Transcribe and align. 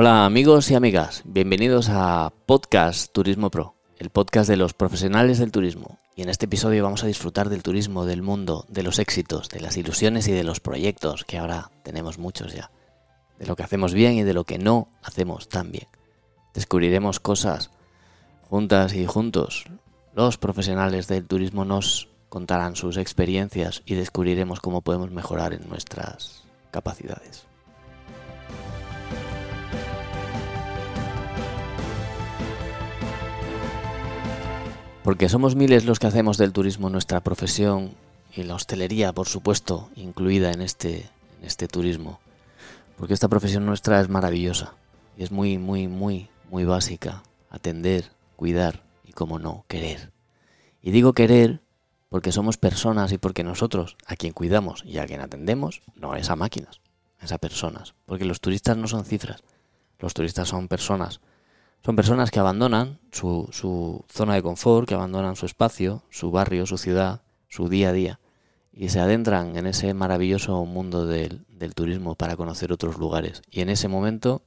Hola 0.00 0.24
amigos 0.24 0.70
y 0.70 0.76
amigas, 0.76 1.22
bienvenidos 1.24 1.88
a 1.90 2.32
Podcast 2.46 3.12
Turismo 3.12 3.50
Pro, 3.50 3.74
el 3.98 4.10
podcast 4.10 4.48
de 4.48 4.56
los 4.56 4.72
profesionales 4.72 5.40
del 5.40 5.50
turismo. 5.50 5.98
Y 6.14 6.22
en 6.22 6.28
este 6.28 6.46
episodio 6.46 6.84
vamos 6.84 7.02
a 7.02 7.08
disfrutar 7.08 7.48
del 7.48 7.64
turismo, 7.64 8.04
del 8.04 8.22
mundo, 8.22 8.64
de 8.68 8.84
los 8.84 9.00
éxitos, 9.00 9.48
de 9.48 9.58
las 9.58 9.76
ilusiones 9.76 10.28
y 10.28 10.32
de 10.32 10.44
los 10.44 10.60
proyectos, 10.60 11.24
que 11.24 11.36
ahora 11.36 11.72
tenemos 11.82 12.16
muchos 12.16 12.54
ya. 12.54 12.70
De 13.40 13.46
lo 13.48 13.56
que 13.56 13.64
hacemos 13.64 13.92
bien 13.92 14.12
y 14.12 14.22
de 14.22 14.34
lo 14.34 14.44
que 14.44 14.60
no 14.60 14.86
hacemos 15.02 15.48
tan 15.48 15.72
bien. 15.72 15.88
Descubriremos 16.54 17.18
cosas 17.18 17.72
juntas 18.48 18.94
y 18.94 19.04
juntos. 19.04 19.64
Los 20.14 20.38
profesionales 20.38 21.08
del 21.08 21.26
turismo 21.26 21.64
nos 21.64 22.06
contarán 22.28 22.76
sus 22.76 22.98
experiencias 22.98 23.82
y 23.84 23.96
descubriremos 23.96 24.60
cómo 24.60 24.80
podemos 24.80 25.10
mejorar 25.10 25.54
en 25.54 25.68
nuestras 25.68 26.44
capacidades. 26.70 27.48
Porque 35.08 35.30
somos 35.30 35.56
miles 35.56 35.86
los 35.86 35.98
que 35.98 36.06
hacemos 36.06 36.36
del 36.36 36.52
turismo 36.52 36.90
nuestra 36.90 37.22
profesión 37.22 37.92
y 38.36 38.42
la 38.42 38.54
hostelería, 38.54 39.14
por 39.14 39.26
supuesto, 39.26 39.88
incluida 39.96 40.52
en 40.52 40.60
este, 40.60 41.08
en 41.40 41.46
este 41.46 41.66
turismo. 41.66 42.20
Porque 42.98 43.14
esta 43.14 43.26
profesión 43.26 43.64
nuestra 43.64 44.02
es 44.02 44.10
maravillosa 44.10 44.74
y 45.16 45.22
es 45.22 45.32
muy, 45.32 45.56
muy, 45.56 45.88
muy, 45.88 46.28
muy 46.50 46.66
básica. 46.66 47.22
Atender, 47.48 48.10
cuidar 48.36 48.82
y, 49.02 49.12
como 49.12 49.38
no, 49.38 49.64
querer. 49.66 50.12
Y 50.82 50.90
digo 50.90 51.14
querer 51.14 51.62
porque 52.10 52.30
somos 52.30 52.58
personas 52.58 53.10
y 53.10 53.16
porque 53.16 53.44
nosotros, 53.44 53.96
a 54.06 54.14
quien 54.14 54.34
cuidamos 54.34 54.84
y 54.84 54.98
a 54.98 55.06
quien 55.06 55.22
atendemos, 55.22 55.80
no 55.96 56.16
es 56.16 56.28
a 56.28 56.36
máquinas, 56.36 56.82
es 57.22 57.32
a 57.32 57.38
personas. 57.38 57.94
Porque 58.04 58.26
los 58.26 58.42
turistas 58.42 58.76
no 58.76 58.86
son 58.86 59.06
cifras, 59.06 59.42
los 60.00 60.12
turistas 60.12 60.48
son 60.48 60.68
personas. 60.68 61.22
Son 61.84 61.96
personas 61.96 62.30
que 62.30 62.40
abandonan 62.40 62.98
su, 63.12 63.48
su 63.52 64.04
zona 64.08 64.34
de 64.34 64.42
confort, 64.42 64.88
que 64.88 64.94
abandonan 64.94 65.36
su 65.36 65.46
espacio, 65.46 66.02
su 66.10 66.30
barrio, 66.30 66.66
su 66.66 66.78
ciudad, 66.78 67.22
su 67.48 67.68
día 67.68 67.90
a 67.90 67.92
día, 67.92 68.20
y 68.72 68.90
se 68.90 69.00
adentran 69.00 69.56
en 69.56 69.66
ese 69.66 69.94
maravilloso 69.94 70.64
mundo 70.64 71.06
del, 71.06 71.44
del 71.48 71.74
turismo 71.74 72.14
para 72.14 72.36
conocer 72.36 72.72
otros 72.72 72.98
lugares. 72.98 73.42
Y 73.50 73.60
en 73.60 73.70
ese 73.70 73.88
momento 73.88 74.42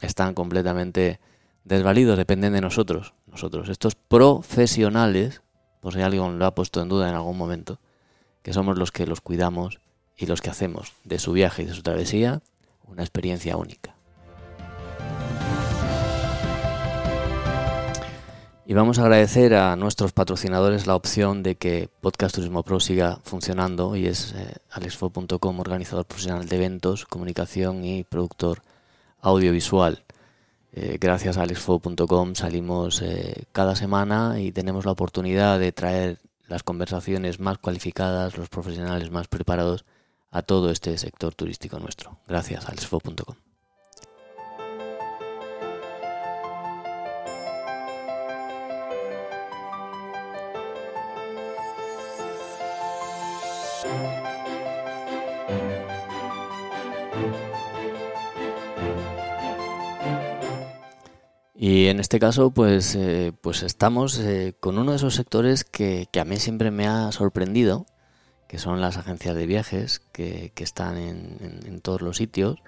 están 0.00 0.34
completamente 0.34 1.20
desvalidos, 1.64 2.16
dependen 2.16 2.52
de 2.52 2.60
nosotros. 2.60 3.14
Nosotros, 3.26 3.68
estos 3.68 3.94
profesionales 3.94 5.40
por 5.84 5.92
si 5.92 6.00
alguien 6.00 6.38
lo 6.38 6.46
ha 6.46 6.54
puesto 6.54 6.80
en 6.80 6.88
duda 6.88 7.10
en 7.10 7.14
algún 7.14 7.36
momento, 7.36 7.78
que 8.42 8.54
somos 8.54 8.78
los 8.78 8.90
que 8.90 9.06
los 9.06 9.20
cuidamos 9.20 9.80
y 10.16 10.24
los 10.24 10.40
que 10.40 10.48
hacemos 10.48 10.94
de 11.04 11.18
su 11.18 11.32
viaje 11.32 11.62
y 11.62 11.66
de 11.66 11.74
su 11.74 11.82
travesía 11.82 12.40
una 12.84 13.02
experiencia 13.02 13.58
única. 13.58 13.93
Y 18.66 18.72
vamos 18.72 18.98
a 18.98 19.02
agradecer 19.02 19.54
a 19.54 19.76
nuestros 19.76 20.12
patrocinadores 20.12 20.86
la 20.86 20.96
opción 20.96 21.42
de 21.42 21.56
que 21.56 21.90
Podcast 22.00 22.34
Turismo 22.34 22.62
Pro 22.62 22.80
siga 22.80 23.18
funcionando 23.22 23.94
y 23.94 24.06
es 24.06 24.32
eh, 24.32 24.54
alexfo.com, 24.70 25.60
organizador 25.60 26.06
profesional 26.06 26.48
de 26.48 26.56
eventos, 26.56 27.04
comunicación 27.04 27.84
y 27.84 28.04
productor 28.04 28.62
audiovisual. 29.20 30.04
Eh, 30.72 30.96
gracias 30.98 31.36
a 31.36 31.42
alexfo.com 31.42 32.34
salimos 32.34 33.02
eh, 33.02 33.44
cada 33.52 33.76
semana 33.76 34.40
y 34.40 34.50
tenemos 34.50 34.86
la 34.86 34.92
oportunidad 34.92 35.58
de 35.58 35.72
traer 35.72 36.20
las 36.48 36.62
conversaciones 36.62 37.40
más 37.40 37.58
cualificadas, 37.58 38.38
los 38.38 38.48
profesionales 38.48 39.10
más 39.10 39.28
preparados 39.28 39.84
a 40.30 40.40
todo 40.40 40.70
este 40.70 40.96
sector 40.96 41.34
turístico 41.34 41.78
nuestro. 41.78 42.18
Gracias 42.26 42.64
a 42.64 42.68
alexfo.com. 42.68 43.43
Y 61.54 61.86
en 61.86 62.00
este 62.00 62.18
caso, 62.18 62.50
pues, 62.50 62.96
eh, 62.96 63.32
pues 63.40 63.62
estamos 63.62 64.18
eh, 64.18 64.54
con 64.58 64.76
uno 64.76 64.90
de 64.90 64.96
esos 64.96 65.14
sectores 65.14 65.64
que, 65.64 66.08
a 66.20 66.24
mí 66.24 66.36
siempre 66.36 66.72
me 66.72 66.88
ha 66.88 67.12
sorprendido, 67.12 67.86
que 68.48 68.58
son 68.58 68.80
las 68.80 68.96
agencias 68.96 69.36
de 69.36 69.46
viajes, 69.46 70.00
que, 70.12 70.52
están 70.56 70.98
en, 70.98 71.80
todos 71.80 72.02
los 72.02 72.16
sitios, 72.16 72.58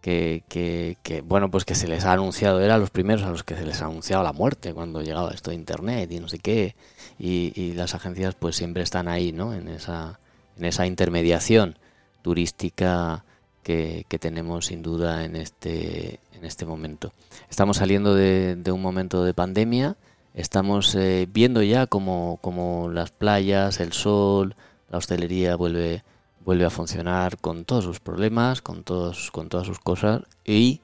que, 0.00 0.44
que, 0.48 1.20
bueno, 1.22 1.50
pues 1.50 1.64
que 1.64 1.74
se 1.74 1.88
les 1.88 2.04
ha 2.04 2.12
anunciado, 2.12 2.60
eran 2.60 2.80
los 2.80 2.90
primeros 2.90 3.24
a 3.24 3.30
los 3.30 3.42
que 3.42 3.56
se 3.56 3.66
les 3.66 3.82
ha 3.82 3.86
anunciado 3.86 4.22
la 4.22 4.32
muerte 4.32 4.72
cuando 4.72 5.02
llegaba 5.02 5.32
esto 5.32 5.50
de 5.50 5.56
internet 5.56 6.10
y 6.12 6.20
no 6.20 6.28
sé 6.28 6.38
qué, 6.38 6.76
y, 7.18 7.52
y 7.60 7.72
las 7.74 7.94
agencias 7.96 8.36
pues 8.36 8.54
siempre 8.54 8.84
están 8.84 9.08
ahí, 9.08 9.32
¿no? 9.32 9.54
En 9.54 9.66
esa, 9.66 10.20
en 10.56 10.64
esa 10.66 10.86
intermediación 10.86 11.78
turística 12.22 13.24
que, 13.66 14.18
tenemos 14.20 14.66
sin 14.66 14.82
duda 14.82 15.24
en 15.24 15.34
este, 15.34 16.20
en 16.32 16.44
este 16.44 16.64
momento. 16.64 17.12
Estamos 17.50 17.78
saliendo 17.78 18.14
de, 18.14 18.56
un 18.70 18.80
momento 18.80 19.24
de 19.24 19.34
pandemia, 19.34 19.96
estamos 20.34 20.94
eh, 20.94 21.26
viendo 21.32 21.62
ya 21.62 21.88
como, 21.88 22.90
las 22.92 23.10
playas, 23.10 23.80
el 23.80 23.92
sol, 23.92 24.54
la 24.88 24.98
hostelería 24.98 25.56
vuelve, 25.56 26.04
vuelve 26.44 26.64
a 26.64 26.70
funcionar 26.70 27.38
con 27.38 27.64
todos 27.64 27.82
sus 27.82 27.98
problemas, 27.98 28.62
con, 28.62 28.84
todos, 28.84 29.32
con 29.32 29.48
todas 29.48 29.66
sus 29.66 29.80
cosas 29.80 30.22
y 30.44 30.80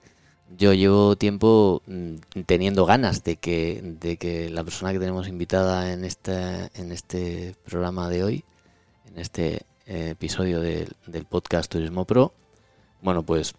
yo 0.58 0.74
llevo 0.74 1.14
tiempo 1.16 1.82
mm, 1.86 2.16
teniendo 2.46 2.84
ganas 2.84 3.22
de 3.22 3.36
que, 3.36 3.80
de 4.00 4.16
que 4.16 4.50
la 4.50 4.64
persona 4.64 4.92
que 4.92 4.98
tenemos 4.98 5.28
invitada 5.28 5.92
en 5.92 6.04
este, 6.04 6.68
en 6.74 6.90
este 6.90 7.54
programa 7.64 8.08
de 8.08 8.24
hoy, 8.24 8.44
en 9.06 9.18
este 9.18 9.62
eh, 9.86 10.10
episodio 10.10 10.60
del 10.60 11.24
podcast 11.28 11.70
Turismo 11.70 12.04
Pro, 12.04 12.32
bueno, 13.02 13.22
pues 13.22 13.54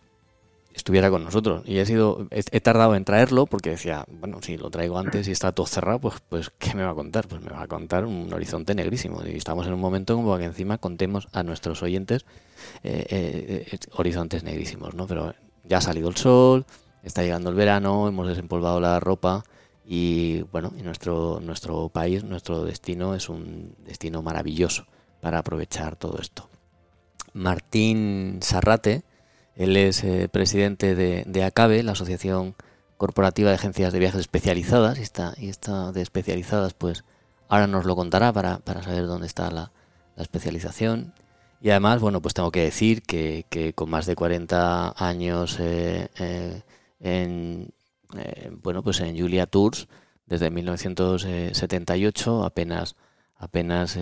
estuviera 0.74 1.10
con 1.10 1.24
nosotros. 1.24 1.64
Y 1.66 1.78
he 1.78 1.86
sido, 1.86 2.28
he, 2.32 2.62
tardado 2.62 2.96
en 2.96 3.06
traerlo 3.06 3.46
porque 3.46 3.72
decía, 3.72 4.06
bueno, 4.08 4.40
si 4.42 4.58
lo 4.58 4.70
traigo 4.70 4.98
antes 4.98 5.28
y 5.28 5.32
está 5.32 5.52
todo 5.52 5.68
cerrado, 5.68 6.00
pues, 6.00 6.16
pues 6.30 6.50
¿qué 6.58 6.74
me 6.74 6.84
va 6.84 6.92
a 6.92 6.96
contar? 6.96 7.28
Pues 7.28 7.42
me 7.42 7.52
va 7.52 7.62
a 7.62 7.68
contar 7.68 8.06
un 8.06 8.34
horizonte 8.34 8.74
negrísimo. 8.74 9.22
Y 9.26 9.38
estamos 9.38 9.68
en 9.68 9.74
un 9.74 9.80
momento 9.80 10.16
como 10.16 10.38
que 10.38 10.46
encima 10.46 10.78
contemos 10.78 11.28
a 11.32 11.44
nuestros 11.44 11.84
oyentes 11.84 12.26
eh, 12.84 13.06
eh, 13.10 13.68
eh, 13.72 13.78
horizontes 13.94 14.44
negrísimos, 14.44 14.96
¿no? 14.96 15.08
Pero 15.08 15.34
ya 15.64 15.78
ha 15.78 15.82
salido 15.82 16.10
el 16.10 16.16
sol, 16.16 16.66
está 17.04 17.22
llegando 17.22 17.50
el 17.50 17.56
verano, 17.56 18.08
hemos 18.08 18.28
desempolvado 18.28 18.80
la 18.80 19.00
ropa 19.00 19.44
y 19.86 20.42
bueno, 20.44 20.72
nuestro, 20.82 21.40
nuestro 21.42 21.90
país, 21.90 22.24
nuestro 22.24 22.64
destino 22.64 23.16
es 23.16 23.30
un 23.30 23.76
destino 23.86 24.22
maravilloso 24.22 24.86
para 25.22 25.40
aprovechar 25.40 25.96
todo 25.96 26.20
esto. 26.20 26.50
Martín 27.34 28.40
Sarrate, 28.42 29.04
él 29.56 29.78
es 29.78 30.04
eh, 30.04 30.28
presidente 30.30 30.96
de, 30.96 31.44
ACABE, 31.44 31.84
la 31.84 31.92
Asociación 31.92 32.56
Corporativa 32.98 33.50
de 33.50 33.56
Agencias 33.56 33.94
de 33.94 34.00
Viajes 34.00 34.22
Especializadas, 34.22 34.98
y 35.00 35.02
está, 35.04 35.34
y 35.38 35.50
está 35.50 35.92
de 35.92 36.02
especializadas, 36.02 36.74
pues 36.74 37.04
ahora 37.50 37.68
nos 37.68 37.86
lo 37.86 37.96
contará 37.96 38.34
para, 38.34 38.60
saber 38.84 39.06
dónde 39.06 39.28
está 39.28 39.52
la, 39.52 39.72
especialización. 40.18 41.14
Y 41.60 41.72
además, 41.72 42.00
bueno, 42.02 42.22
pues 42.22 42.34
tengo 42.36 42.52
que 42.52 42.62
decir 42.62 43.02
que, 43.04 43.74
con 43.76 43.90
más 43.90 44.06
de 44.06 44.16
40 44.16 44.94
años 44.98 45.58
eh, 45.60 46.10
eh, 46.20 46.62
en, 47.00 47.74
bueno, 48.62 48.84
pues 48.84 49.00
en 49.00 49.18
Julia 49.18 49.48
Tours, 49.48 49.88
desde 50.28 50.52
1978, 50.52 52.44
apenas, 52.44 52.96
apenas 53.36 53.98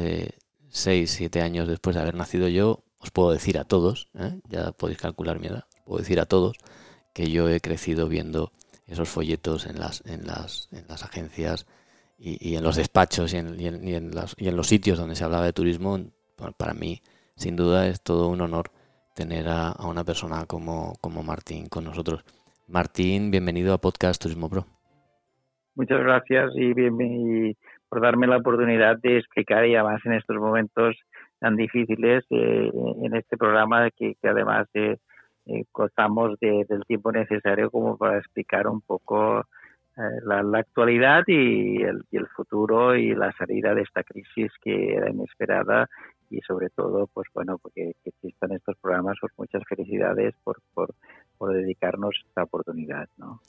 6, 0.69 1.11
7 1.11 1.41
años 1.41 1.67
después 1.67 1.95
de 1.95 2.01
haber 2.01 2.15
nacido 2.15 2.47
yo, 2.47 2.83
os 3.01 3.11
puedo 3.11 3.31
decir 3.31 3.57
a 3.57 3.63
todos, 3.63 4.09
¿eh? 4.17 4.39
ya 4.47 4.71
podéis 4.71 4.99
calcular 4.99 5.39
mi 5.39 5.47
edad, 5.47 5.65
puedo 5.85 5.99
decir 5.99 6.19
a 6.19 6.25
todos 6.25 6.57
que 7.13 7.31
yo 7.31 7.49
he 7.49 7.59
crecido 7.59 8.07
viendo 8.07 8.51
esos 8.87 9.09
folletos 9.09 9.65
en 9.65 9.79
las, 9.79 10.05
en 10.05 10.27
las, 10.27 10.69
en 10.71 10.87
las 10.87 11.03
agencias 11.03 11.65
y, 12.17 12.55
en 12.55 12.63
los 12.63 12.75
despachos 12.75 13.33
y 13.33 13.37
en, 13.37 13.59
y, 13.59 13.67
en, 13.67 13.87
y 13.87 13.95
en, 13.95 14.55
los 14.55 14.67
sitios 14.67 14.99
donde 14.99 15.15
se 15.15 15.23
hablaba 15.23 15.45
de 15.45 15.53
turismo. 15.53 15.97
para 16.57 16.73
mí, 16.73 17.01
sin 17.35 17.55
duda, 17.55 17.87
es 17.87 18.03
todo 18.03 18.27
un 18.27 18.41
honor 18.41 18.69
tener 19.15 19.47
a, 19.49 19.73
una 19.87 20.03
persona 20.03 20.45
como, 20.45 20.93
como 21.01 21.23
Martín 21.23 21.67
con 21.67 21.83
nosotros. 21.83 22.23
Martín, 22.67 23.31
bienvenido 23.31 23.73
a 23.73 23.79
Podcast 23.79 24.21
Turismo 24.21 24.49
Pro. 24.49 24.65
Muchas 25.75 25.99
gracias 25.99 26.51
y, 26.55 26.73
bien, 26.73 27.57
por 27.89 28.01
darme 28.01 28.27
la 28.27 28.37
oportunidad 28.37 28.97
de 29.01 29.17
explicar 29.17 29.65
y 29.65 29.75
además 29.75 30.01
en 30.05 30.13
estos 30.13 30.37
momentos 30.37 30.95
tan 31.41 31.55
difíciles 31.55 32.23
eh, 32.29 32.71
en 33.01 33.15
este 33.15 33.35
programa 33.35 33.89
que, 33.89 34.15
además 34.23 34.67
eh, 34.75 34.97
eh 35.47 35.63
gozamos 35.73 36.39
del 36.39 36.85
tiempo 36.87 37.11
necesario 37.11 37.71
como 37.71 37.97
para 37.97 38.19
explicar 38.19 38.67
un 38.67 38.81
poco 38.81 39.39
eh, 39.97 40.21
la, 40.23 40.59
actualidad 40.59 41.23
y 41.25 41.81
el, 41.81 42.03
y 42.11 42.17
el, 42.17 42.27
futuro 42.27 42.95
y 42.95 43.15
la 43.15 43.31
salida 43.33 43.73
de 43.73 43.81
esta 43.81 44.03
crisis 44.03 44.51
que 44.61 44.93
era 44.93 45.09
inesperada 45.09 45.89
y 46.29 46.39
sobre 46.41 46.69
todo, 46.69 47.07
pues 47.07 47.27
bueno, 47.33 47.57
porque 47.57 47.93
que 48.03 48.11
existan 48.11 48.51
estos 48.51 48.77
programas, 48.77 49.17
pues 49.19 49.33
muchas 49.35 49.63
felicidades 49.67 50.35
por, 50.43 50.61
por, 50.75 50.93
por 51.39 51.53
dedicarnos 51.53 52.15
esta 52.27 52.43
oportunidad, 52.43 53.09
¿no? 53.17 53.41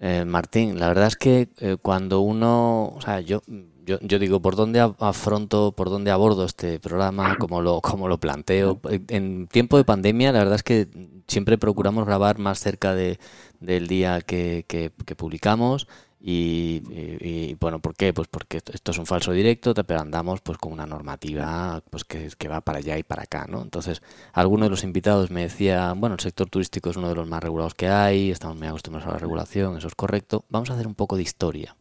Eh, 0.00 0.24
Martín, 0.24 0.78
la 0.78 0.88
verdad 0.88 1.06
es 1.06 1.16
que 1.16 1.48
eh, 1.58 1.76
cuando 1.80 2.20
uno, 2.20 2.92
o 2.96 3.00
sea, 3.00 3.20
yo, 3.20 3.42
yo, 3.84 3.98
yo, 4.00 4.18
digo, 4.18 4.40
¿por 4.40 4.56
dónde 4.56 4.80
afronto, 4.98 5.72
por 5.72 5.90
dónde 5.90 6.10
abordo 6.10 6.44
este 6.44 6.80
programa, 6.80 7.36
cómo 7.38 7.60
lo, 7.62 7.80
cómo 7.80 8.08
lo 8.08 8.18
planteo? 8.18 8.80
En 9.08 9.46
tiempo 9.48 9.76
de 9.76 9.84
pandemia, 9.84 10.32
la 10.32 10.40
verdad 10.40 10.56
es 10.56 10.62
que 10.62 10.88
siempre 11.28 11.58
procuramos 11.58 12.04
grabar 12.04 12.38
más 12.38 12.58
cerca 12.58 12.94
de, 12.94 13.18
del 13.60 13.86
día 13.86 14.20
que, 14.22 14.64
que 14.66 15.16
publicamos 15.16 15.86
y, 16.24 17.54
bueno, 17.60 17.80
¿por 17.80 17.96
qué? 17.96 18.12
Pues 18.12 18.28
porque 18.28 18.58
esto 18.58 18.92
es 18.92 18.98
un 18.98 19.06
falso 19.06 19.32
directo, 19.32 19.74
pero 19.74 20.00
andamos 20.00 20.40
pues 20.40 20.56
con 20.56 20.72
una 20.72 20.86
normativa 20.86 21.82
pues 21.90 22.04
que, 22.04 22.30
que, 22.38 22.48
va 22.48 22.60
para 22.60 22.78
allá 22.78 22.96
y 22.96 23.02
para 23.02 23.24
acá, 23.24 23.46
¿no? 23.48 23.60
Entonces, 23.60 24.02
alguno 24.32 24.64
de 24.64 24.70
los 24.70 24.84
invitados 24.84 25.30
me 25.32 25.42
decía, 25.42 25.92
bueno, 25.96 26.14
el 26.14 26.20
sector 26.20 26.48
turístico 26.48 26.90
es 26.90 26.96
uno 26.96 27.08
de 27.08 27.16
los 27.16 27.28
más 27.28 27.42
regulados 27.42 27.74
que 27.74 27.88
hay, 27.88 28.30
estamos 28.30 28.56
muy 28.56 28.68
acostumbrados 28.68 29.08
a 29.10 29.14
la 29.14 29.18
regulación, 29.18 29.76
eso 29.76 29.88
es 29.88 29.94
correcto. 29.96 30.44
Vamos 30.48 30.70
a 30.70 30.74
hacer 30.74 30.86
un 30.86 30.94
poco 30.94 31.16
de 31.16 31.22
historia. 31.22 31.76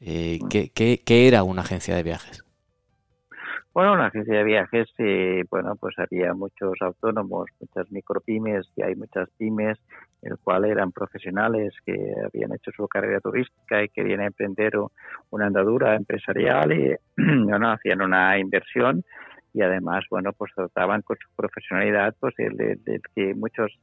Eh, 0.00 0.38
¿qué, 0.48 0.70
qué, 0.70 1.02
qué 1.04 1.28
era 1.28 1.42
una 1.42 1.62
agencia 1.62 1.94
de 1.94 2.02
viajes? 2.02 2.43
Bueno, 3.74 3.94
una 3.94 4.06
agencia 4.06 4.38
de 4.38 4.44
viajes, 4.44 4.88
eh, 4.98 5.42
bueno, 5.50 5.74
pues 5.74 5.98
había 5.98 6.32
muchos 6.32 6.74
autónomos, 6.80 7.50
muchas 7.58 7.90
micropymes 7.90 8.70
y 8.76 8.82
hay 8.82 8.94
muchas 8.94 9.28
pymes, 9.36 9.78
el 10.22 10.38
cual 10.38 10.64
eran 10.64 10.92
profesionales 10.92 11.74
que 11.84 11.92
habían 12.24 12.54
hecho 12.54 12.70
su 12.70 12.86
carrera 12.86 13.18
turística 13.18 13.82
y 13.82 13.88
querían 13.88 14.20
emprender 14.20 14.74
una 15.30 15.46
andadura 15.46 15.96
empresarial 15.96 16.72
y 16.72 16.94
bueno, 17.16 17.72
hacían 17.72 18.00
una 18.00 18.38
inversión 18.38 19.02
y 19.52 19.62
además, 19.62 20.04
bueno, 20.08 20.32
pues 20.32 20.52
trataban 20.54 21.02
con 21.02 21.16
su 21.16 21.28
profesionalidad, 21.34 22.14
pues 22.20 22.34
el 22.38 22.80
que 23.16 23.34
muchos 23.34 23.76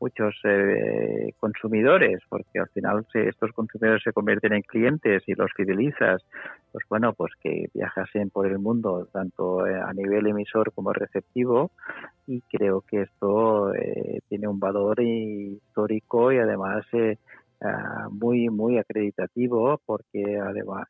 muchos 0.00 0.34
eh, 0.44 1.32
consumidores, 1.38 2.20
porque 2.28 2.58
al 2.58 2.68
final 2.68 3.06
si 3.12 3.18
estos 3.18 3.52
consumidores 3.52 4.02
se 4.02 4.12
convierten 4.12 4.52
en 4.52 4.62
clientes 4.62 5.22
y 5.26 5.34
los 5.34 5.50
fidelizas, 5.56 6.22
pues 6.72 6.84
bueno, 6.88 7.12
pues 7.12 7.32
que 7.42 7.68
viajasen 7.74 8.30
por 8.30 8.46
el 8.46 8.58
mundo, 8.58 9.08
tanto 9.12 9.66
eh, 9.66 9.80
a 9.80 9.92
nivel 9.92 10.26
emisor 10.26 10.72
como 10.72 10.92
receptivo, 10.92 11.70
y 12.26 12.40
creo 12.42 12.82
que 12.82 13.02
esto 13.02 13.74
eh, 13.74 14.20
tiene 14.28 14.48
un 14.48 14.60
valor 14.60 15.00
histórico 15.00 16.32
y 16.32 16.38
además 16.38 16.84
ah, 17.62 18.08
muy 18.10 18.48
muy 18.48 18.78
acreditativo 18.78 19.80
porque 19.84 20.38
además 20.38 20.86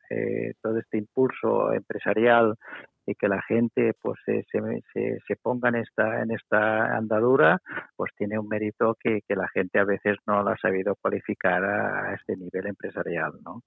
todo 0.62 0.78
este 0.78 0.98
impulso 0.98 1.72
empresarial 1.72 2.54
y 3.08 3.14
que 3.14 3.26
la 3.26 3.40
gente 3.42 3.94
pues 4.02 4.18
se, 4.26 4.44
se, 4.52 5.18
se, 5.26 5.36
ponga 5.36 5.70
en 5.70 5.76
esta 5.76 6.22
en 6.22 6.30
esta 6.30 6.94
andadura 6.94 7.58
pues 7.96 8.12
tiene 8.18 8.38
un 8.38 8.46
mérito 8.48 8.96
que, 9.02 9.22
que, 9.26 9.34
la 9.34 9.48
gente 9.48 9.78
a 9.78 9.84
veces 9.84 10.18
no 10.26 10.42
lo 10.42 10.50
ha 10.50 10.58
sabido 10.58 10.94
cualificar 11.00 11.64
a, 11.64 12.14
este 12.14 12.36
nivel 12.36 12.66
empresarial 12.66 13.32
no 13.42 13.62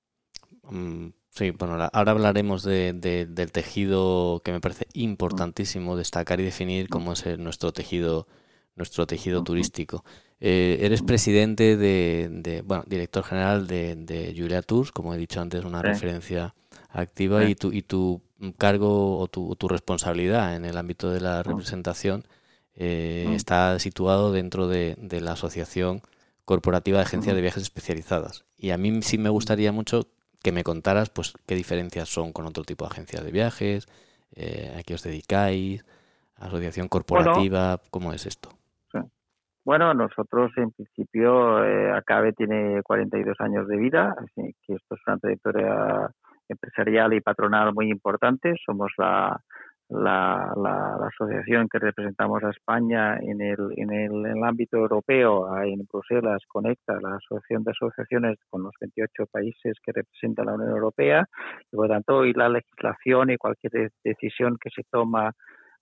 mm, 0.70 1.08
sí 1.30 1.50
bueno 1.58 1.74
ahora 1.74 2.12
hablaremos 2.12 2.64
de, 2.64 2.94
del 2.94 3.52
tejido 3.52 4.42
que 4.44 4.52
me 4.52 4.62
parece 4.62 4.86
importantísimo 4.94 5.98
destacar 5.98 6.40
y 6.40 6.44
definir 6.44 6.88
cómo 6.88 7.14
es 7.14 7.40
nuestro 7.40 7.72
tejido 7.72 8.28
nuestro 8.76 9.08
tejido 9.08 9.44
turístico 9.44 10.04
eh, 10.42 10.80
eres 10.82 11.04
presidente 11.04 11.78
de, 11.78 12.28
de, 12.30 12.62
bueno 12.64 12.84
director 12.88 13.24
general 13.24 13.68
de, 13.68 13.96
de 13.96 14.34
Julia 14.36 14.62
Tours 14.62 14.92
como 14.92 15.14
he 15.14 15.18
dicho 15.18 15.40
antes 15.40 15.64
una 15.64 15.82
referencia 15.82 16.56
activa 16.90 17.46
y 17.46 17.56
tu 17.56 17.72
y 17.72 17.84
tu 17.84 18.22
cargo 18.58 19.20
o 19.20 19.28
tu, 19.28 19.56
tu, 19.56 19.68
responsabilidad 19.68 20.56
en 20.56 20.66
el 20.66 20.78
ámbito 20.78 21.12
de 21.12 21.22
la 21.22 21.44
representación 21.44 22.26
eh, 22.76 23.32
está 23.36 23.78
situado 23.80 24.32
dentro 24.32 24.68
de, 24.68 24.96
de, 24.98 25.22
la 25.22 25.34
Asociación 25.34 26.02
Corporativa 26.46 26.98
de 26.98 27.04
Agencias 27.04 27.36
de 27.36 27.42
Viajes 27.42 27.64
Especializadas. 27.64 28.46
Y 28.58 28.72
a 28.72 28.78
mí 28.78 29.02
sí 29.02 29.18
me 29.18 29.30
gustaría 29.30 29.72
mucho 29.72 30.08
que 30.42 30.52
me 30.52 30.64
contaras 30.64 31.10
pues 31.10 31.34
qué 31.46 31.56
diferencias 31.56 32.10
son 32.10 32.34
con 32.34 32.46
otro 32.46 32.64
tipo 32.64 32.86
de 32.86 32.92
agencias 32.92 33.24
de 33.24 33.32
viajes, 33.32 33.88
eh, 34.36 34.74
a 34.78 34.84
qué 34.84 34.96
os 34.96 35.04
dedicáis, 35.04 35.86
asociación 36.38 36.88
corporativa, 36.88 37.82
¿cómo 37.92 38.14
es 38.14 38.26
esto? 38.26 38.50
Bueno, 39.64 39.94
nosotros 39.94 40.52
en 40.58 40.72
principio, 40.72 41.64
eh, 41.64 41.92
Acabe 41.92 42.34
tiene 42.34 42.82
42 42.82 43.36
años 43.42 43.68
de 43.68 43.78
vida, 43.78 44.16
así 44.18 44.56
que 44.66 44.74
esto 44.74 44.96
es 44.96 45.02
una 45.06 45.18
trayectoria 45.20 46.10
empresarial 46.50 47.14
y 47.14 47.22
patronal 47.22 47.72
muy 47.74 47.92
importante. 47.92 48.56
Somos 48.66 48.92
la, 48.98 49.40
la, 49.90 50.52
la, 50.58 51.08
asociación 51.08 51.68
que 51.70 51.78
representamos 51.78 52.44
a 52.44 52.50
España 52.50 53.18
en 53.18 53.42
el, 53.42 53.60
en 53.78 53.92
el, 53.92 54.26
en 54.26 54.38
el 54.38 54.44
ámbito 54.44 54.78
europeo, 54.78 55.56
en 55.64 55.86
Bruselas, 55.92 56.42
conecta 56.48 57.00
la 57.00 57.18
Asociación 57.18 57.64
de 57.64 57.72
Asociaciones 57.72 58.40
con 58.50 58.64
los 58.64 58.74
28 58.80 59.26
países 59.32 59.78
que 59.84 59.92
representa 59.92 60.44
la 60.44 60.56
Unión 60.56 60.72
Europea. 60.72 61.26
Y 61.72 61.76
por 61.76 61.88
lo 61.88 61.94
tanto, 61.94 62.26
y 62.26 62.34
la 62.34 62.50
legislación 62.50 63.30
y 63.30 63.38
cualquier 63.38 63.92
decisión 64.04 64.58
que 64.60 64.70
se 64.70 64.84
toma 64.90 65.32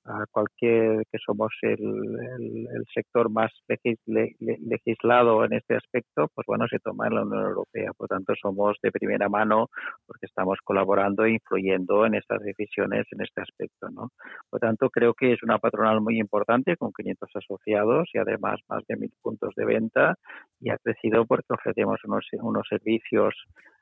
a 0.05 0.25
cualquier 0.31 1.03
que 1.11 1.17
somos 1.23 1.51
el, 1.61 1.77
el, 1.77 2.85
sector 2.93 3.29
más 3.29 3.51
legislado 3.67 5.45
en 5.45 5.53
este 5.53 5.75
aspecto, 5.75 6.27
pues 6.33 6.45
bueno, 6.47 6.65
se 6.67 6.79
toma 6.79 7.07
en 7.07 7.15
la 7.15 7.23
Unión 7.23 7.45
Europea. 7.45 7.91
Por 7.95 8.07
tanto, 8.07 8.33
somos 8.41 8.77
de 8.81 8.91
primera 8.91 9.29
mano 9.29 9.67
porque 10.07 10.25
estamos 10.25 10.57
colaborando 10.63 11.25
e 11.25 11.33
influyendo 11.33 12.05
en 12.05 12.15
estas 12.15 12.41
decisiones 12.41 13.05
en 13.11 13.21
este 13.21 13.41
aspecto, 13.41 13.89
¿no? 13.89 14.09
Por 14.49 14.59
tanto, 14.59 14.89
creo 14.89 15.13
que 15.13 15.33
es 15.33 15.43
una 15.43 15.59
patronal 15.59 16.01
muy 16.01 16.19
importante 16.19 16.77
con 16.77 16.91
500 16.91 17.29
asociados 17.35 18.09
y 18.13 18.17
además 18.17 18.59
más 18.67 18.83
de 18.87 18.95
mil 18.95 19.11
puntos 19.21 19.53
de 19.55 19.65
venta 19.65 20.15
y 20.59 20.69
ha 20.69 20.77
crecido 20.77 21.25
porque 21.25 21.53
ofrecemos 21.53 21.99
unos, 22.05 22.25
unos 22.41 22.67
servicios 22.67 23.35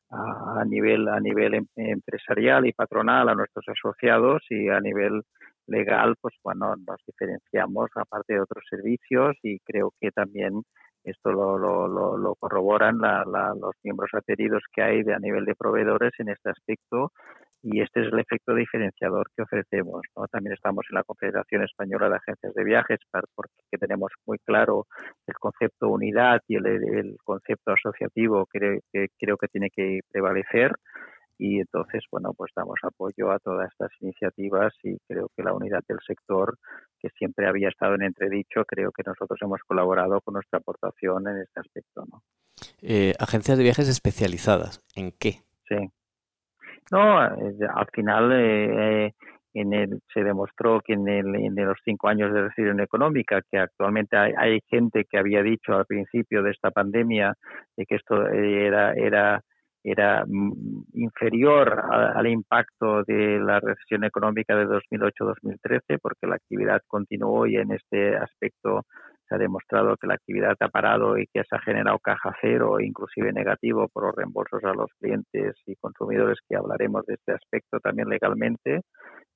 a, 0.10 0.64
nivel 0.66 1.08
a 1.08 1.20
nivel 1.20 1.54
em, 1.56 1.68
empresarial 1.76 2.66
y 2.66 2.74
patronal 2.74 3.30
a 3.30 3.36
nuestros 3.36 3.66
asociados 3.68 4.42
y 4.50 4.70
a 4.70 4.80
nivel 4.80 5.24
legal, 5.68 6.16
pues 6.22 6.36
bueno, 6.44 6.76
nos 6.76 6.98
diferenciamos 7.06 7.90
aparte 7.96 8.34
de 8.34 8.42
otros 8.42 8.64
servicios 8.70 9.36
y 9.44 9.60
creo 9.60 9.94
que 10.00 10.12
también 10.12 10.64
esto 11.04 11.32
lo, 11.32 11.58
lo, 11.58 12.18
lo, 12.18 12.36
corroboran 12.36 13.00
la, 13.00 13.24
los 13.26 13.76
miembros 13.84 14.10
adheridos 14.14 14.64
que 14.74 14.82
hay 14.82 15.02
a 15.14 15.20
nivel 15.20 15.46
de 15.46 15.56
proveedores 15.56 16.12
en 16.20 16.30
este 16.30 16.50
aspecto 16.50 17.12
y 17.64 17.82
este 17.82 18.02
es 18.02 18.14
el 18.14 18.20
efecto 18.20 18.54
diferenciador 18.54 19.28
que 19.36 19.44
ofrecemos. 19.44 20.02
También 20.32 20.54
estamos 20.54 20.86
en 20.90 20.96
la 20.96 21.04
Confederación 21.04 21.64
Española 21.64 22.10
de 22.10 22.18
Agencias 22.18 22.54
de 22.54 22.64
Viajes 22.64 23.00
porque 23.36 23.78
tenemos 23.80 24.12
muy 24.26 24.38
claro 24.40 24.86
el 25.26 25.34
concepto 25.36 25.90
unidad 25.90 26.42
y 26.48 26.56
el, 26.56 26.66
el 26.68 27.18
concepto 27.24 27.72
asociativo 27.72 28.46
que, 28.52 28.82
que 28.92 29.08
creo 29.18 29.38
que 29.38 29.48
tiene 29.48 29.70
que 29.70 30.02
prevalecer 30.12 30.72
y 31.38 31.60
entonces, 31.60 32.04
bueno, 32.12 32.34
pues 32.36 32.52
damos 32.56 32.80
apoyo 32.84 33.32
a 33.32 33.40
todas 33.40 33.72
estas 33.72 33.92
iniciativas 34.02 34.74
y 34.84 34.98
creo 35.08 35.30
que 35.36 35.44
la 35.44 35.54
unidad 35.54 35.84
del 35.88 36.00
sector, 36.06 36.58
que 37.00 37.10
siempre 37.10 37.48
había 37.48 37.70
estado 37.70 37.96
en 37.96 38.04
entredicho, 38.04 38.64
creo 38.66 38.92
que 38.92 39.04
nosotros 39.06 39.40
hemos 39.42 39.62
colaborado 39.68 40.20
con 40.22 40.34
nuestra 40.34 40.60
aportación 40.60 41.28
en 41.28 41.42
este 41.42 41.60
aspecto, 41.60 42.04
¿no? 42.12 42.22
Eh, 42.82 43.14
agencias 43.20 43.58
de 43.58 43.64
viajes 43.64 43.88
especializadas, 43.88 44.84
¿en 44.96 45.12
qué? 45.12 45.44
Sí. 45.68 45.78
No, 46.92 47.24
eh, 47.24 47.56
al 47.74 47.88
final 47.94 48.32
eh, 48.34 49.14
en 49.54 49.74
el, 49.74 50.00
se 50.14 50.24
demostró 50.24 50.82
que 50.82 50.94
en, 50.94 51.08
el, 51.08 51.36
en 51.36 51.56
los 51.56 51.78
cinco 51.84 52.08
años 52.08 52.34
de 52.34 52.44
recesión 52.44 52.80
económica, 52.80 53.42
que 53.52 53.60
actualmente 53.60 54.18
hay, 54.18 54.34
hay 54.38 54.60
gente 54.68 55.06
que 55.10 55.18
había 55.18 55.44
dicho 55.44 55.74
al 55.74 55.86
principio 55.86 56.42
de 56.42 56.52
esta 56.52 56.72
pandemia 56.72 57.34
de 57.76 57.86
que 57.86 57.96
esto 57.96 58.28
era, 58.28 58.94
era 58.94 59.44
era 59.90 60.26
inferior 60.94 61.82
al 61.92 62.28
impacto 62.28 63.04
de 63.04 63.40
la 63.40 63.62
recesión 63.62 64.04
económica 64.04 64.54
de 64.56 64.68
2008-2013 64.68 66.00
porque 66.02 66.28
la 66.28 66.36
actividad 66.36 66.82
continuó 66.88 67.48
y 67.48 67.56
en 67.56 67.72
este 67.72 68.18
aspecto 68.18 68.86
se 69.28 69.36
ha 69.36 69.38
demostrado 69.38 69.96
que 69.98 70.08
la 70.08 70.16
actividad 70.16 70.56
ha 70.60 70.70
parado 70.70 71.18
y 71.18 71.28
que 71.28 71.44
se 71.44 71.56
ha 71.56 71.60
generado 71.60 72.00
caja 72.00 72.34
cero, 72.42 72.80
inclusive 72.80 73.32
negativo 73.34 73.88
por 73.90 74.06
los 74.06 74.16
reembolsos 74.16 74.64
a 74.64 74.74
los 74.74 74.90
clientes 75.00 75.56
y 75.66 75.76
consumidores, 75.76 76.40
que 76.48 76.56
hablaremos 76.56 77.06
de 77.06 77.16
este 77.16 77.34
aspecto 77.34 77.80
también 77.80 78.10
legalmente. 78.10 78.82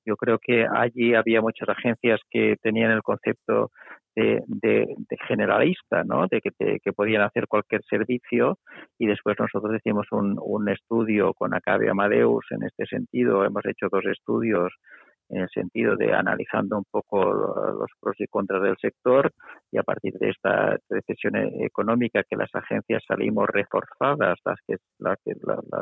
Yo 0.04 0.16
creo 0.16 0.38
que 0.40 0.66
allí 0.66 1.14
había 1.14 1.40
muchas 1.40 1.68
agencias 1.68 2.20
que 2.30 2.56
tenían 2.60 2.90
el 2.90 3.02
concepto 3.02 3.70
de, 4.14 4.86
generalista, 5.26 6.04
¿no? 6.04 6.26
de 6.30 6.40
que, 6.40 6.50
que, 6.82 6.92
podían 6.92 7.22
hacer 7.22 7.46
cualquier 7.46 7.82
servicio 7.84 8.58
y 8.98 9.06
después 9.06 9.36
nosotros 9.38 9.74
hicimos 9.76 10.06
un, 10.10 10.38
un 10.40 10.68
estudio 10.68 11.32
con 11.34 11.54
Acabe 11.54 11.88
Amadeus 11.88 12.44
en 12.50 12.64
este 12.64 12.86
sentido. 12.86 13.44
Hemos 13.44 13.64
hecho 13.64 13.88
dos 13.90 14.04
estudios 14.06 14.72
en 15.32 15.42
el 15.42 15.48
sentido 15.48 15.96
de 15.96 16.12
analizando 16.12 16.76
un 16.76 16.84
poco 16.90 17.24
los 17.24 17.90
pros 18.00 18.14
y 18.18 18.26
contras 18.26 18.62
del 18.62 18.76
sector 18.76 19.32
y 19.70 19.78
a 19.78 19.82
partir 19.82 20.12
de 20.14 20.30
esta 20.30 20.76
recesión 20.88 21.36
económica 21.36 22.22
que 22.28 22.36
las 22.36 22.54
agencias 22.54 23.02
salimos 23.08 23.48
reforzadas, 23.48 24.38
las 24.44 24.58
que, 24.66 24.76
las, 24.98 25.18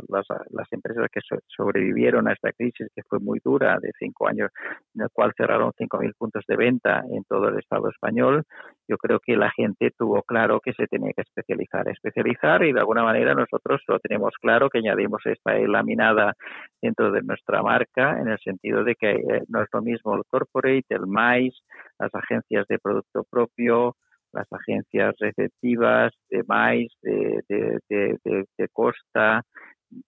las, 0.09 0.73
empresas 0.73 1.09
que 1.13 1.21
sobrevivieron 1.49 2.29
a 2.29 2.33
esta 2.33 2.53
crisis 2.53 2.87
que 2.95 3.03
fue 3.03 3.19
muy 3.19 3.41
dura 3.45 3.79
de 3.81 3.91
cinco 3.99 4.29
años, 4.29 4.51
en 4.95 5.03
el 5.03 5.09
cual 5.13 5.33
cerraron 5.37 5.73
5.000 5.73 6.15
puntos 6.17 6.45
de 6.47 6.57
venta 6.57 7.03
en 7.11 7.25
todo 7.25 7.49
el 7.49 7.59
Estado 7.59 7.91
español, 7.91 8.45
yo 8.91 8.99
creo 8.99 9.21
que 9.21 9.37
la 9.37 9.51
gente 9.53 9.93
tuvo 9.97 10.23
claro 10.23 10.61
que 10.61 10.73
se 10.73 10.89
tenía 10.89 11.13
que 11.15 11.23
especializar, 11.23 11.89
especializar 11.89 12.65
y 12.65 12.73
de 12.73 12.81
alguna 12.81 13.05
manera 13.05 13.35
nosotros 13.35 13.81
lo 13.87 14.01
tenemos 14.01 14.35
claro 14.41 14.69
que 14.69 14.79
añadimos 14.79 15.23
esta 15.27 15.57
laminada 15.59 16.35
dentro 16.83 17.13
de 17.13 17.23
nuestra 17.23 17.63
marca 17.63 18.19
en 18.21 18.29
el 18.29 18.39
sentido 18.41 18.83
de 18.83 18.97
que 18.97 19.13
eh, 19.13 19.43
no 19.49 19.63
es 19.63 19.69
lo 19.73 19.81
mismo 19.83 20.17
el 20.17 20.23
corporate, 20.27 20.87
el 20.89 21.07
mais, 21.07 21.55
las 22.01 22.13
agencias 22.15 22.67
de 22.69 22.79
producto 22.81 23.25
propio, 23.31 23.95
las 24.33 24.47
agencias 24.53 25.15
receptivas 25.21 26.13
de 26.29 26.43
maíz, 26.47 26.93
de, 27.03 27.43
de, 27.49 28.69
costa, 28.73 29.43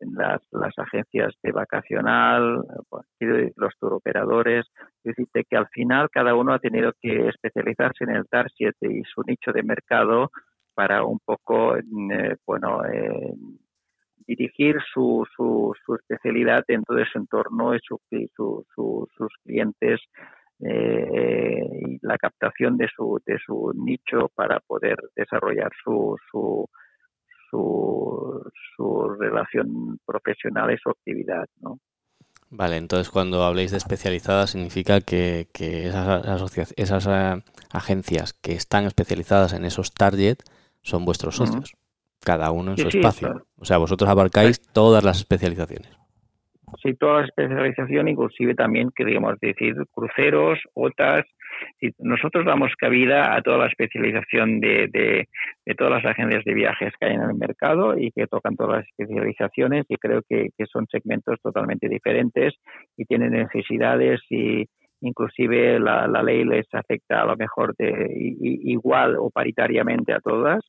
las, 0.01 0.79
agencias 0.79 1.35
de 1.43 1.53
vacacional, 1.53 2.63
los 3.57 3.79
turoperadores. 3.79 4.67
Es 5.05 5.17
decir, 5.17 5.29
que 5.49 5.57
al 5.57 5.69
final 5.69 6.09
cada 6.11 6.35
uno 6.35 6.55
ha 6.55 6.59
tenido 6.59 6.93
que 7.01 7.29
especializarse 7.29 8.05
en 8.05 8.11
el 8.11 8.29
target 8.29 8.75
y 8.81 9.03
su 9.05 9.23
nicho 9.27 9.53
de 9.53 9.63
mercado 9.63 10.31
para 10.75 11.05
un 11.05 11.19
poco, 11.25 11.77
eh, 11.77 12.37
bueno, 12.47 12.85
eh, 12.85 13.35
dirigir 14.27 14.77
su, 14.93 15.27
su, 15.37 15.75
su, 15.85 15.95
especialidad 15.97 16.65
dentro 16.67 16.95
de 16.97 17.05
su 17.07 17.19
entorno 17.19 17.75
y 17.75 17.81
su, 17.83 17.99
sus 18.75 19.33
clientes 19.45 20.01
eh, 20.65 21.69
y 21.89 21.99
la 22.03 22.17
captación 22.19 22.77
de 22.77 22.89
su, 22.95 23.21
de 23.27 23.37
su 23.45 23.73
nicho 23.75 24.31
para 24.35 24.61
poder 24.61 24.97
desarrollar 25.17 25.71
su, 25.83 26.17
su, 26.31 26.69
su, 27.53 29.17
relación 29.21 29.99
profesional 30.05 30.73
y 30.73 30.79
su 30.79 30.91
actividad. 30.91 31.47
¿no? 31.61 31.79
Vale, 32.51 32.77
entonces 32.77 33.11
cuando 33.11 33.45
habléis 33.45 33.71
de 33.71 33.77
especializada 33.77 34.47
significa 34.47 35.01
que, 35.01 35.47
que 35.53 35.87
esas, 35.87 36.73
esas 36.77 37.09
agencias 37.73 38.33
que 38.33 38.53
están 38.53 38.85
especializadas 38.87 39.53
en 39.53 39.65
esos 39.65 39.93
target 39.93 40.39
son 40.83 41.05
vuestros 41.05 41.37
socios, 41.37 41.75
cada 42.25 42.51
uno 42.51 42.73
en 42.73 42.79
su 42.79 42.89
espacio. 42.89 43.47
O 43.59 43.65
sea, 43.65 43.79
vosotros 43.79 44.11
abarcáis 44.11 44.61
todas 44.73 45.05
las 45.05 45.19
especializaciones 45.19 46.03
sí, 46.83 46.95
toda 46.95 47.21
la 47.21 47.27
especialización, 47.27 48.09
inclusive 48.09 48.55
también, 48.55 48.91
queríamos 48.95 49.39
decir, 49.41 49.75
cruceros, 49.93 50.59
OTAS. 50.75 51.25
Nosotros 51.99 52.45
damos 52.45 52.73
cabida 52.77 53.35
a 53.35 53.43
toda 53.43 53.59
la 53.59 53.67
especialización 53.67 54.61
de, 54.61 54.89
de, 54.93 55.75
todas 55.75 56.03
las 56.03 56.05
agencias 56.05 56.45
de 56.45 56.55
viajes 56.55 56.93
que 56.99 57.07
hay 57.07 57.15
en 57.15 57.23
el 57.23 57.35
mercado 57.35 57.99
y 57.99 58.11
que 58.13 58.27
tocan 58.27 58.57
todas 58.57 58.79
las 58.79 58.89
especializaciones 58.89 59.85
y 59.89 59.97
creo 59.97 60.23
que, 60.29 60.51
que 60.57 60.67
son 60.67 60.87
segmentos 60.87 61.41
totalmente 61.43 61.89
diferentes 61.89 62.55
y 62.97 63.05
tienen 63.05 63.33
necesidades 63.33 64.21
y, 64.31 64.67
inclusive 65.03 65.79
la, 65.79 66.07
la, 66.07 66.23
ley 66.23 66.45
les 66.45 66.67
afecta 66.73 67.23
a 67.23 67.27
lo 67.27 67.37
mejor 67.37 67.75
de, 67.77 68.09
igual 68.15 69.17
o 69.19 69.31
paritariamente 69.31 70.13
a 70.13 70.21
todas, 70.21 70.61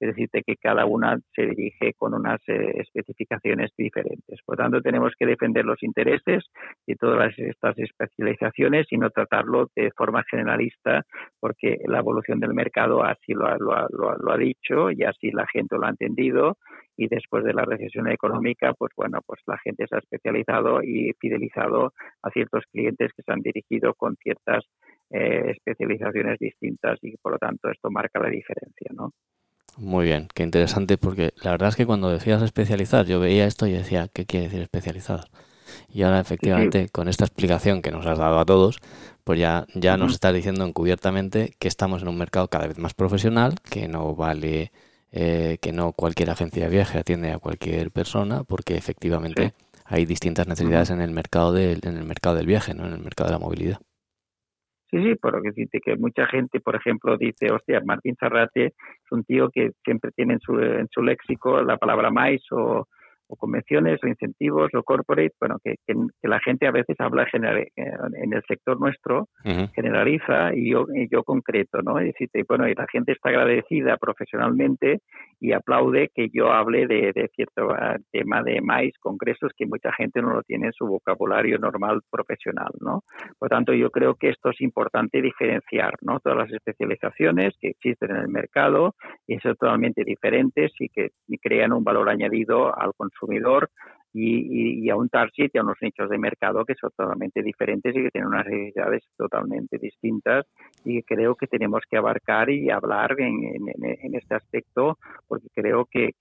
es 0.00 0.08
decir, 0.08 0.28
que 0.30 0.56
cada 0.56 0.86
una 0.86 1.18
se 1.34 1.46
dirige 1.46 1.92
con 1.94 2.14
unas 2.14 2.40
eh, 2.46 2.72
especificaciones 2.76 3.72
diferentes. 3.76 4.40
Por 4.44 4.56
tanto, 4.56 4.80
tenemos 4.80 5.12
que 5.18 5.26
defender 5.26 5.64
los 5.64 5.82
intereses 5.82 6.44
de 6.86 6.94
todas 6.94 7.36
estas 7.38 7.76
especializaciones 7.78 8.86
y 8.90 8.98
no 8.98 9.10
tratarlo 9.10 9.70
de 9.74 9.90
forma 9.96 10.22
generalista, 10.30 11.02
porque 11.40 11.78
la 11.86 11.98
evolución 11.98 12.40
del 12.40 12.54
mercado 12.54 13.04
así 13.04 13.32
lo, 13.32 13.48
lo, 13.58 13.88
lo, 13.88 14.32
ha 14.32 14.36
dicho 14.36 14.90
y 14.90 15.04
así 15.04 15.30
la 15.30 15.46
gente 15.46 15.76
lo 15.76 15.86
ha 15.86 15.90
entendido 15.90 16.56
y 16.96 17.08
después 17.08 17.44
de 17.44 17.54
la 17.54 17.64
recesión 17.64 18.08
económica, 18.08 18.74
pues 18.74 18.92
bueno, 18.96 19.20
pues 19.24 19.40
la 19.46 19.58
gente 19.58 19.86
se 19.88 19.96
ha 19.96 19.98
especializado 19.98 20.82
y 20.82 21.12
fidelizado 21.20 21.92
a 22.22 22.30
ciertos 22.30 22.64
clientes 22.72 23.12
que 23.16 23.22
se 23.22 23.32
han 23.32 23.40
dirigido 23.40 23.94
con 23.94 24.16
ciertas 24.16 24.64
eh, 25.10 25.52
especializaciones 25.56 26.38
distintas 26.38 26.98
y 27.02 27.16
por 27.16 27.32
lo 27.32 27.38
tanto 27.38 27.70
esto 27.70 27.90
marca 27.90 28.20
la 28.20 28.28
diferencia, 28.28 28.90
¿no? 28.92 29.12
Muy 29.78 30.06
bien, 30.06 30.26
qué 30.34 30.42
interesante 30.42 30.98
porque 30.98 31.32
la 31.40 31.52
verdad 31.52 31.68
es 31.68 31.76
que 31.76 31.86
cuando 31.86 32.10
decías 32.10 32.42
especializar, 32.42 33.06
yo 33.06 33.20
veía 33.20 33.46
esto 33.46 33.64
y 33.68 33.72
decía, 33.72 34.08
¿qué 34.12 34.26
quiere 34.26 34.46
decir 34.46 34.60
especializar? 34.60 35.28
Y 35.88 36.02
ahora 36.02 36.18
efectivamente 36.18 36.88
con 36.88 37.06
esta 37.06 37.24
explicación 37.24 37.80
que 37.80 37.92
nos 37.92 38.04
has 38.04 38.18
dado 38.18 38.40
a 38.40 38.44
todos, 38.44 38.80
pues 39.22 39.38
ya, 39.38 39.66
ya 39.74 39.96
nos 39.96 40.14
estás 40.14 40.34
diciendo 40.34 40.64
encubiertamente 40.64 41.54
que 41.60 41.68
estamos 41.68 42.02
en 42.02 42.08
un 42.08 42.18
mercado 42.18 42.48
cada 42.48 42.66
vez 42.66 42.76
más 42.78 42.94
profesional, 42.94 43.54
que 43.70 43.86
no 43.86 44.16
vale, 44.16 44.72
eh, 45.12 45.58
que 45.62 45.70
no 45.70 45.92
cualquier 45.92 46.30
agencia 46.30 46.64
de 46.64 46.70
viaje 46.70 46.98
atiende 46.98 47.30
a 47.30 47.38
cualquier 47.38 47.92
persona, 47.92 48.42
porque 48.42 48.76
efectivamente 48.76 49.54
hay 49.84 50.06
distintas 50.06 50.48
necesidades 50.48 50.90
en 50.90 51.00
el 51.00 51.12
mercado 51.12 51.52
del, 51.52 51.82
en 51.84 51.98
el 51.98 52.04
mercado 52.04 52.34
del 52.34 52.46
viaje, 52.46 52.74
¿no? 52.74 52.84
en 52.84 52.94
el 52.94 53.00
mercado 53.00 53.28
de 53.28 53.34
la 53.34 53.38
movilidad. 53.38 53.78
Sí, 54.90 55.02
sí, 55.02 55.14
porque 55.16 55.50
dice 55.54 55.80
que 55.84 55.96
mucha 55.96 56.26
gente, 56.26 56.60
por 56.60 56.74
ejemplo, 56.74 57.18
dice, 57.18 57.52
hostia, 57.52 57.82
Martín 57.84 58.16
Zarrate 58.18 58.66
es 58.66 59.12
un 59.12 59.22
tío 59.24 59.50
que 59.50 59.72
siempre 59.84 60.12
tiene 60.12 60.34
en 60.34 60.40
su, 60.40 60.58
en 60.58 60.88
su 60.90 61.02
léxico 61.02 61.60
la 61.62 61.76
palabra 61.76 62.10
mais 62.10 62.40
o, 62.52 62.88
o 63.28 63.36
convenciones 63.36 64.00
o 64.02 64.08
incentivos 64.08 64.70
o 64.74 64.82
corporate, 64.82 65.34
bueno, 65.38 65.56
que, 65.62 65.76
que, 65.86 65.94
la 66.22 66.40
gente 66.40 66.66
a 66.66 66.70
veces 66.70 66.96
habla 66.98 67.26
en 67.32 68.32
el 68.32 68.42
sector 68.46 68.80
nuestro, 68.80 69.28
generaliza 69.74 70.54
y 70.54 70.70
yo, 70.70 70.86
y 70.94 71.08
yo 71.10 71.22
concreto, 71.22 71.80
¿no? 71.82 72.02
Y, 72.02 72.12
bueno, 72.48 72.68
y 72.68 72.74
la 72.74 72.86
gente 72.90 73.12
está 73.12 73.28
agradecida 73.28 73.96
profesionalmente 73.96 75.00
y 75.40 75.52
aplaude 75.52 76.10
que 76.14 76.28
yo 76.32 76.52
hable 76.52 76.86
de, 76.86 77.12
de 77.14 77.28
cierto 77.34 77.70
ah, 77.70 77.96
tema 78.10 78.42
de 78.42 78.60
maíz, 78.60 78.94
congresos 79.00 79.52
que 79.56 79.66
mucha 79.66 79.92
gente 79.92 80.20
no 80.22 80.32
lo 80.32 80.42
tiene 80.42 80.66
en 80.66 80.72
su 80.72 80.86
vocabulario 80.86 81.58
normal 81.58 82.00
profesional, 82.10 82.70
¿no? 82.80 83.02
Por 83.38 83.48
tanto, 83.48 83.72
yo 83.72 83.90
creo 83.90 84.14
que 84.14 84.30
esto 84.30 84.50
es 84.50 84.60
importante 84.60 85.20
diferenciar, 85.20 85.94
¿no? 86.02 86.18
Todas 86.20 86.38
las 86.38 86.52
especializaciones 86.52 87.54
que 87.60 87.68
existen 87.68 88.10
en 88.10 88.16
el 88.16 88.28
mercado 88.28 88.94
y 89.26 89.38
son 89.38 89.54
totalmente 89.56 90.02
diferentes 90.04 90.72
y 90.78 90.88
que 90.88 91.10
crean 91.40 91.72
un 91.72 91.84
valor 91.84 92.08
añadido 92.08 92.76
al 92.78 92.92
consumidor 92.96 93.17
consumidor 93.18 93.70
y, 94.14 94.88
a 94.90 94.96
un 94.96 95.08
target 95.08 95.50
y 95.52 95.58
a 95.58 95.62
unos 95.62 95.76
nichos 95.80 96.08
de 96.08 96.18
mercado 96.18 96.64
que 96.64 96.74
son 96.74 96.90
totalmente 96.96 97.42
diferentes 97.42 97.94
y 97.94 98.02
que 98.02 98.10
tienen 98.10 98.28
unas 98.28 98.46
necesidades 98.46 99.04
totalmente 99.16 99.78
distintas 99.78 100.46
y 100.84 101.02
creo 101.02 101.34
que 101.34 101.46
tenemos 101.46 101.82
que 101.88 101.98
abarcar 101.98 102.50
y 102.50 102.70
hablar 102.70 103.14
en, 103.18 104.14
este 104.14 104.34
aspecto 104.34 104.98
porque 105.26 105.48
creo 105.54 105.86
que, 105.90 106.14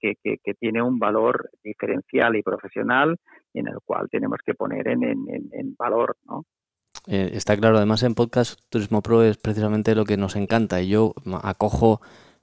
tiene 0.60 0.82
un 0.82 1.00
valor 1.00 1.50
diferencial 1.64 2.36
y 2.36 2.44
profesional 2.44 3.18
en 3.54 3.68
el 3.68 3.78
cual 3.86 4.08
tenemos 4.12 4.40
que 4.46 4.54
poner 4.54 4.88
en, 4.88 5.76
valor, 5.78 6.18
¿no? 6.26 6.44
Eh, 7.08 7.30
está 7.34 7.56
claro, 7.56 7.78
además 7.78 8.04
en 8.04 8.16
Podcast 8.16 8.60
Turismo 8.70 9.02
Pro 9.02 9.24
es 9.24 9.38
precisamente 9.38 9.96
lo 9.96 10.04
que 10.04 10.18
nos 10.18 10.36
encanta 10.36 10.82
y 10.82 10.90
yo 10.90 11.14
acojo 11.42 12.02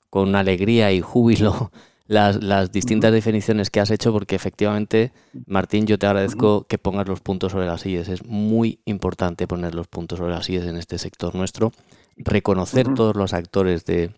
con 0.08 0.34
alegría 0.36 0.90
y 0.92 1.00
júbilo 1.00 1.70
las, 2.06 2.42
las 2.42 2.70
distintas 2.70 3.12
definiciones 3.12 3.70
que 3.70 3.80
has 3.80 3.90
hecho 3.90 4.12
porque 4.12 4.36
efectivamente, 4.36 5.12
Martín, 5.46 5.86
yo 5.86 5.98
te 5.98 6.06
agradezco 6.06 6.64
que 6.64 6.78
pongas 6.78 7.08
los 7.08 7.20
puntos 7.20 7.52
sobre 7.52 7.66
las 7.66 7.80
sillas. 7.80 8.08
Es 8.08 8.24
muy 8.24 8.80
importante 8.84 9.46
poner 9.46 9.74
los 9.74 9.88
puntos 9.88 10.18
sobre 10.18 10.32
las 10.32 10.44
sillas 10.44 10.66
en 10.66 10.76
este 10.76 10.98
sector 10.98 11.34
nuestro, 11.34 11.72
reconocer 12.16 12.92
todos 12.94 13.16
los 13.16 13.32
actores 13.32 13.84
de, 13.84 14.12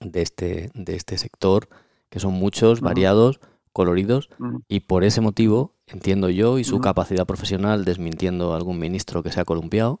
de, 0.00 0.22
este, 0.22 0.70
de 0.74 0.96
este 0.96 1.18
sector, 1.18 1.68
que 2.08 2.20
son 2.20 2.32
muchos, 2.32 2.80
variados, 2.80 3.40
coloridos, 3.72 4.28
y 4.68 4.80
por 4.80 5.04
ese 5.04 5.20
motivo, 5.20 5.74
entiendo 5.86 6.28
yo, 6.28 6.58
y 6.58 6.64
su 6.64 6.80
capacidad 6.80 7.26
profesional, 7.26 7.84
desmintiendo 7.84 8.52
a 8.52 8.56
algún 8.56 8.78
ministro 8.78 9.22
que 9.22 9.32
se 9.32 9.40
ha 9.40 9.44
columpiado, 9.44 10.00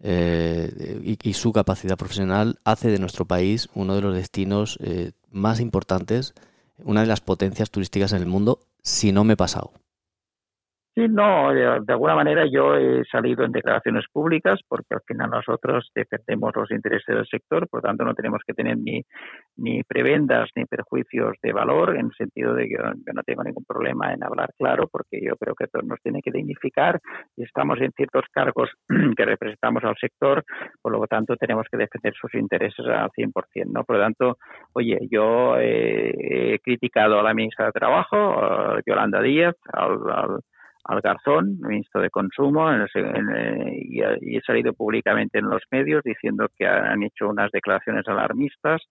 eh, 0.00 1.16
y, 1.22 1.32
su 1.32 1.52
capacidad 1.52 1.96
profesional 1.96 2.58
hace 2.64 2.90
de 2.90 2.98
nuestro 2.98 3.24
país 3.24 3.68
uno 3.74 3.94
de 3.94 4.02
los 4.02 4.14
destinos 4.14 4.76
eh, 4.82 5.12
más 5.34 5.60
importantes, 5.60 6.34
una 6.78 7.02
de 7.02 7.06
las 7.06 7.20
potencias 7.20 7.70
turísticas 7.70 8.12
en 8.12 8.22
el 8.22 8.26
mundo, 8.26 8.60
si 8.82 9.12
no 9.12 9.24
me 9.24 9.34
he 9.34 9.36
pasado. 9.36 9.72
Sí, 10.96 11.08
no, 11.08 11.52
de, 11.52 11.82
alguna 11.88 12.14
manera 12.14 12.46
yo 12.46 12.76
he 12.76 13.04
salido 13.06 13.44
en 13.44 13.50
declaraciones 13.50 14.04
públicas 14.12 14.60
porque 14.68 14.94
al 14.94 15.00
final 15.04 15.28
nosotros 15.28 15.90
defendemos 15.92 16.54
los 16.54 16.70
intereses 16.70 17.16
del 17.16 17.26
sector, 17.26 17.66
por 17.68 17.82
lo 17.82 17.88
tanto 17.88 18.04
no 18.04 18.14
tenemos 18.14 18.42
que 18.46 18.54
tener 18.54 18.78
ni, 18.78 19.02
ni 19.56 19.82
prebendas 19.82 20.50
ni 20.54 20.66
perjuicios 20.66 21.36
de 21.42 21.52
valor, 21.52 21.96
en 21.96 22.06
el 22.06 22.14
sentido 22.16 22.54
de 22.54 22.68
que 22.68 22.74
yo, 22.74 23.12
no 23.12 23.22
tengo 23.24 23.42
ningún 23.42 23.64
problema 23.64 24.12
en 24.12 24.22
hablar 24.22 24.50
claro, 24.56 24.86
porque 24.86 25.20
yo 25.20 25.34
creo 25.34 25.56
que 25.56 25.66
todos 25.66 25.84
nos 25.84 26.00
tiene 26.00 26.22
que 26.22 26.30
dignificar 26.30 27.00
y 27.36 27.42
estamos 27.42 27.80
en 27.80 27.90
ciertos 27.90 28.26
cargos 28.30 28.70
que 29.16 29.24
representamos 29.24 29.82
al 29.82 29.96
sector, 29.96 30.44
por 30.80 30.92
lo 30.92 31.04
tanto 31.08 31.34
tenemos 31.34 31.66
que 31.72 31.76
defender 31.76 32.14
sus 32.14 32.32
intereses 32.34 32.86
al 32.86 33.10
100%, 33.10 33.32
¿no? 33.66 33.82
Por 33.82 33.96
lo 33.96 34.02
tanto, 34.02 34.38
oye, 34.74 34.96
yo 35.10 35.56
he 35.58 36.60
criticado 36.62 37.18
a 37.18 37.24
la 37.24 37.34
ministra 37.34 37.66
de 37.66 37.72
Trabajo, 37.72 38.78
Yolanda 38.86 39.20
Díaz, 39.20 39.56
al 39.72 40.38
Garzón, 41.02 41.58
ministro 41.60 42.02
de 42.02 42.10
Consumo, 42.10 42.70
y, 42.72 44.02
he 44.36 44.40
salido 44.42 44.72
públicamente 44.74 45.38
en 45.38 45.48
los 45.48 45.62
medios 45.70 46.02
diciendo 46.04 46.46
que 46.56 46.66
han 46.66 47.02
hecho 47.02 47.28
unas 47.28 47.50
declaraciones 47.52 48.06
alarmistas 48.06 48.82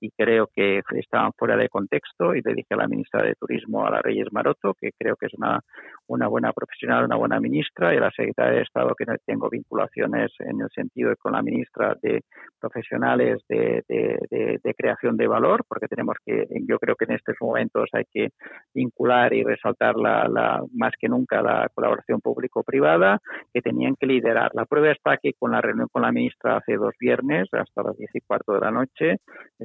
y 0.00 0.10
creo 0.10 0.48
que 0.54 0.80
estaban 0.92 1.32
fuera 1.36 1.56
de 1.56 1.68
contexto 1.68 2.34
y 2.34 2.40
le 2.42 2.54
dije 2.54 2.74
a 2.74 2.76
la 2.76 2.88
ministra 2.88 3.22
de 3.22 3.34
Turismo, 3.34 3.86
a 3.86 3.90
la 3.90 4.00
Reyes 4.00 4.32
Maroto, 4.32 4.74
que 4.80 4.90
creo 4.98 5.16
que 5.16 5.26
es 5.26 5.34
una, 5.34 5.60
una 6.06 6.26
buena 6.28 6.52
profesional, 6.52 7.04
una 7.04 7.16
buena 7.16 7.38
ministra, 7.38 7.92
y 7.94 7.98
a 7.98 8.00
la 8.00 8.10
secretaria 8.10 8.56
de 8.56 8.62
Estado 8.62 8.94
que 8.96 9.04
no 9.04 9.14
tengo 9.26 9.48
vinculaciones 9.50 10.32
en 10.38 10.60
el 10.60 10.70
sentido 10.70 11.10
de 11.10 11.16
con 11.16 11.32
la 11.32 11.42
ministra 11.42 11.96
de 12.02 12.22
profesionales 12.58 13.42
de, 13.48 13.84
de 13.88 14.74
creación 14.74 15.16
de 15.16 15.26
valor, 15.26 15.64
porque 15.68 15.86
tenemos 15.86 16.16
que, 16.24 16.46
yo 16.66 16.78
creo 16.78 16.96
que 16.96 17.04
en 17.04 17.12
estos 17.12 17.36
momentos 17.40 17.90
hay 17.92 18.04
que 18.10 18.30
vincular 18.74 19.32
y 19.34 19.44
resaltar 19.44 19.96
la 19.96 20.62
más 20.72 20.92
que 20.98 21.08
nunca 21.08 21.41
la 21.42 21.68
colaboración 21.74 22.20
público-privada, 22.20 23.20
que 23.52 23.60
tenían 23.60 23.96
que 23.96 24.06
liderar. 24.06 24.50
La 24.54 24.64
prueba 24.64 24.90
está 24.90 25.16
que 25.16 25.32
con 25.34 25.52
la 25.52 25.60
reunión 25.60 25.88
con 25.90 26.02
la 26.02 26.12
ministra 26.12 26.56
hace 26.56 26.74
dos 26.74 26.94
viernes, 26.98 27.48
hasta 27.52 27.82
las 27.82 27.96
diez 27.96 28.10
y 28.14 28.20
cuarto 28.20 28.54
de 28.54 28.60
la 28.60 28.70
noche, 28.70 29.16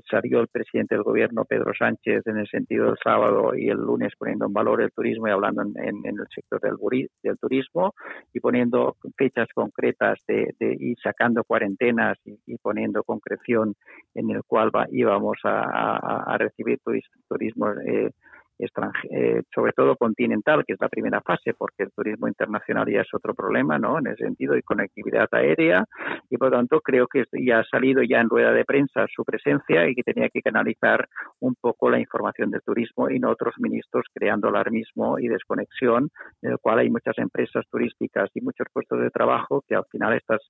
salió 0.09 0.39
el 0.39 0.47
presidente 0.47 0.95
del 0.95 1.03
gobierno, 1.03 1.45
Pedro 1.45 1.71
Sánchez, 1.77 2.25
en 2.25 2.37
el 2.37 2.47
sentido 2.47 2.87
del 2.87 2.97
sábado 3.03 3.55
y 3.55 3.69
el 3.69 3.77
lunes 3.77 4.13
poniendo 4.17 4.45
en 4.45 4.53
valor 4.53 4.81
el 4.81 4.91
turismo 4.91 5.27
y 5.27 5.31
hablando 5.31 5.61
en, 5.61 5.75
el 6.03 6.27
sector 6.33 6.61
del, 6.61 6.75
del, 7.23 7.37
turismo 7.37 7.93
y 8.33 8.39
poniendo 8.39 8.95
fechas 9.17 9.47
concretas 9.53 10.19
de, 10.27 10.53
y 10.59 10.95
sacando 10.95 11.43
cuarentenas 11.43 12.17
y, 12.25 12.57
poniendo 12.57 13.03
concreción 13.03 13.75
en 14.13 14.29
el 14.31 14.43
cual 14.45 14.71
íbamos 14.91 15.37
a, 15.43 16.35
recibir 16.37 16.79
turismo. 17.27 17.69
Eh, 17.85 18.11
eh, 18.59 19.43
sobre 19.53 19.71
todo 19.73 19.95
continental, 19.95 20.63
que 20.65 20.73
es 20.73 20.81
la 20.81 20.89
primera 20.89 21.21
fase, 21.21 21.53
porque 21.53 21.83
el 21.83 21.91
turismo 21.91 22.27
internacional 22.27 22.87
ya 22.91 23.01
es 23.01 23.13
otro 23.13 23.33
problema, 23.33 23.77
¿no? 23.77 23.99
En 23.99 24.07
ese 24.07 24.25
sentido, 24.25 24.57
y 24.57 24.63
conectividad 24.63 25.27
aérea, 25.31 25.85
y 26.29 26.37
por 26.37 26.49
lo 26.49 26.57
tanto 26.57 26.81
creo 26.81 27.07
que 27.07 27.25
ya 27.33 27.59
ha 27.59 27.63
salido 27.65 28.01
ya 28.01 28.19
en 28.19 28.29
rueda 28.29 28.51
de 28.51 28.65
prensa 28.65 29.05
su 29.13 29.23
presencia 29.23 29.87
y 29.87 29.95
que 29.95 30.03
tenía 30.03 30.29
que 30.29 30.41
canalizar 30.41 31.07
un 31.39 31.55
poco 31.55 31.89
la 31.89 31.99
información 31.99 32.49
del 32.49 32.61
turismo 32.61 33.09
y 33.09 33.19
no 33.19 33.29
otros 33.29 33.53
ministros 33.59 34.05
creando 34.13 34.47
alarmismo 34.47 35.19
y 35.19 35.27
desconexión, 35.27 36.09
en 36.41 36.51
el 36.51 36.57
cual 36.59 36.79
hay 36.79 36.89
muchas 36.89 37.17
empresas 37.17 37.65
turísticas 37.69 38.29
y 38.33 38.41
muchos 38.41 38.67
puestos 38.73 38.99
de 38.99 39.11
trabajo 39.11 39.63
que 39.67 39.75
al 39.75 39.85
final 39.91 40.13
estas, 40.13 40.41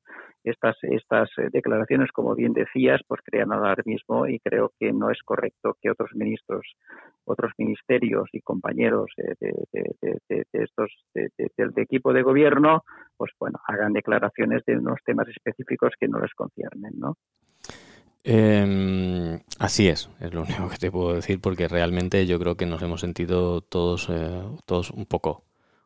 estas, 0.44 0.78
estas 0.84 1.30
eh, 1.38 1.50
declaraciones, 1.52 2.12
como 2.12 2.36
bien 2.36 2.54
decías, 2.54 3.02
pues 3.08 3.22
crean 3.24 3.52
alarmismo 3.52 4.28
y 4.28 4.40
creo 4.40 4.72
que 4.80 4.94
no 4.94 5.12
es 5.12 5.22
correcto 5.24 5.76
que 5.82 5.92
otros 5.92 6.12
ministros, 6.14 6.66
otros 7.26 7.52
ministerios 7.58 7.97
y 8.04 8.42
compañeros 8.42 9.12
de, 9.16 10.46
estos 10.54 10.92
del 11.14 11.74
equipo 11.78 12.14
de 12.14 12.24
gobierno, 12.24 12.84
pues 13.16 13.32
bueno, 13.40 13.60
hagan 13.68 13.94
declaraciones 13.94 14.64
de 14.66 14.78
unos 14.78 15.00
temas 15.06 15.28
específicos 15.28 15.94
que 16.00 16.08
no 16.08 16.20
les 16.20 16.34
conciernen, 16.34 16.94
¿no? 16.98 17.18
Em, 18.24 19.40
así 19.60 19.88
es, 19.88 20.10
es 20.20 20.34
lo 20.34 20.42
único 20.44 20.70
que 20.70 20.78
te 20.78 20.92
puedo 20.92 21.14
decir, 21.14 21.40
porque 21.40 21.68
realmente 21.68 22.26
yo 22.26 22.40
creo 22.40 22.56
que 22.56 22.66
nos 22.66 22.82
hemos 22.82 23.00
sentido 23.00 23.62
todos, 23.62 24.10
eh, 24.10 24.42
todos 24.66 24.92
un 24.92 25.06
poco 25.06 25.46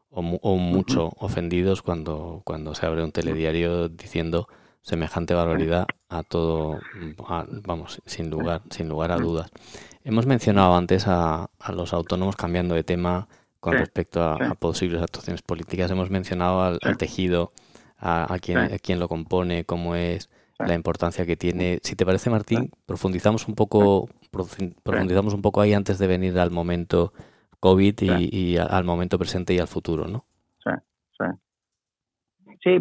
o, 0.09 0.21
mucho 0.57 1.11
ofendidos 1.17 1.81
cuando, 1.81 2.41
cuando 2.43 2.75
se 2.75 2.85
abre 2.85 3.03
un 3.03 3.11
telediario 3.11 3.87
diciendo 3.87 4.47
semejante 4.81 5.33
barbaridad 5.33 5.85
a 6.09 6.23
todo, 6.23 6.79
vamos, 7.63 8.01
sin 8.05 8.29
lugar, 8.29 8.61
sin 8.69 8.89
lugar 8.89 9.11
a 9.11 9.17
dudas. 9.17 9.51
Hemos 10.03 10.25
mencionado 10.25 10.75
antes 10.75 11.05
a, 11.07 11.49
los 11.73 11.93
autónomos 11.93 12.35
cambiando 12.35 12.75
de 12.75 12.83
tema 12.83 13.27
con 13.59 13.73
respecto 13.73 14.23
a, 14.23 14.55
posibles 14.55 15.01
actuaciones 15.01 15.41
políticas. 15.41 15.91
Hemos 15.91 16.09
mencionado 16.09 16.61
al, 16.63 16.97
tejido, 16.97 17.53
a, 17.97 18.37
quién, 18.41 18.99
lo 18.99 19.07
compone, 19.07 19.65
cómo 19.65 19.95
es, 19.95 20.29
la 20.57 20.73
importancia 20.73 21.25
que 21.25 21.37
tiene. 21.37 21.79
Si 21.83 21.95
te 21.95 22.05
parece, 22.05 22.29
Martín, 22.29 22.71
profundizamos 22.85 23.47
un 23.47 23.55
poco, 23.55 24.09
profundizamos 24.31 25.33
un 25.33 25.41
poco 25.41 25.61
ahí 25.61 25.73
antes 25.73 25.97
de 25.97 26.07
venir 26.07 26.37
al 26.39 26.51
momento 26.51 27.13
COVID 27.59 28.01
y, 28.01 28.57
al 28.57 28.83
momento 28.83 29.17
presente 29.17 29.53
y 29.53 29.59
al 29.59 29.67
futuro, 29.67 30.07
¿no? 30.07 30.25
Sí, 30.63 30.71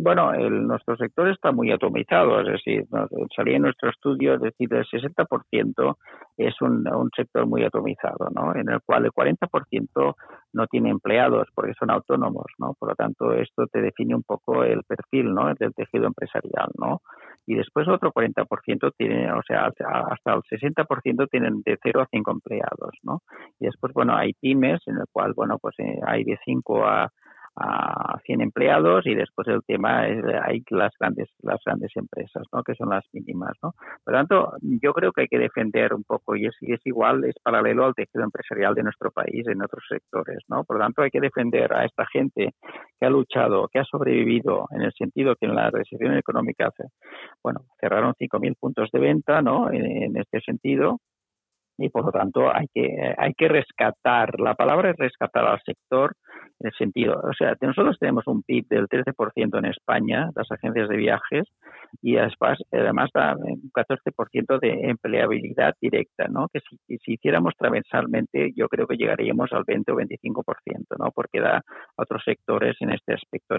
bueno, 0.00 0.34
el, 0.34 0.66
nuestro 0.66 0.96
sector 0.96 1.28
está 1.28 1.52
muy 1.52 1.70
atomizado, 1.72 2.40
es 2.40 2.46
decir, 2.48 2.86
salía 3.34 3.56
en 3.56 3.62
nuestro 3.62 3.88
estudio, 3.88 4.34
es 4.34 4.40
decir, 4.40 4.72
el 4.74 4.84
60% 4.84 5.96
es 6.36 6.54
un, 6.60 6.86
un, 6.86 7.10
sector 7.16 7.46
muy 7.46 7.64
atomizado, 7.64 8.28
¿no? 8.34 8.54
En 8.54 8.68
el 8.68 8.80
cual 8.82 9.06
el 9.06 9.12
40% 9.12 10.14
no 10.52 10.66
tiene 10.66 10.90
empleados 10.90 11.48
porque 11.54 11.72
son 11.78 11.90
autónomos, 11.90 12.46
¿no? 12.58 12.74
Por 12.78 12.90
lo 12.90 12.94
tanto, 12.94 13.32
esto 13.32 13.66
te 13.68 13.80
define 13.80 14.14
un 14.14 14.22
poco 14.22 14.64
el 14.64 14.82
perfil, 14.84 15.32
¿no? 15.32 15.52
Del 15.54 15.74
tejido 15.74 16.06
empresarial, 16.06 16.70
¿no? 16.78 17.00
Y 17.46 17.54
después 17.54 17.88
otro 17.88 18.12
40% 18.12 18.92
tiene, 18.96 19.32
o 19.32 19.42
sea, 19.42 19.66
hasta 19.66 20.34
el 20.34 20.42
60% 20.42 21.28
tienen 21.30 21.62
de 21.64 21.78
0 21.82 22.02
a 22.02 22.06
5 22.10 22.30
empleados, 22.30 22.98
¿no? 23.02 23.22
Y 23.58 23.66
después, 23.66 23.92
bueno, 23.94 24.14
hay 24.14 24.34
pymes 24.34 24.80
en 24.86 24.96
el 24.96 25.06
cual, 25.10 25.32
bueno, 25.34 25.58
pues 25.58 25.74
eh, 25.78 26.00
hay 26.06 26.24
de 26.24 26.38
5 26.44 26.84
a 26.86 27.10
a 27.56 28.18
100 28.24 28.40
empleados 28.40 29.06
y 29.06 29.14
después 29.14 29.48
el 29.48 29.62
tema 29.64 30.06
es 30.08 30.24
hay 30.42 30.62
las 30.70 30.92
grandes 30.98 31.28
las 31.42 31.60
grandes 31.64 31.90
empresas 31.96 32.46
no 32.52 32.62
que 32.62 32.74
son 32.74 32.90
las 32.90 33.04
mínimas 33.12 33.56
no 33.62 33.74
por 34.04 34.14
lo 34.14 34.18
tanto 34.18 34.52
yo 34.60 34.92
creo 34.92 35.12
que 35.12 35.22
hay 35.22 35.28
que 35.28 35.38
defender 35.38 35.92
un 35.92 36.04
poco 36.04 36.36
y 36.36 36.46
es, 36.46 36.56
es 36.60 36.80
igual 36.84 37.24
es 37.24 37.34
paralelo 37.42 37.86
al 37.86 37.94
tejido 37.94 38.24
empresarial 38.24 38.74
de 38.74 38.84
nuestro 38.84 39.10
país 39.10 39.46
en 39.48 39.62
otros 39.62 39.84
sectores 39.88 40.38
no 40.48 40.64
por 40.64 40.76
lo 40.76 40.84
tanto 40.84 41.02
hay 41.02 41.10
que 41.10 41.20
defender 41.20 41.72
a 41.72 41.84
esta 41.84 42.06
gente 42.06 42.54
que 42.98 43.06
ha 43.06 43.10
luchado 43.10 43.68
que 43.68 43.80
ha 43.80 43.84
sobrevivido 43.84 44.66
en 44.70 44.82
el 44.82 44.92
sentido 44.92 45.34
que 45.36 45.46
en 45.46 45.56
la 45.56 45.70
recesión 45.70 46.16
económica 46.16 46.70
bueno 47.42 47.62
cerraron 47.80 48.14
5.000 48.14 48.56
puntos 48.58 48.90
de 48.92 49.00
venta 49.00 49.42
no 49.42 49.70
en 49.72 50.16
este 50.16 50.40
sentido 50.40 50.98
y 51.80 51.88
por 51.88 52.04
lo 52.04 52.12
tanto 52.12 52.54
hay 52.54 52.66
que, 52.74 53.14
hay 53.16 53.32
que 53.32 53.48
rescatar, 53.48 54.38
la 54.38 54.54
palabra 54.54 54.90
es 54.90 54.96
rescatar 54.96 55.46
al 55.46 55.60
sector 55.64 56.14
en 56.60 56.66
el 56.66 56.72
sentido, 56.74 57.20
o 57.22 57.32
sea, 57.32 57.56
nosotros 57.60 57.96
tenemos 57.98 58.26
un 58.26 58.42
PIB 58.42 58.66
del 58.68 58.86
13% 58.86 59.58
en 59.58 59.64
España, 59.64 60.30
las 60.34 60.50
agencias 60.50 60.88
de 60.88 60.96
viajes, 60.96 61.48
y 62.02 62.16
además, 62.16 63.10
da 63.14 63.34
un 63.36 63.70
14% 63.72 64.60
de 64.60 64.90
empleabilidad 64.90 65.74
directa, 65.80 66.28
¿no? 66.28 66.48
Que 66.52 66.60
si, 66.60 66.98
si, 66.98 67.12
hiciéramos 67.14 67.54
transversalmente, 67.58 68.52
yo 68.54 68.68
creo 68.68 68.86
que 68.86 68.96
llegaríamos 68.96 69.52
al 69.52 69.64
20 69.66 69.92
o 69.92 69.96
25%, 69.96 70.44
¿no? 70.98 71.10
Porque 71.12 71.40
da 71.40 71.56
a 71.56 71.62
otros 71.96 72.22
sectores 72.24 72.76
en 72.80 72.90
este 72.90 73.14
aspecto. 73.14 73.56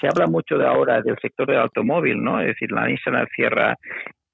Se 0.00 0.08
habla 0.08 0.26
mucho 0.26 0.58
de 0.58 0.66
ahora 0.66 1.00
del 1.02 1.16
sector 1.20 1.46
del 1.46 1.60
automóvil, 1.60 2.22
¿no? 2.22 2.40
Es 2.40 2.48
decir, 2.48 2.72
la 2.72 2.86
Nissan 2.86 3.26
cierra 3.34 3.76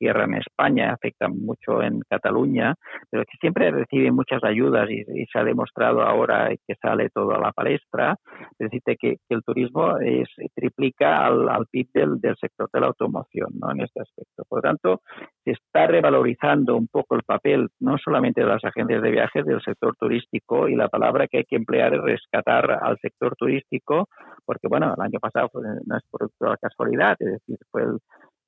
tierra 0.05 0.25
en 0.25 0.35
España, 0.35 0.93
afecta 0.93 1.29
mucho 1.29 1.83
en 1.83 2.03
Cataluña, 2.11 2.75
pero 3.11 3.25
que 3.25 3.39
siempre 3.41 3.71
recibe 3.71 4.13
muchas 4.13 4.45
ayudas 4.45 4.87
y, 4.91 5.03
se 5.33 5.39
ha 5.39 5.45
demostrado 5.45 6.03
ahora 6.03 6.51
que 6.67 6.75
sale 6.75 7.09
todo 7.09 7.35
a 7.35 7.39
la 7.39 7.53
palestra, 7.53 8.17
es 8.59 8.71
decir, 8.71 8.83
que, 9.01 9.17
el 9.31 9.43
turismo 9.43 9.97
es, 9.99 10.29
triplica 10.55 11.25
al, 11.25 11.49
al 11.49 11.67
PIB 11.71 11.89
del, 11.95 12.37
sector 12.39 12.69
de 12.71 12.81
la 12.81 12.89
automoción 12.89 13.49
¿no? 13.59 13.71
en 13.71 13.81
este 13.81 14.03
aspecto. 14.03 14.45
Por 14.47 14.59
lo 14.59 14.63
tanto, 14.63 15.01
se 15.43 15.53
está 15.53 15.87
revalorizando 15.87 16.77
un 16.77 16.89
poco 16.89 17.15
el 17.15 17.23
papel 17.23 17.69
no 17.81 17.97
solamente 17.97 18.43
de 18.43 18.47
las 18.47 18.65
agencias 18.65 19.01
de 19.01 19.11
viajes, 19.11 19.47
del 19.47 19.63
sector 19.63 19.97
turístico 19.97 20.69
y 20.69 20.77
la 20.77 20.89
palabra 20.89 21.27
que 21.29 21.39
hay 21.39 21.45
que 21.45 21.57
emplear 21.57 21.95
es 21.95 22.03
rescatar 22.03 22.71
al 22.71 22.99
sector 22.99 23.35
turístico, 23.37 24.09
porque 24.45 24.69
bueno, 24.69 24.93
el 24.95 25.03
año 25.03 25.19
pasado 25.19 25.49
no 25.87 25.97
es 25.97 26.03
por 26.11 26.29
toda 26.39 26.59
casualidad, 26.59 27.17
es 27.21 27.33
decir, 27.33 27.57
fue 27.71 27.83
el 27.85 27.99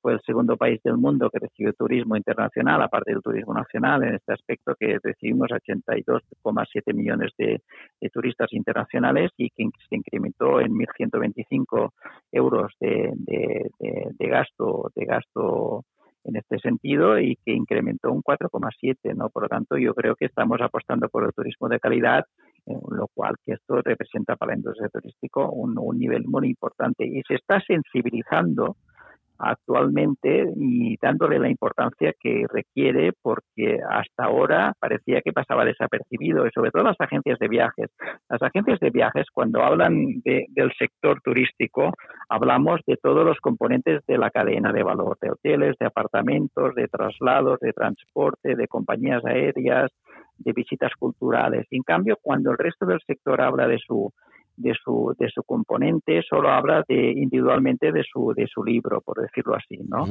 fue 0.07 0.13
el 0.13 0.21
segundo 0.21 0.55
país 0.55 0.81
del 0.83 0.95
mundo 0.95 1.29
que 1.29 1.37
recibió 1.37 1.73
turismo 1.73 2.15
internacional, 2.15 2.81
aparte 2.81 3.11
del 3.11 3.21
turismo 3.21 3.53
nacional, 3.53 4.03
en 4.03 4.15
este 4.15 4.31
aspecto 4.31 4.73
que 4.79 4.99
recibimos 5.03 5.49
82,7 5.49 6.93
millones 6.93 7.33
de, 7.37 7.59
turistas 8.13 8.53
internacionales 8.53 9.31
y 9.35 9.49
que 9.49 9.65
se 9.89 9.95
incrementó 9.97 10.61
en 10.61 10.71
1.125 10.71 11.91
euros 12.31 12.71
de, 12.79 13.11
de, 13.17 14.27
gasto 14.29 14.93
de 14.95 15.03
gasto 15.03 15.83
en 16.23 16.37
este 16.37 16.57
sentido 16.59 17.19
y 17.19 17.35
que 17.43 17.51
incrementó 17.51 18.13
un 18.13 18.23
4,7, 18.23 19.13
¿no? 19.13 19.29
Por 19.29 19.43
lo 19.43 19.49
tanto, 19.49 19.77
yo 19.77 19.93
creo 19.93 20.15
que 20.15 20.27
estamos 20.27 20.61
apostando 20.61 21.09
por 21.09 21.25
el 21.25 21.33
turismo 21.33 21.67
de 21.67 21.81
calidad, 21.81 22.23
lo 22.65 23.09
cual 23.13 23.35
que 23.45 23.55
esto 23.55 23.81
representa 23.81 24.37
para 24.37 24.53
la 24.53 24.59
industria 24.59 24.87
turística 24.87 25.41
un, 25.41 25.77
un 25.77 25.99
nivel 25.99 26.23
muy 26.27 26.47
importante 26.47 27.05
y 27.05 27.21
se 27.27 27.35
está 27.35 27.59
sensibilizando 27.59 28.77
actualmente 29.39 30.51
y 30.55 30.97
dándole 31.01 31.39
la 31.39 31.49
importancia 31.49 32.13
que 32.19 32.45
requiere 32.51 33.11
porque 33.21 33.79
hasta 33.89 34.25
ahora 34.25 34.73
parecía 34.79 35.21
que 35.21 35.33
pasaba 35.33 35.65
desapercibido 35.65 36.45
y 36.45 36.51
sobre 36.51 36.71
todo 36.71 36.83
las 36.83 36.99
agencias 36.99 37.39
de 37.39 37.47
viajes. 37.47 37.89
Las 38.29 38.41
agencias 38.41 38.79
de 38.79 38.89
viajes 38.89 39.27
cuando 39.33 39.63
hablan 39.63 40.21
del 40.23 40.71
sector 40.77 41.21
turístico 41.21 41.93
hablamos 42.29 42.81
de 42.85 42.97
todos 42.97 43.25
los 43.25 43.39
componentes 43.39 44.05
de 44.07 44.17
la 44.17 44.29
cadena 44.29 44.71
de 44.71 44.83
valor, 44.83 45.17
de 45.21 45.31
hoteles, 45.31 45.75
de 45.79 45.85
apartamentos, 45.85 46.75
de 46.75 46.87
traslados, 46.87 47.59
de 47.59 47.73
transporte, 47.73 48.55
de 48.55 48.67
compañías 48.67 49.23
aéreas, 49.25 49.91
de 50.37 50.53
visitas 50.53 50.91
culturales. 50.99 51.65
En 51.71 51.83
cambio, 51.83 52.17
cuando 52.21 52.51
el 52.51 52.57
resto 52.57 52.85
del 52.85 53.01
sector 53.05 53.41
habla 53.41 53.67
de 53.67 53.79
su 53.79 54.11
de 54.57 54.73
su, 54.83 55.15
de 55.17 55.29
su 55.29 55.43
componente, 55.43 56.21
solo 56.27 56.49
habla 56.49 56.83
de, 56.87 57.11
individualmente 57.11 57.91
de 57.91 58.03
su, 58.03 58.33
de 58.35 58.47
su 58.47 58.63
libro, 58.63 59.01
por 59.01 59.21
decirlo 59.21 59.55
así, 59.55 59.77
¿no? 59.87 60.05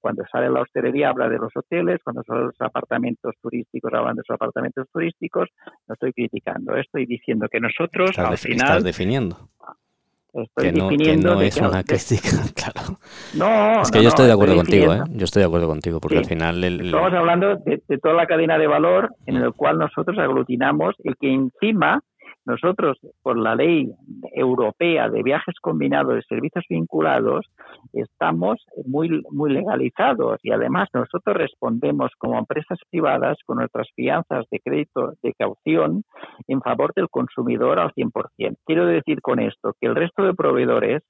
Cuando 0.00 0.24
sale 0.32 0.50
la 0.50 0.62
hostelería 0.62 1.10
habla 1.10 1.28
de 1.28 1.38
los 1.38 1.54
hoteles, 1.54 2.00
cuando 2.02 2.22
salen 2.24 2.46
los 2.46 2.60
apartamentos 2.60 3.34
turísticos 3.40 3.92
hablan 3.92 4.16
de 4.16 4.22
los 4.26 4.34
apartamentos 4.34 4.88
turísticos, 4.90 5.50
no 5.86 5.92
estoy 5.92 6.12
criticando, 6.12 6.76
estoy 6.76 7.04
diciendo 7.04 7.46
que 7.50 7.60
nosotros 7.60 8.18
al 8.18 8.38
final... 8.38 8.68
Estás 8.68 8.84
definiendo. 8.84 9.36
Estoy 10.32 10.70
que 10.70 10.72
no, 10.72 10.88
definiendo 10.88 11.42
es 11.42 11.56
una 11.58 11.84
crítica, 11.84 12.30
claro. 12.54 12.98
No, 13.34 13.82
es 13.82 13.90
que 13.90 14.02
yo 14.02 14.08
estoy 14.08 14.26
de 14.26 14.32
acuerdo 14.32 14.56
contigo, 14.56 14.94
¿eh? 14.94 15.02
Yo 15.10 15.24
estoy 15.24 15.40
de 15.40 15.46
acuerdo 15.46 15.66
contigo, 15.66 16.00
porque 16.00 16.18
al 16.18 16.24
final... 16.24 16.64
Estamos 16.64 17.12
hablando 17.12 17.56
de, 17.56 17.82
de, 17.86 17.98
toda 17.98 18.14
la 18.14 18.26
cadena 18.26 18.56
de 18.56 18.66
valor 18.66 19.14
en 19.26 19.36
el 19.36 19.52
cual 19.52 19.78
nosotros 19.78 20.16
aglutinamos 20.18 20.94
y 21.04 21.12
que 21.20 21.34
encima 21.34 22.00
nosotros, 22.44 22.98
por 23.22 23.38
la 23.38 23.54
ley 23.54 23.92
europea 24.34 25.08
de 25.08 25.22
viajes 25.22 25.54
combinados 25.60 26.14
de 26.14 26.22
servicios 26.22 26.64
vinculados, 26.68 27.46
estamos 27.92 28.64
muy, 28.84 29.22
muy 29.30 29.52
legalizados 29.52 30.40
y 30.42 30.50
además 30.50 30.88
nosotros 30.92 31.36
respondemos 31.36 32.10
como 32.18 32.38
empresas 32.38 32.78
privadas 32.90 33.38
con 33.46 33.58
nuestras 33.58 33.88
fianzas 33.94 34.44
de 34.50 34.60
crédito 34.60 35.14
de 35.22 35.34
caución 35.34 36.02
en 36.48 36.60
favor 36.60 36.92
del 36.94 37.08
consumidor 37.08 37.78
al 37.78 37.92
100%. 37.92 38.56
Quiero 38.66 38.86
decir 38.86 39.20
con 39.20 39.38
esto 39.38 39.74
que 39.80 39.86
el 39.86 39.94
resto 39.94 40.24
de 40.24 40.34
proveedores 40.34 41.02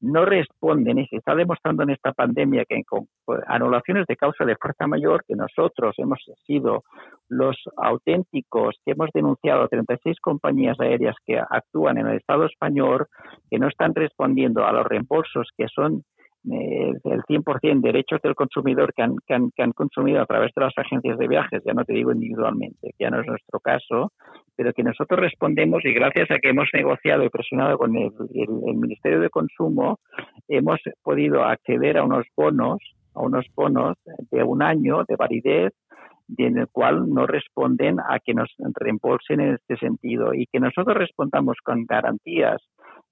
no 0.00 0.24
responden 0.24 0.98
y 0.98 1.06
se 1.06 1.16
está 1.16 1.34
demostrando 1.34 1.82
en 1.82 1.90
esta 1.90 2.12
pandemia 2.12 2.64
que 2.64 2.82
con 2.84 3.06
anulaciones 3.46 4.06
de 4.06 4.16
causa 4.16 4.44
de 4.44 4.56
fuerza 4.56 4.86
mayor, 4.86 5.24
que 5.26 5.34
nosotros 5.34 5.94
hemos 5.98 6.18
sido 6.46 6.84
los 7.28 7.56
auténticos 7.76 8.76
que 8.84 8.92
hemos 8.92 9.10
denunciado 9.12 9.62
a 9.62 9.68
36 9.68 10.18
compañías 10.20 10.80
aéreas 10.80 11.16
que 11.26 11.38
actúan 11.38 11.98
en 11.98 12.06
el 12.06 12.16
Estado 12.16 12.46
español, 12.46 13.06
que 13.50 13.58
no 13.58 13.68
están 13.68 13.94
respondiendo 13.94 14.66
a 14.66 14.72
los 14.72 14.86
reembolsos 14.86 15.48
que 15.56 15.66
son 15.68 16.02
eh, 16.50 16.92
el 17.04 17.22
100% 17.24 17.82
derechos 17.82 18.20
del 18.22 18.34
consumidor 18.34 18.94
que 18.94 19.02
han, 19.02 19.16
que, 19.26 19.62
han, 19.62 19.72
consumido 19.72 20.22
a 20.22 20.26
través 20.26 20.52
de 20.56 20.62
las 20.62 20.72
agencias 20.78 21.18
de 21.18 21.28
viajes, 21.28 21.62
ya 21.66 21.74
no 21.74 21.84
te 21.84 21.92
digo 21.92 22.12
individualmente, 22.12 22.94
ya 22.98 23.10
no 23.10 23.20
es 23.20 23.26
nuestro 23.26 23.60
caso, 23.60 24.12
pero 24.60 24.74
que 24.74 24.82
nosotros 24.82 25.18
respondemos 25.18 25.82
y 25.86 25.94
gracias 25.94 26.30
a 26.30 26.38
que 26.38 26.50
hemos 26.50 26.68
negociado 26.74 27.24
y 27.24 27.30
presionado 27.30 27.78
con 27.78 27.96
el, 27.96 28.10
Ministerio 28.76 29.18
de 29.18 29.30
Consumo, 29.30 30.00
hemos 30.48 30.78
podido 31.02 31.44
acceder 31.44 31.96
a 31.96 32.04
unos 32.04 32.26
bonos, 32.36 32.76
a 33.14 33.22
unos 33.22 33.46
bonos 33.54 33.96
de 34.30 34.42
un 34.42 34.62
año 34.62 35.04
de 35.08 35.16
validez 35.16 35.72
en 36.36 36.58
el 36.58 36.68
cual 36.68 37.08
no 37.08 37.26
responden 37.26 38.00
a 38.00 38.18
que 38.22 38.34
nos 38.34 38.54
reembolsen 38.74 39.40
en 39.40 39.54
este 39.54 39.78
sentido. 39.78 40.34
Y 40.34 40.44
que 40.44 40.60
nosotros 40.60 40.94
respondamos 40.94 41.56
con 41.64 41.86
garantías 41.86 42.60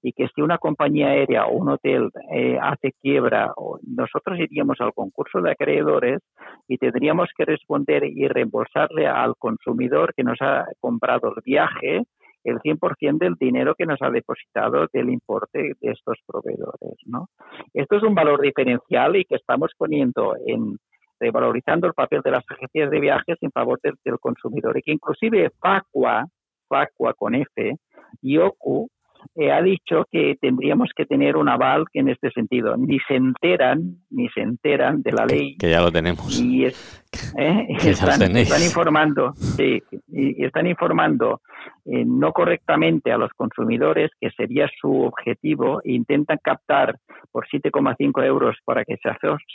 y 0.01 0.13
que 0.13 0.27
si 0.33 0.41
una 0.41 0.57
compañía 0.57 1.09
aérea 1.09 1.45
o 1.45 1.53
un 1.53 1.69
hotel 1.69 2.09
eh, 2.31 2.57
hace 2.61 2.93
quiebra, 3.01 3.53
nosotros 3.83 4.39
iríamos 4.39 4.79
al 4.79 4.93
concurso 4.93 5.41
de 5.41 5.51
acreedores 5.51 6.19
y 6.67 6.77
tendríamos 6.77 7.29
que 7.37 7.45
responder 7.45 8.05
y 8.05 8.27
reembolsarle 8.27 9.07
al 9.07 9.35
consumidor 9.37 10.13
que 10.15 10.23
nos 10.23 10.41
ha 10.41 10.65
comprado 10.79 11.33
el 11.35 11.41
viaje 11.43 12.03
el 12.45 12.59
100% 12.59 13.17
del 13.17 13.35
dinero 13.35 13.75
que 13.75 13.85
nos 13.85 14.01
ha 14.01 14.09
depositado 14.09 14.87
del 14.93 15.09
importe 15.09 15.73
de 15.81 15.91
estos 15.91 16.17
proveedores. 16.25 16.95
¿no? 17.05 17.27
Esto 17.73 17.97
es 17.97 18.03
un 18.03 18.15
valor 18.15 18.39
diferencial 18.41 19.17
y 19.17 19.25
que 19.25 19.35
estamos 19.35 19.71
poniendo 19.77 20.35
en 20.45 20.77
revalorizando 21.19 21.85
el 21.85 21.93
papel 21.93 22.21
de 22.21 22.31
las 22.31 22.45
agencias 22.49 22.89
de 22.89 22.99
viajes 23.01 23.37
en 23.41 23.51
favor 23.51 23.77
del, 23.83 23.95
del 24.05 24.19
consumidor 24.19 24.77
y 24.77 24.81
que 24.81 24.93
inclusive 24.93 25.51
Facua, 25.59 26.25
Facua 26.69 27.13
con 27.13 27.35
F 27.35 27.75
y 28.21 28.37
OCU 28.37 28.87
eh, 29.35 29.51
ha 29.51 29.61
dicho 29.61 30.05
que 30.11 30.37
tendríamos 30.39 30.89
que 30.95 31.05
tener 31.05 31.37
un 31.37 31.49
aval 31.49 31.85
que 31.91 31.99
en 31.99 32.09
este 32.09 32.31
sentido 32.31 32.75
ni 32.77 32.99
se 33.07 33.15
enteran 33.15 33.97
ni 34.09 34.27
se 34.29 34.41
enteran 34.41 35.01
de 35.01 35.11
la 35.11 35.25
ley. 35.25 35.55
que, 35.57 35.69
ya 35.69 35.81
lo 35.81 35.91
tenemos. 35.91 36.39
Y 36.39 36.65
¿eh? 37.37 37.67
están, 37.83 38.21
informando 38.63 39.33
sí, 39.33 39.81
y, 40.07 40.43
están 40.43 40.67
informando 40.67 41.41
eh, 41.85 42.03
no 42.05 42.31
correctamente 42.31 43.11
a 43.11 43.17
los 43.17 43.31
consumidores 43.33 44.11
que 44.19 44.29
sería 44.31 44.69
su 44.79 45.03
objetivo 45.03 45.81
e 45.83 45.93
intentan 45.93 46.39
captar 46.41 46.97
por 47.31 47.47
7,5 47.47 48.25
euros 48.25 48.57
para 48.63 48.83
que 48.85 48.97
se, 48.97 49.09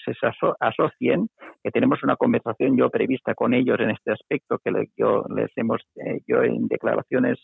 se 0.05 0.27
asocien 0.61 1.29
que 1.63 1.71
tenemos 1.71 2.03
una 2.03 2.17
conversación 2.17 2.77
yo 2.77 2.91
prevista 2.91 3.35
con 3.35 3.55
ellos 3.55 3.79
en 3.81 3.91
este 3.91 4.13
aspecto 4.13 4.59
que 4.59 4.73
yo 4.97 5.25
les 5.35 5.51
hemos 5.57 5.81
yo 6.27 6.43
en 6.43 6.69
declaraciones 6.69 7.39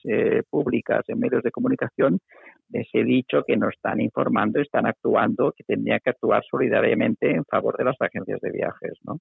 públicas 0.50 1.04
en 1.09 1.20
medios 1.20 1.42
de 1.42 1.50
comunicación 1.50 2.10
les 2.70 2.88
he 2.92 3.05
dicho 3.05 3.42
que 3.46 3.57
no 3.57 3.68
están 3.68 4.01
informando, 4.01 4.61
están 4.61 4.87
actuando, 4.87 5.53
que 5.57 5.64
tendría 5.64 5.99
que 6.01 6.11
actuar 6.11 6.42
solidariamente 6.49 7.31
en 7.31 7.44
favor 7.44 7.77
de 7.77 7.85
las 7.85 7.96
agencias 8.01 8.40
de 8.40 8.51
viajes, 8.51 8.99
¿no? 9.05 9.18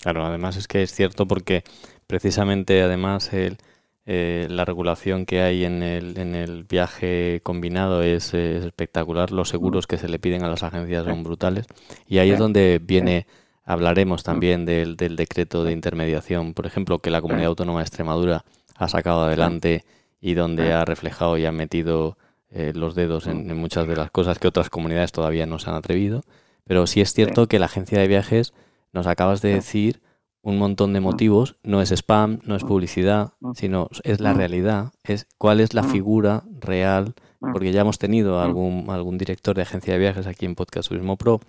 Claro, 0.00 0.24
además 0.24 0.56
es 0.56 0.68
que 0.68 0.82
es 0.82 0.92
cierto 0.92 1.26
porque 1.26 1.64
precisamente 2.06 2.82
además 2.82 3.30
eh, 3.32 4.46
la 4.48 4.64
regulación 4.64 5.26
que 5.26 5.40
hay 5.40 5.64
en 5.64 5.82
el, 5.82 6.16
en 6.18 6.36
el 6.36 6.62
viaje 6.64 7.40
combinado 7.42 8.02
es, 8.02 8.32
espectacular, 8.32 9.32
los 9.32 9.48
seguros 9.48 9.88
que 9.88 9.96
se 9.96 10.08
le 10.08 10.20
piden 10.20 10.44
a 10.44 10.48
las 10.48 10.62
agencias 10.62 11.04
son 11.04 11.24
brutales. 11.24 11.66
Y 12.06 12.18
ahí 12.18 12.30
es 12.30 12.38
donde 12.38 12.80
viene, 12.80 13.26
hablaremos 13.64 14.22
también 14.22 14.64
del, 14.64 14.96
del 14.96 15.16
decreto 15.16 15.64
de 15.64 15.72
intermediación, 15.72 16.54
por 16.54 16.66
ejemplo, 16.66 17.00
que 17.00 17.10
la 17.10 17.20
Comunidad 17.20 17.48
Autónoma 17.48 17.80
de 17.80 17.86
Extremadura 17.86 18.44
ha 18.76 18.88
sacado 18.88 19.24
adelante 19.24 19.84
y 20.20 20.34
donde 20.34 20.72
ha 20.72 20.84
reflejado 20.84 21.38
y 21.38 21.46
ha 21.46 21.52
metido 21.52 22.16
eh, 22.50 22.72
los 22.74 22.94
dedos 22.94 23.26
en, 23.26 23.56
muchas 23.56 23.86
de 23.86 23.96
las 23.96 24.10
cosas 24.10 24.38
que 24.38 24.48
otras 24.48 24.70
comunidades 24.70 25.12
todavía 25.12 25.46
no 25.46 25.58
se 25.58 25.70
han 25.70 25.76
atrevido. 25.76 26.22
Pero 26.64 26.86
sí 26.86 27.00
es 27.00 27.12
cierto 27.12 27.46
que 27.46 27.58
la 27.58 27.66
agencia 27.66 27.98
de 27.98 28.08
viajes, 28.08 28.52
nos 28.92 29.06
acabas 29.06 29.42
de 29.42 29.54
decir 29.54 30.00
un 30.42 30.58
montón 30.58 30.92
de 30.92 31.00
motivos, 31.00 31.56
no 31.62 31.82
es 31.82 31.90
spam, 31.90 32.40
no 32.44 32.56
es 32.56 32.64
publicidad, 32.64 33.32
sino 33.54 33.88
es 34.02 34.20
la 34.20 34.32
realidad, 34.32 34.92
es 35.04 35.26
cuál 35.36 35.60
es 35.60 35.74
la 35.74 35.82
figura 35.82 36.44
real, 36.58 37.14
porque 37.40 37.72
ya 37.72 37.82
hemos 37.82 37.98
tenido 37.98 38.40
algún, 38.40 38.86
algún 38.88 39.18
director 39.18 39.56
de 39.56 39.62
agencia 39.62 39.92
de 39.92 39.98
viajes 39.98 40.26
aquí 40.26 40.46
en 40.46 40.54
Podcast 40.54 40.88
Turismo 40.88 41.16
Pro 41.16 41.40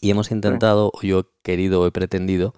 y 0.00 0.10
hemos 0.10 0.30
intentado, 0.30 0.90
o 0.94 1.02
yo 1.02 1.20
he 1.20 1.24
querido 1.42 1.80
o 1.80 1.86
he 1.86 1.90
pretendido, 1.90 2.54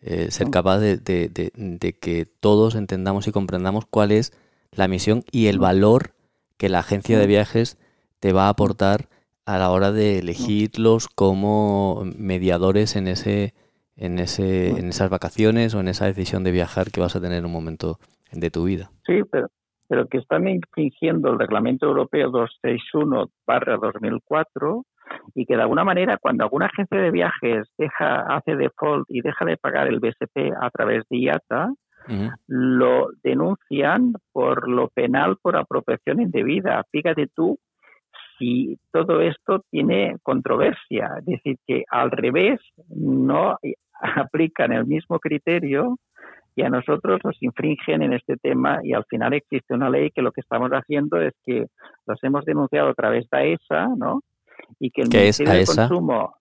eh, 0.00 0.30
ser 0.30 0.50
capaz 0.50 0.78
de, 0.78 0.96
de, 0.96 1.92
que 2.00 2.26
todos 2.26 2.74
entendamos 2.74 3.28
y 3.28 3.32
comprendamos 3.32 3.86
cuál 3.86 4.10
es 4.10 4.32
la 4.74 4.88
misión 4.88 5.22
y 5.30 5.46
el 5.46 5.58
valor 5.58 6.10
que 6.56 6.68
la 6.68 6.80
agencia 6.80 7.18
de 7.18 7.26
viajes 7.26 7.78
te 8.20 8.32
va 8.32 8.46
a 8.46 8.50
aportar 8.50 9.08
a 9.44 9.58
la 9.58 9.70
hora 9.70 9.92
de 9.92 10.18
elegirlos 10.18 11.08
como 11.08 12.04
mediadores 12.16 12.96
en 12.96 13.08
ese 13.08 13.54
en 13.96 14.18
ese 14.18 14.78
en 14.78 14.88
esas 14.88 15.10
vacaciones 15.10 15.74
o 15.74 15.80
en 15.80 15.88
esa 15.88 16.06
decisión 16.06 16.44
de 16.44 16.52
viajar 16.52 16.90
que 16.90 17.00
vas 17.00 17.16
a 17.16 17.20
tener 17.20 17.38
en 17.38 17.46
un 17.46 17.52
momento 17.52 17.98
de 18.32 18.50
tu 18.50 18.64
vida. 18.64 18.90
Sí, 19.04 19.20
pero 19.30 19.48
pero 19.92 20.06
que 20.06 20.18
están 20.18 20.48
infringiendo 20.48 21.30
el 21.30 21.38
reglamento 21.38 21.86
europeo 21.86 22.30
261/2004 22.30 24.84
y 25.34 25.44
que 25.44 25.54
de 25.54 25.60
alguna 25.60 25.84
manera 25.84 26.16
cuando 26.16 26.44
alguna 26.44 26.64
agencia 26.66 26.98
de 26.98 27.10
viajes 27.10 27.68
deja 27.76 28.22
hace 28.34 28.56
default 28.56 29.04
y 29.10 29.20
deja 29.20 29.44
de 29.44 29.58
pagar 29.58 29.88
el 29.88 30.00
BSP 30.00 30.50
a 30.58 30.70
través 30.70 31.04
de 31.10 31.18
IATA, 31.18 31.74
lo 32.46 33.10
denuncian 33.22 34.14
por 34.32 34.68
lo 34.68 34.88
penal 34.88 35.36
por 35.40 35.56
apropiación 35.56 36.20
indebida. 36.20 36.84
Fíjate 36.90 37.28
tú 37.28 37.58
si 38.38 38.78
todo 38.90 39.20
esto 39.20 39.64
tiene 39.70 40.16
controversia, 40.22 41.10
es 41.18 41.24
decir, 41.26 41.58
que 41.66 41.84
al 41.88 42.10
revés 42.10 42.60
no 42.88 43.56
aplican 44.16 44.72
el 44.72 44.86
mismo 44.86 45.18
criterio 45.20 45.96
y 46.54 46.62
a 46.62 46.68
nosotros 46.68 47.20
nos 47.24 47.40
infringen 47.42 48.02
en 48.02 48.12
este 48.12 48.36
tema 48.36 48.80
y 48.82 48.92
al 48.92 49.04
final 49.04 49.32
existe 49.32 49.74
una 49.74 49.88
ley 49.88 50.10
que 50.10 50.22
lo 50.22 50.32
que 50.32 50.42
estamos 50.42 50.70
haciendo 50.70 51.20
es 51.20 51.34
que 51.44 51.66
los 52.06 52.22
hemos 52.22 52.44
denunciado 52.44 52.90
a 52.90 52.94
través 52.94 53.28
de 53.30 53.38
AESA, 53.38 53.88
¿no? 53.96 54.22
Y 54.78 54.90
que 54.90 55.02
el 55.02 55.08
Ministerio 55.08 55.54
de 55.54 55.64
Consumo 55.64 56.34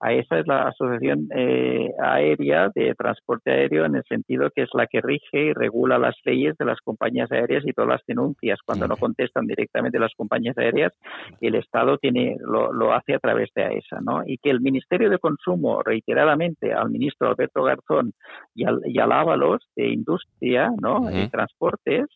a 0.00 0.12
esa 0.12 0.38
es 0.38 0.46
la 0.46 0.68
Asociación 0.68 1.28
eh, 1.34 1.90
Aérea 2.00 2.70
de 2.74 2.94
Transporte 2.94 3.50
Aéreo 3.50 3.84
en 3.84 3.96
el 3.96 4.04
sentido 4.04 4.50
que 4.54 4.62
es 4.62 4.70
la 4.72 4.86
que 4.86 5.00
rige 5.00 5.46
y 5.46 5.52
regula 5.52 5.98
las 5.98 6.16
leyes 6.24 6.56
de 6.56 6.64
las 6.64 6.80
compañías 6.80 7.30
aéreas 7.32 7.64
y 7.66 7.72
todas 7.72 7.90
las 7.90 8.06
denuncias. 8.06 8.60
Cuando 8.64 8.86
no 8.86 8.96
contestan 8.96 9.46
directamente 9.46 9.98
las 9.98 10.14
compañías 10.14 10.56
aéreas, 10.56 10.92
el 11.40 11.56
Estado 11.56 11.98
tiene 11.98 12.36
lo, 12.40 12.72
lo 12.72 12.92
hace 12.92 13.14
a 13.14 13.18
través 13.18 13.50
de 13.54 13.64
AESA. 13.64 14.00
¿no? 14.00 14.22
Y 14.24 14.38
que 14.38 14.50
el 14.50 14.60
Ministerio 14.60 15.10
de 15.10 15.18
Consumo, 15.18 15.82
reiteradamente 15.82 16.72
al 16.72 16.90
ministro 16.90 17.28
Alberto 17.28 17.64
Garzón 17.64 18.12
y 18.54 18.64
al, 18.64 18.80
y 18.84 19.00
al 19.00 19.10
Ábalos 19.10 19.62
de 19.74 19.88
Industria 19.88 20.70
¿no? 20.80 21.10
y 21.10 21.28
Transportes, 21.28 22.06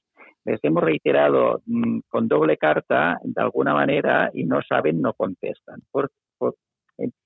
les 0.45 0.63
hemos 0.63 0.83
reiterado 0.83 1.63
mm, 1.67 2.01
con 2.09 2.29
doble 2.29 2.57
carta 2.57 3.19
de 3.23 3.43
alguna 3.43 3.75
manera 3.75 4.31
y 4.33 4.45
no 4.45 4.61
saben, 4.63 5.01
no 5.01 5.13
contestan. 5.15 5.81
Por, 5.91 6.11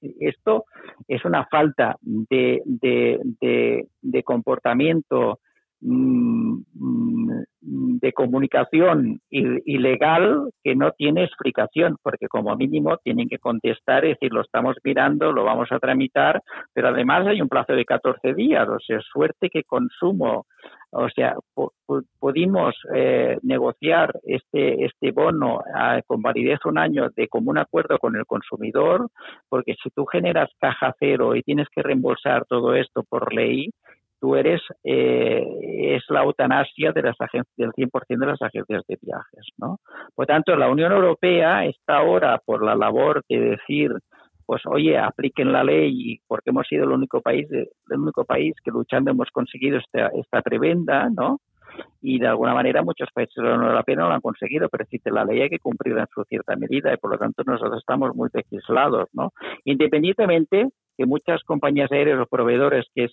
esto 0.01 0.65
es 1.09 1.25
una 1.25 1.47
falta 1.47 1.97
de, 2.01 2.63
de, 2.65 4.23
comportamiento 4.23 5.41
mm, 5.81 6.61
de 6.73 7.45
de 8.01 8.13
comunicación 8.13 9.21
ilegal 9.31 10.51
que 10.63 10.77
no 10.77 10.93
tiene 10.93 11.25
explicación, 11.25 11.97
porque 12.03 12.29
como 12.29 12.55
mínimo 12.57 12.99
tienen 12.99 13.29
que 13.29 13.39
contestar 13.39 14.05
y 14.05 14.11
decir, 14.11 14.33
lo 14.33 14.43
estamos 14.43 14.77
mirando, 14.85 15.33
lo 15.33 15.45
vamos 15.45 15.73
a 15.73 15.79
tramitar, 15.79 16.43
pero 16.73 16.89
además 16.89 17.27
hay 17.27 17.41
un 17.41 17.49
plazo 17.49 17.73
de 17.73 17.85
14 17.85 18.35
días, 18.35 18.69
o 18.69 18.79
sea, 18.81 19.01
suerte 19.01 19.49
que 19.51 19.65
consumo, 19.65 20.47
o 20.91 21.09
sea, 21.11 21.37
pudimos 22.19 22.75
eh, 22.95 23.39
negociar 23.43 24.19
este, 24.25 24.85
este 24.85 25.11
bono 25.11 25.63
ah, 25.75 26.01
con 26.07 26.23
validez 26.23 26.61
un 26.65 26.79
año 26.79 27.09
de 27.15 27.29
común 27.29 27.59
acuerdo 27.59 27.99
con 27.99 28.17
el 28.17 28.25
consumidor, 28.25 29.09
porque 29.49 29.75
si 29.83 29.91
tú 29.91 30.07
generas 30.07 30.51
caja 30.59 30.95
cero 30.99 31.35
y 31.35 31.43
tienes 31.43 31.69
que 31.75 31.83
reembolsar 31.83 32.47
todo 32.47 32.75
esto 32.75 33.03
por 33.03 33.35
ley, 33.35 33.71
tú 34.21 34.37
eres 34.37 34.63
eh, 34.85 35.45
es 35.97 36.03
la 36.09 36.23
eutanasia 36.23 36.93
de 36.93 37.03
las 37.03 37.17
del 37.57 37.73
100% 37.73 38.19
de 38.19 38.27
las 38.27 38.43
agencias 38.43 38.83
de 38.89 38.99
viajes, 39.01 39.47
¿no? 39.59 39.79
Por 40.15 40.27
tanto, 40.27 40.57
la 40.57 40.69
Unión 40.69 40.93
Europea 40.93 41.67
está 41.67 41.99
ahora 41.99 42.41
por 42.45 42.65
la 42.65 42.75
labor 42.75 43.23
de 43.29 43.39
decir 43.41 43.93
pues 44.47 44.63
oye, 44.67 44.97
apliquen 44.97 45.53
la 45.53 45.65
ley 45.65 46.21
porque 46.27 46.51
hemos 46.51 46.67
sido 46.67 46.85
el 46.85 46.93
único 46.93 47.21
país 47.21 47.49
el 47.51 47.99
único 47.99 48.25
país 48.25 48.55
que 48.65 48.71
luchando 48.71 49.11
hemos 49.11 49.29
conseguido 49.31 49.79
esta, 49.79 50.09
esta 50.09 50.41
prebenda, 50.41 51.11
¿no? 51.11 51.41
Y 52.01 52.19
de 52.21 52.29
alguna 52.29 52.55
manera 52.55 52.83
muchos 52.83 53.09
países 53.13 53.35
de 53.37 53.43
la 53.43 53.57
Unión 53.57 53.71
Europea 53.71 53.97
no 53.97 54.09
lo 54.09 54.15
han 54.15 54.21
conseguido, 54.21 54.69
pero 54.69 54.85
existe 54.85 55.11
la 55.11 55.25
ley 55.25 55.43
hay 55.43 55.51
que 55.51 55.59
cumplirla 55.59 56.03
en 56.03 56.09
su 56.15 56.23
cierta 56.25 56.57
medida 56.57 56.95
y 56.95 56.97
por 56.97 57.11
lo 57.11 57.19
tanto 57.19 57.43
nosotros 57.45 57.79
estamos 57.79 58.15
muy 58.15 58.31
legislados, 58.33 59.09
¿no? 59.13 59.33
Independientemente 59.65 60.69
que 60.97 61.07
muchas 61.07 61.43
compañías 61.45 61.93
aéreas 61.93 62.21
o 62.21 62.27
proveedores, 62.27 62.87
que 62.95 63.05
es 63.05 63.13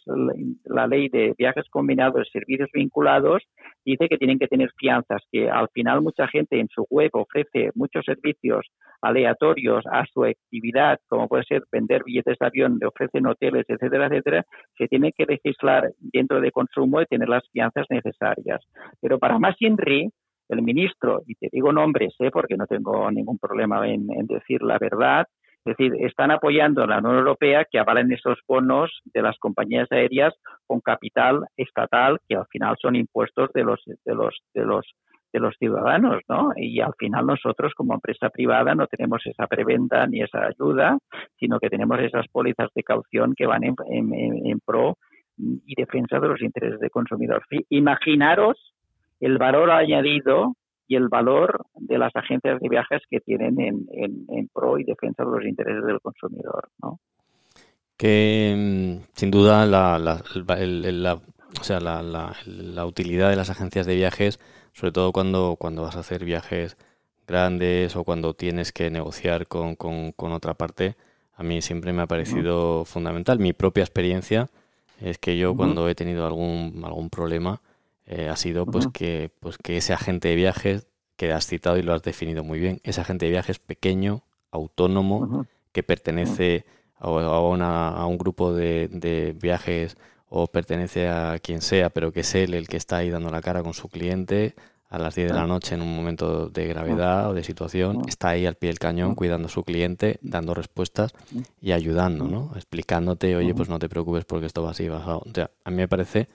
la 0.65 0.87
ley 0.87 1.09
de 1.09 1.33
viajes 1.37 1.65
combinados, 1.69 2.29
servicios 2.31 2.69
vinculados, 2.73 3.43
dice 3.85 4.07
que 4.07 4.17
tienen 4.17 4.39
que 4.39 4.47
tener 4.47 4.71
fianzas, 4.77 5.21
que 5.31 5.49
al 5.49 5.67
final 5.73 6.01
mucha 6.01 6.27
gente 6.27 6.59
en 6.59 6.67
su 6.69 6.85
web 6.89 7.09
ofrece 7.13 7.71
muchos 7.75 8.05
servicios 8.05 8.67
aleatorios 9.01 9.83
a 9.91 10.05
su 10.05 10.23
actividad, 10.23 10.99
como 11.07 11.27
puede 11.27 11.43
ser 11.43 11.63
vender 11.71 12.03
billetes 12.05 12.37
de 12.39 12.45
avión, 12.45 12.77
le 12.79 12.87
ofrecen 12.87 13.27
hoteles, 13.27 13.65
etcétera, 13.67 14.07
etcétera, 14.07 14.45
se 14.77 14.87
tiene 14.87 15.11
que 15.11 15.25
legislar 15.25 15.91
dentro 15.99 16.39
de 16.39 16.51
consumo 16.51 17.01
y 17.01 17.05
tener 17.05 17.27
las 17.27 17.43
fianzas 17.51 17.85
necesarias. 17.89 18.61
Pero 19.01 19.19
para 19.19 19.39
más 19.39 19.55
INRI, 19.59 20.09
el 20.49 20.61
ministro, 20.61 21.23
y 21.25 21.35
te 21.35 21.49
digo 21.51 21.71
nombres, 21.71 22.15
¿eh? 22.19 22.29
porque 22.31 22.55
no 22.55 22.65
tengo 22.67 23.09
ningún 23.11 23.39
problema 23.39 23.87
en 23.89 24.07
decir 24.27 24.61
la 24.61 24.77
verdad, 24.77 25.25
es 25.65 25.77
decir, 25.77 25.93
están 26.05 26.31
apoyando 26.31 26.83
a 26.83 26.87
la 26.87 26.97
Unión 26.97 27.19
Europea 27.19 27.65
que 27.69 27.79
avalen 27.79 28.11
esos 28.11 28.37
bonos 28.47 28.91
de 29.13 29.21
las 29.21 29.37
compañías 29.39 29.89
aéreas 29.91 30.33
con 30.67 30.81
capital 30.81 31.45
estatal, 31.55 32.19
que 32.27 32.35
al 32.35 32.47
final 32.47 32.75
son 32.81 32.97
impuestos 32.97 33.49
de 33.53 33.63
los, 33.63 33.81
de 33.85 34.13
los, 34.13 34.35
de 34.53 34.65
los, 34.65 34.85
de 35.31 35.39
los 35.39 35.55
ciudadanos, 35.57 36.21
¿no? 36.27 36.51
Y 36.57 36.81
al 36.81 36.93
final 36.99 37.25
nosotros 37.25 37.73
como 37.75 37.93
empresa 37.93 38.29
privada 38.29 38.75
no 38.75 38.87
tenemos 38.87 39.25
esa 39.25 39.47
preventa 39.47 40.05
ni 40.05 40.21
esa 40.21 40.45
ayuda, 40.45 40.97
sino 41.39 41.59
que 41.59 41.69
tenemos 41.69 41.97
esas 41.99 42.27
pólizas 42.27 42.69
de 42.75 42.83
caución 42.83 43.33
que 43.33 43.45
van 43.45 43.63
en, 43.63 43.75
en 43.87 44.59
pro 44.65 44.97
y 45.37 45.75
defensa 45.75 46.19
de 46.19 46.27
los 46.27 46.41
intereses 46.41 46.79
del 46.81 46.91
consumidor. 46.91 47.41
Imaginaros 47.69 48.73
el 49.21 49.37
valor 49.37 49.71
añadido 49.71 50.55
y 50.87 50.95
el 50.95 51.07
valor 51.07 51.65
de 51.75 51.97
las 51.97 52.15
agencias 52.15 52.59
de 52.59 52.69
viajes 52.69 53.01
que 53.09 53.19
tienen 53.19 53.59
en, 53.59 53.87
en, 53.91 54.47
pro 54.49 54.77
y 54.77 54.83
defensa 54.83 55.23
de 55.23 55.31
los 55.31 55.45
intereses 55.45 55.83
del 55.85 56.01
consumidor, 56.01 56.69
¿no? 56.81 56.99
Que 57.97 58.53
mm, 58.55 59.05
sin 59.13 59.31
duda 59.31 59.65
la, 59.65 59.97
la, 59.97 60.21
o 61.59 61.63
sea, 61.63 61.79
la, 61.79 62.01
la, 62.45 62.85
utilidad 62.85 63.29
de 63.29 63.35
las 63.35 63.49
agencias 63.49 63.85
de 63.85 63.95
viajes, 63.95 64.39
sobre 64.73 64.91
todo 64.91 65.11
cuando, 65.11 65.55
cuando 65.57 65.83
vas 65.83 65.95
a 65.95 66.01
hacer 66.01 66.25
viajes 66.25 66.77
grandes 67.27 67.95
o 67.95 68.03
cuando 68.03 68.33
tienes 68.33 68.71
que 68.73 68.89
negociar 68.89 69.47
con, 69.47 69.75
con, 69.75 70.31
otra 70.31 70.55
parte, 70.55 70.95
a 71.35 71.43
mí 71.43 71.61
siempre 71.61 71.93
me 71.93 72.01
ha 72.01 72.07
parecido 72.07 72.83
fundamental. 72.83 73.39
Mi 73.39 73.53
propia 73.53 73.83
experiencia 73.83 74.49
es 74.99 75.17
que 75.17 75.37
yo 75.37 75.55
cuando 75.55 75.87
he 75.87 75.95
tenido 75.95 76.25
algún, 76.27 76.81
algún 76.83 77.09
problema, 77.09 77.61
eh, 78.05 78.29
ha 78.29 78.35
sido 78.35 78.65
pues 78.65 78.87
que 78.87 79.31
pues 79.39 79.57
que 79.57 79.77
ese 79.77 79.93
agente 79.93 80.29
de 80.29 80.35
viajes 80.35 80.87
que 81.15 81.31
has 81.31 81.45
citado 81.45 81.77
y 81.77 81.83
lo 81.83 81.93
has 81.93 82.03
definido 82.03 82.43
muy 82.43 82.59
bien, 82.59 82.81
ese 82.83 83.01
agente 83.01 83.25
de 83.25 83.31
viajes 83.31 83.59
pequeño, 83.59 84.23
autónomo, 84.51 85.45
que 85.71 85.83
pertenece 85.83 86.65
a, 86.97 87.07
a, 87.07 88.05
un 88.05 88.17
grupo 88.17 88.53
de, 88.53 88.87
de, 88.91 89.33
viajes 89.39 89.97
o 90.29 90.47
pertenece 90.47 91.07
a 91.09 91.37
quien 91.39 91.61
sea, 91.61 91.89
pero 91.89 92.11
que 92.11 92.21
es 92.21 92.35
él 92.35 92.53
el 92.53 92.67
que 92.67 92.77
está 92.77 92.97
ahí 92.97 93.09
dando 93.09 93.29
la 93.29 93.41
cara 93.41 93.61
con 93.61 93.73
su 93.73 93.89
cliente 93.89 94.55
a 94.93 94.99
las 94.99 95.15
10 95.15 95.29
de 95.29 95.33
la 95.33 95.47
noche 95.47 95.73
en 95.73 95.81
un 95.81 95.95
momento 95.95 96.49
de 96.49 96.67
gravedad 96.67 97.31
o 97.31 97.33
de 97.33 97.43
situación, 97.43 98.03
está 98.07 98.29
ahí 98.29 98.45
al 98.45 98.53
pie 98.53 98.69
del 98.69 98.77
cañón 98.77 99.15
cuidando 99.15 99.47
a 99.47 99.49
su 99.49 99.63
cliente, 99.63 100.19
dando 100.21 100.53
respuestas 100.53 101.13
y 101.59 101.71
ayudando, 101.71 102.25
¿no? 102.25 102.51
Explicándote, 102.55 103.35
oye, 103.35 103.55
pues 103.55 103.69
no 103.69 103.79
te 103.79 103.89
preocupes 103.89 104.23
porque 104.25 104.45
esto 104.45 104.61
va 104.61 104.69
así, 104.69 104.87
bajado. 104.87 105.23
O 105.25 105.31
sea, 105.33 105.49
a 105.63 105.71
mí 105.71 105.77
me 105.77 105.87
parece 105.87 106.27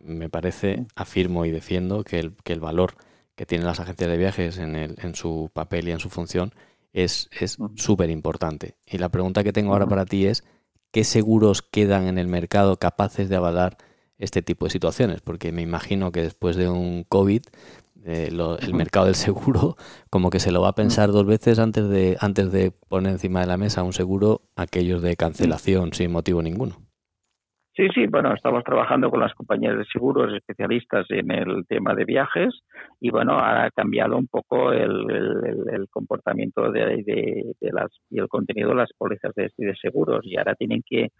me 0.00 0.28
parece, 0.28 0.86
afirmo 0.94 1.44
y 1.44 1.50
defiendo 1.50 2.04
que 2.04 2.18
el, 2.18 2.34
que 2.44 2.52
el 2.52 2.60
valor 2.60 2.94
que 3.34 3.46
tienen 3.46 3.66
las 3.66 3.80
agencias 3.80 4.10
de 4.10 4.16
viajes 4.16 4.58
en, 4.58 4.76
el, 4.76 4.96
en 5.02 5.14
su 5.14 5.50
papel 5.52 5.88
y 5.88 5.92
en 5.92 6.00
su 6.00 6.08
función 6.08 6.52
es 6.92 7.28
súper 7.74 8.08
importante. 8.08 8.76
Y 8.86 8.96
la 8.96 9.10
pregunta 9.10 9.44
que 9.44 9.52
tengo 9.52 9.72
ahora 9.72 9.86
para 9.86 10.06
ti 10.06 10.26
es, 10.26 10.44
¿qué 10.92 11.04
seguros 11.04 11.60
quedan 11.60 12.08
en 12.08 12.16
el 12.16 12.26
mercado 12.26 12.78
capaces 12.78 13.28
de 13.28 13.36
avalar 13.36 13.76
este 14.18 14.40
tipo 14.40 14.64
de 14.64 14.70
situaciones? 14.70 15.20
Porque 15.20 15.52
me 15.52 15.60
imagino 15.60 16.10
que 16.10 16.22
después 16.22 16.56
de 16.56 16.70
un 16.70 17.04
COVID, 17.04 17.42
eh, 18.06 18.30
el 18.30 18.74
mercado 18.74 19.06
del 19.06 19.14
seguro 19.14 19.76
como 20.10 20.30
que 20.30 20.40
se 20.40 20.52
lo 20.52 20.62
va 20.62 20.68
a 20.68 20.74
pensar 20.74 21.12
dos 21.12 21.26
veces 21.26 21.58
antes 21.58 21.86
de, 21.88 22.16
antes 22.20 22.50
de 22.50 22.70
poner 22.70 23.12
encima 23.12 23.40
de 23.40 23.46
la 23.46 23.58
mesa 23.58 23.82
un 23.82 23.92
seguro 23.92 24.42
aquellos 24.56 25.02
de 25.02 25.16
cancelación 25.16 25.92
sin 25.92 26.12
motivo 26.12 26.40
ninguno. 26.40 26.85
Sí, 27.76 27.88
sí, 27.94 28.06
bueno, 28.06 28.32
estamos 28.32 28.64
trabajando 28.64 29.10
con 29.10 29.20
las 29.20 29.34
compañías 29.34 29.76
de 29.76 29.84
seguros 29.84 30.32
especialistas 30.32 31.04
en 31.10 31.30
el 31.30 31.66
tema 31.66 31.94
de 31.94 32.06
viajes 32.06 32.62
y 33.00 33.10
bueno, 33.10 33.36
ha 33.38 33.70
cambiado 33.70 34.16
un 34.16 34.28
poco 34.28 34.72
el, 34.72 35.86
comportamiento 35.90 36.72
de, 36.72 37.44
las 37.60 37.90
y 38.08 38.18
el 38.18 38.28
contenido 38.28 38.70
de 38.70 38.76
las 38.76 38.90
pólizas 38.96 39.34
de, 39.34 39.50
de 39.58 39.76
seguros. 39.76 40.20
Y 40.24 40.38
ahora 40.38 40.54
tienen 40.54 40.82
que, 40.86 41.10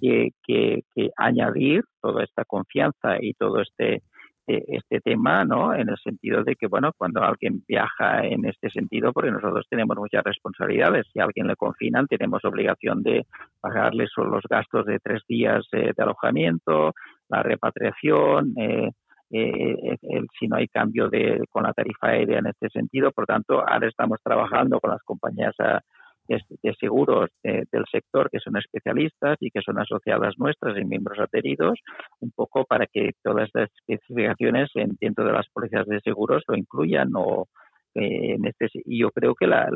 que 0.00 1.10
añadir 1.16 1.82
toda 2.00 2.22
esta 2.22 2.44
confianza 2.44 3.16
y 3.20 3.34
todo 3.34 3.60
este 3.60 4.02
eh, 4.46 4.62
este 4.68 5.00
tema, 5.00 5.44
¿no? 5.44 5.74
En 5.74 5.88
el 5.88 5.96
sentido 5.96 6.44
de 6.44 6.54
que, 6.54 6.66
bueno, 6.66 6.92
cuando 6.98 7.22
alguien 7.22 7.62
viaja 7.66 8.24
en 8.26 8.44
este 8.44 8.68
sentido, 8.68 9.12
porque 9.12 9.30
nosotros 9.30 9.66
tenemos 9.70 9.96
muchas 9.96 10.22
responsabilidades, 10.22 11.06
si 11.12 11.20
a 11.20 11.24
alguien 11.24 11.46
le 11.46 11.56
confinan, 11.56 12.06
tenemos 12.06 12.44
obligación 12.44 13.02
de 13.02 13.26
pagarle 13.60 14.06
solo 14.06 14.32
los 14.32 14.44
gastos 14.48 14.84
de 14.84 14.98
tres 14.98 15.22
días 15.26 15.66
eh, 15.72 15.92
de 15.96 16.02
alojamiento, 16.02 16.92
la 17.28 17.42
repatriación, 17.42 18.52
eh, 18.58 18.90
el, 19.30 20.26
si 20.38 20.46
no 20.46 20.56
hay 20.56 20.68
cambio 20.68 21.08
de, 21.08 21.42
con 21.50 21.62
la 21.62 21.72
tarifa 21.72 22.08
aérea 22.08 22.38
en 22.38 22.46
este 22.46 22.68
sentido. 22.68 23.10
Por 23.12 23.24
tanto, 23.24 23.66
ahora 23.66 23.88
estamos 23.88 24.18
trabajando 24.22 24.78
con 24.78 24.90
las 24.90 25.02
compañías 25.02 25.54
de, 26.28 26.74
seguros 26.80 27.30
del 27.42 27.84
sector 27.90 28.30
que 28.30 28.40
son 28.40 28.56
especialistas 28.56 29.36
y 29.40 29.50
que 29.50 29.60
son 29.60 29.78
asociadas 29.78 30.34
nuestras 30.38 30.76
y 30.78 30.84
miembros 30.84 31.18
adheridos, 31.18 31.78
un 32.20 32.30
poco 32.30 32.64
para 32.64 32.86
que 32.86 33.10
todas 33.22 33.50
las 33.54 33.70
especificaciones 33.86 34.70
dentro 35.00 35.24
de 35.24 35.32
las 35.32 35.48
políticas 35.48 35.86
de 35.86 36.00
seguros 36.00 36.42
lo 36.48 36.56
incluyan 36.56 37.10
o 37.14 37.48
eh, 37.96 38.34
en 38.34 38.44
este 38.44 38.66
y 38.86 38.98
yo 39.02 39.10
creo 39.12 39.36
que 39.36 39.46
la, 39.46 39.68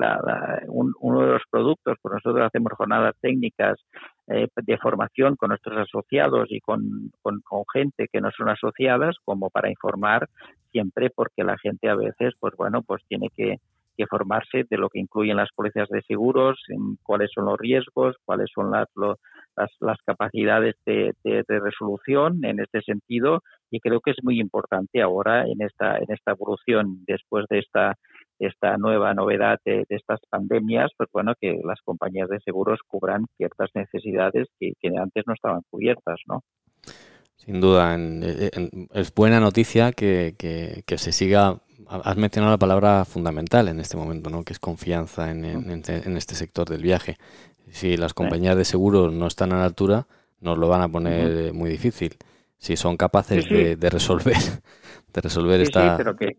uno 0.67 1.21
de 1.21 1.33
los 1.35 1.43
productos, 1.49 1.97
por 2.03 2.15
nosotros 2.15 2.45
hacemos 2.45 2.73
jornadas 2.73 3.15
técnicas 3.21 3.79
eh, 4.27 4.49
de 4.57 4.79
formación 4.79 5.37
con 5.37 5.51
nuestros 5.51 5.79
asociados 5.79 6.49
y 6.51 6.61
con, 6.61 7.13
con, 7.23 7.41
con, 7.43 7.63
gente 7.73 8.09
que 8.13 8.21
no 8.21 8.33
son 8.37 8.49
asociadas, 8.49 9.17
como 9.25 9.51
para 9.51 9.71
informar 9.71 10.29
siempre, 10.73 11.11
porque 11.11 11.45
la 11.45 11.57
gente 11.59 11.89
a 11.89 11.95
veces, 11.95 12.35
pues 12.41 12.55
bueno, 12.57 12.83
pues 12.83 13.05
tiene 13.07 13.29
que 13.37 13.59
que 13.99 14.07
formarse 14.07 14.65
de 14.71 14.79
lo 14.79 14.89
que 14.89 15.01
incluyen 15.01 15.37
las 15.37 15.51
pólizas 15.55 15.89
de 15.89 16.03
seguros, 16.03 16.57
en 16.69 16.97
cuáles 17.03 17.31
son 17.35 17.47
los 17.47 17.59
riesgos, 17.59 18.15
cuáles 18.25 18.49
son 18.55 18.71
las, 18.71 18.87
las, 19.57 19.71
las, 19.81 19.99
capacidades 20.07 20.77
de, 20.87 21.13
de, 21.25 21.43
resolución 21.49 22.45
en 22.45 22.61
este 22.61 22.81
sentido 22.83 23.43
y 23.73 23.81
creo 23.81 24.01
que 24.01 24.13
es 24.13 24.19
muy 24.23 24.39
importante 24.41 25.03
ahora 25.03 25.45
en 25.47 25.61
esta 25.63 25.99
en 25.99 26.07
esta 26.11 26.31
evolución 26.31 27.05
después 27.09 27.45
de 27.51 27.59
esta 27.59 27.97
esta 28.39 28.77
nueva 28.77 29.15
novedad 29.15 29.59
de, 29.65 29.85
estas 29.89 30.21
pandemias, 30.31 30.93
pues 30.97 31.09
bueno, 31.13 31.35
que 31.41 31.59
las 31.65 31.81
compañías 31.85 32.29
de 32.29 32.39
seguros 32.39 32.79
cubran 32.87 33.27
ciertas 33.37 33.69
necesidades 33.75 34.47
que, 34.61 34.75
que 34.81 34.97
antes 34.97 35.25
no 35.27 35.35
estaban 35.35 35.63
cubiertas, 35.71 36.21
¿no? 36.27 36.45
Sin 37.35 37.61
duda, 37.61 37.97
es 38.95 39.13
buena 39.13 39.41
noticia 39.41 39.91
que, 39.91 40.37
que 40.39 40.99
se 40.99 41.11
siga 41.11 41.61
has 41.87 42.17
mencionado 42.17 42.53
la 42.53 42.59
palabra 42.59 43.05
fundamental 43.05 43.69
en 43.69 43.81
este 43.81 43.97
momento, 43.97 44.31
¿no? 44.31 44.43
que 44.43 44.53
es 44.53 44.59
confianza 44.59 45.31
en, 45.31 45.45
este 45.45 46.35
sector 46.35 46.69
del 46.69 46.83
viaje. 46.83 47.17
Si 47.71 47.97
las 47.97 48.15
compañías 48.15 48.57
de 48.57 48.65
seguros 48.65 49.13
no 49.13 49.27
están 49.27 49.53
a 49.53 49.59
la 49.59 49.65
altura, 49.65 50.07
nos 50.41 50.59
lo 50.59 50.69
van 50.69 50.83
a 50.83 50.89
poner 50.89 51.53
muy 51.53 51.71
difícil. 51.71 52.17
Si 52.57 52.77
son 52.77 52.97
capaces 52.97 53.49
De, 53.49 53.91
resolver, 53.91 54.35
de 55.13 55.21
resolver 55.21 55.61
esta... 55.61 55.97
Sí, 55.97 56.03
pero 56.03 56.17
que, 56.17 56.39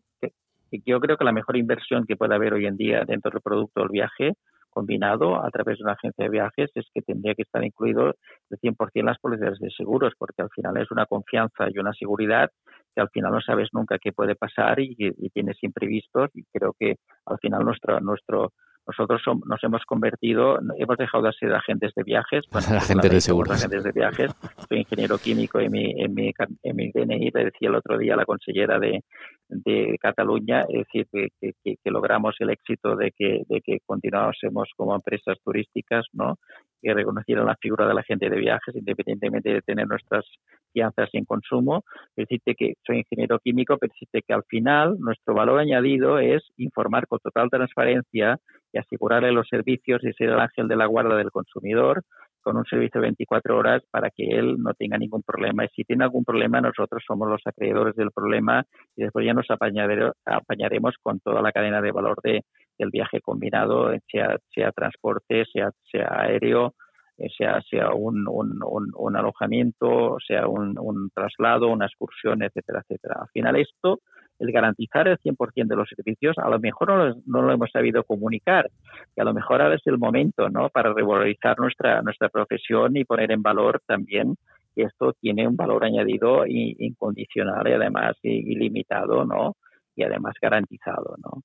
yo 0.85 0.99
creo 0.99 1.17
que 1.17 1.23
la 1.23 1.31
mejor 1.31 1.57
inversión 1.57 2.05
que 2.05 2.15
puede 2.15 2.35
haber 2.35 2.53
hoy 2.53 2.65
en 2.65 2.77
día 2.77 3.03
dentro 3.05 3.31
del 3.31 3.41
producto 3.41 3.81
del 3.81 3.89
viaje 3.89 4.33
combinado 4.69 5.43
a 5.43 5.49
través 5.49 5.77
de 5.77 5.83
una 5.83 5.93
agencia 5.93 6.25
de 6.25 6.29
viajes 6.29 6.69
es 6.75 6.85
que 6.93 7.01
tendría 7.01 7.33
que 7.33 7.41
estar 7.41 7.63
incluido 7.63 8.15
el 8.49 8.59
100% 8.59 9.03
las 9.03 9.17
pólizas 9.19 9.57
de 9.59 9.71
seguros, 9.71 10.13
porque 10.17 10.41
al 10.41 10.49
final 10.51 10.77
es 10.77 10.91
una 10.91 11.05
confianza 11.05 11.65
y 11.69 11.79
una 11.79 11.93
seguridad 11.93 12.51
que 12.99 13.01
al 13.01 13.09
final 13.09 13.31
no 13.31 13.41
sabes 13.41 13.69
nunca 13.71 13.97
qué 13.97 14.11
puede 14.11 14.35
pasar 14.35 14.79
y, 14.79 14.95
y 14.97 15.29
tienes 15.29 15.57
imprevistos 15.61 16.29
y 16.33 16.43
creo 16.51 16.75
que 16.77 16.95
al 17.25 17.37
final 17.39 17.63
nuestro 17.63 17.99
nuestro 18.01 18.51
nosotros 18.87 19.21
nos 19.45 19.63
hemos 19.63 19.83
convertido, 19.85 20.57
hemos 20.77 20.97
dejado 20.97 21.25
de 21.25 21.33
ser 21.33 21.53
agentes 21.53 21.93
de 21.95 22.01
viajes. 22.01 22.43
agentes 22.51 23.11
de 23.11 23.21
seguros. 23.21 23.51
Agentes 23.51 23.83
de 23.83 23.91
viajes. 23.91 24.31
Soy 24.67 24.79
ingeniero 24.79 25.19
químico 25.19 25.61
y 25.61 25.65
en 25.65 25.71
mi, 25.71 25.91
en 26.01 26.13
mi, 26.15 26.33
en 26.63 26.75
mi 26.75 26.91
DNI 26.91 27.29
le 27.31 27.45
decía 27.45 27.69
el 27.69 27.75
otro 27.75 27.99
día 27.99 28.15
a 28.15 28.17
la 28.17 28.25
consellera 28.25 28.79
de, 28.79 29.01
de 29.49 29.97
Cataluña, 29.99 30.61
es 30.69 30.85
decir, 30.85 31.07
que, 31.11 31.53
que, 31.63 31.91
logramos 31.91 32.35
el 32.39 32.51
éxito 32.51 32.95
de 32.95 33.11
que, 33.11 33.43
de 33.49 33.61
que 33.61 33.79
continuásemos 33.85 34.69
como 34.77 34.95
empresas 34.95 35.37
turísticas, 35.43 36.05
¿no? 36.13 36.35
que 36.81 36.93
reconocieran 36.93 37.45
la 37.45 37.55
figura 37.55 37.87
de 37.87 37.93
la 37.93 38.03
gente 38.03 38.29
de 38.29 38.37
viajes, 38.37 38.75
independientemente 38.75 39.51
de 39.51 39.61
tener 39.61 39.87
nuestras 39.87 40.25
fianzas 40.71 41.09
en 41.13 41.25
consumo. 41.25 41.83
Decirte 42.15 42.55
que 42.55 42.75
soy 42.85 42.99
ingeniero 42.99 43.39
químico, 43.39 43.77
pero 43.77 43.91
decirte 43.91 44.21
que 44.25 44.33
al 44.33 44.43
final 44.43 44.97
nuestro 44.99 45.33
valor 45.33 45.59
añadido 45.59 46.19
es 46.19 46.43
informar 46.57 47.07
con 47.07 47.19
total 47.19 47.49
transparencia 47.49 48.37
y 48.71 48.77
asegurarle 48.77 49.31
los 49.31 49.47
servicios 49.47 50.01
y 50.03 50.13
ser 50.13 50.29
el 50.29 50.39
ángel 50.39 50.67
de 50.67 50.75
la 50.75 50.85
guarda 50.85 51.17
del 51.17 51.31
consumidor 51.31 52.03
con 52.41 52.57
un 52.57 52.65
servicio 52.65 53.01
de 53.01 53.07
24 53.07 53.57
horas 53.57 53.83
para 53.91 54.09
que 54.09 54.23
él 54.27 54.57
no 54.57 54.73
tenga 54.73 54.97
ningún 54.97 55.23
problema. 55.23 55.65
Y 55.65 55.69
si 55.69 55.83
tiene 55.83 56.03
algún 56.03 56.23
problema, 56.23 56.61
nosotros 56.61 57.03
somos 57.05 57.29
los 57.29 57.41
acreedores 57.45 57.95
del 57.95 58.11
problema 58.11 58.63
y 58.95 59.03
después 59.03 59.25
ya 59.25 59.33
nos 59.33 59.47
apañaremos 59.49 60.95
con 61.01 61.19
toda 61.19 61.41
la 61.41 61.51
cadena 61.51 61.81
de 61.81 61.91
valor 61.91 62.17
de, 62.23 62.43
del 62.77 62.89
viaje 62.91 63.21
combinado, 63.21 63.91
sea, 64.11 64.37
sea 64.53 64.71
transporte, 64.71 65.45
sea, 65.51 65.71
sea 65.91 66.07
aéreo, 66.21 66.73
eh, 67.17 67.27
sea, 67.37 67.61
sea 67.69 67.91
un, 67.93 68.25
un, 68.27 68.61
un, 68.95 69.15
alojamiento, 69.17 70.17
sea 70.25 70.47
un, 70.47 70.79
un, 70.79 71.09
traslado, 71.13 71.67
una 71.67 71.85
excursión, 71.85 72.41
etcétera, 72.41 72.81
etcétera. 72.81 73.15
Al 73.21 73.27
final 73.33 73.57
esto, 73.57 73.99
el 74.39 74.51
garantizar 74.51 75.07
el 75.07 75.19
100% 75.19 75.67
de 75.67 75.75
los 75.75 75.89
servicios, 75.89 76.37
a 76.37 76.49
lo 76.49 76.59
mejor 76.59 76.87
no, 76.87 77.21
no, 77.25 77.41
lo 77.41 77.53
hemos 77.53 77.71
sabido 77.71 78.03
comunicar 78.03 78.69
y 79.15 79.21
a 79.21 79.23
lo 79.23 79.33
mejor 79.33 79.61
ahora 79.61 79.75
es 79.75 79.85
el 79.85 79.97
momento 79.97 80.49
¿no? 80.49 80.69
para 80.69 80.93
revalorizar 80.93 81.59
nuestra, 81.59 82.01
nuestra 82.01 82.29
profesión 82.29 82.95
y 82.95 83.03
poner 83.03 83.31
en 83.31 83.41
valor 83.41 83.81
también 83.85 84.35
que 84.75 84.83
esto 84.83 85.13
tiene 85.13 85.47
un 85.47 85.55
valor 85.55 85.83
añadido 85.83 86.45
incondicional 86.47 87.67
y 87.67 87.73
además 87.73 88.15
ilimitado 88.23 89.25
¿no? 89.25 89.57
y 89.95 90.03
además 90.03 90.35
garantizado. 90.41 91.15
¿no? 91.23 91.43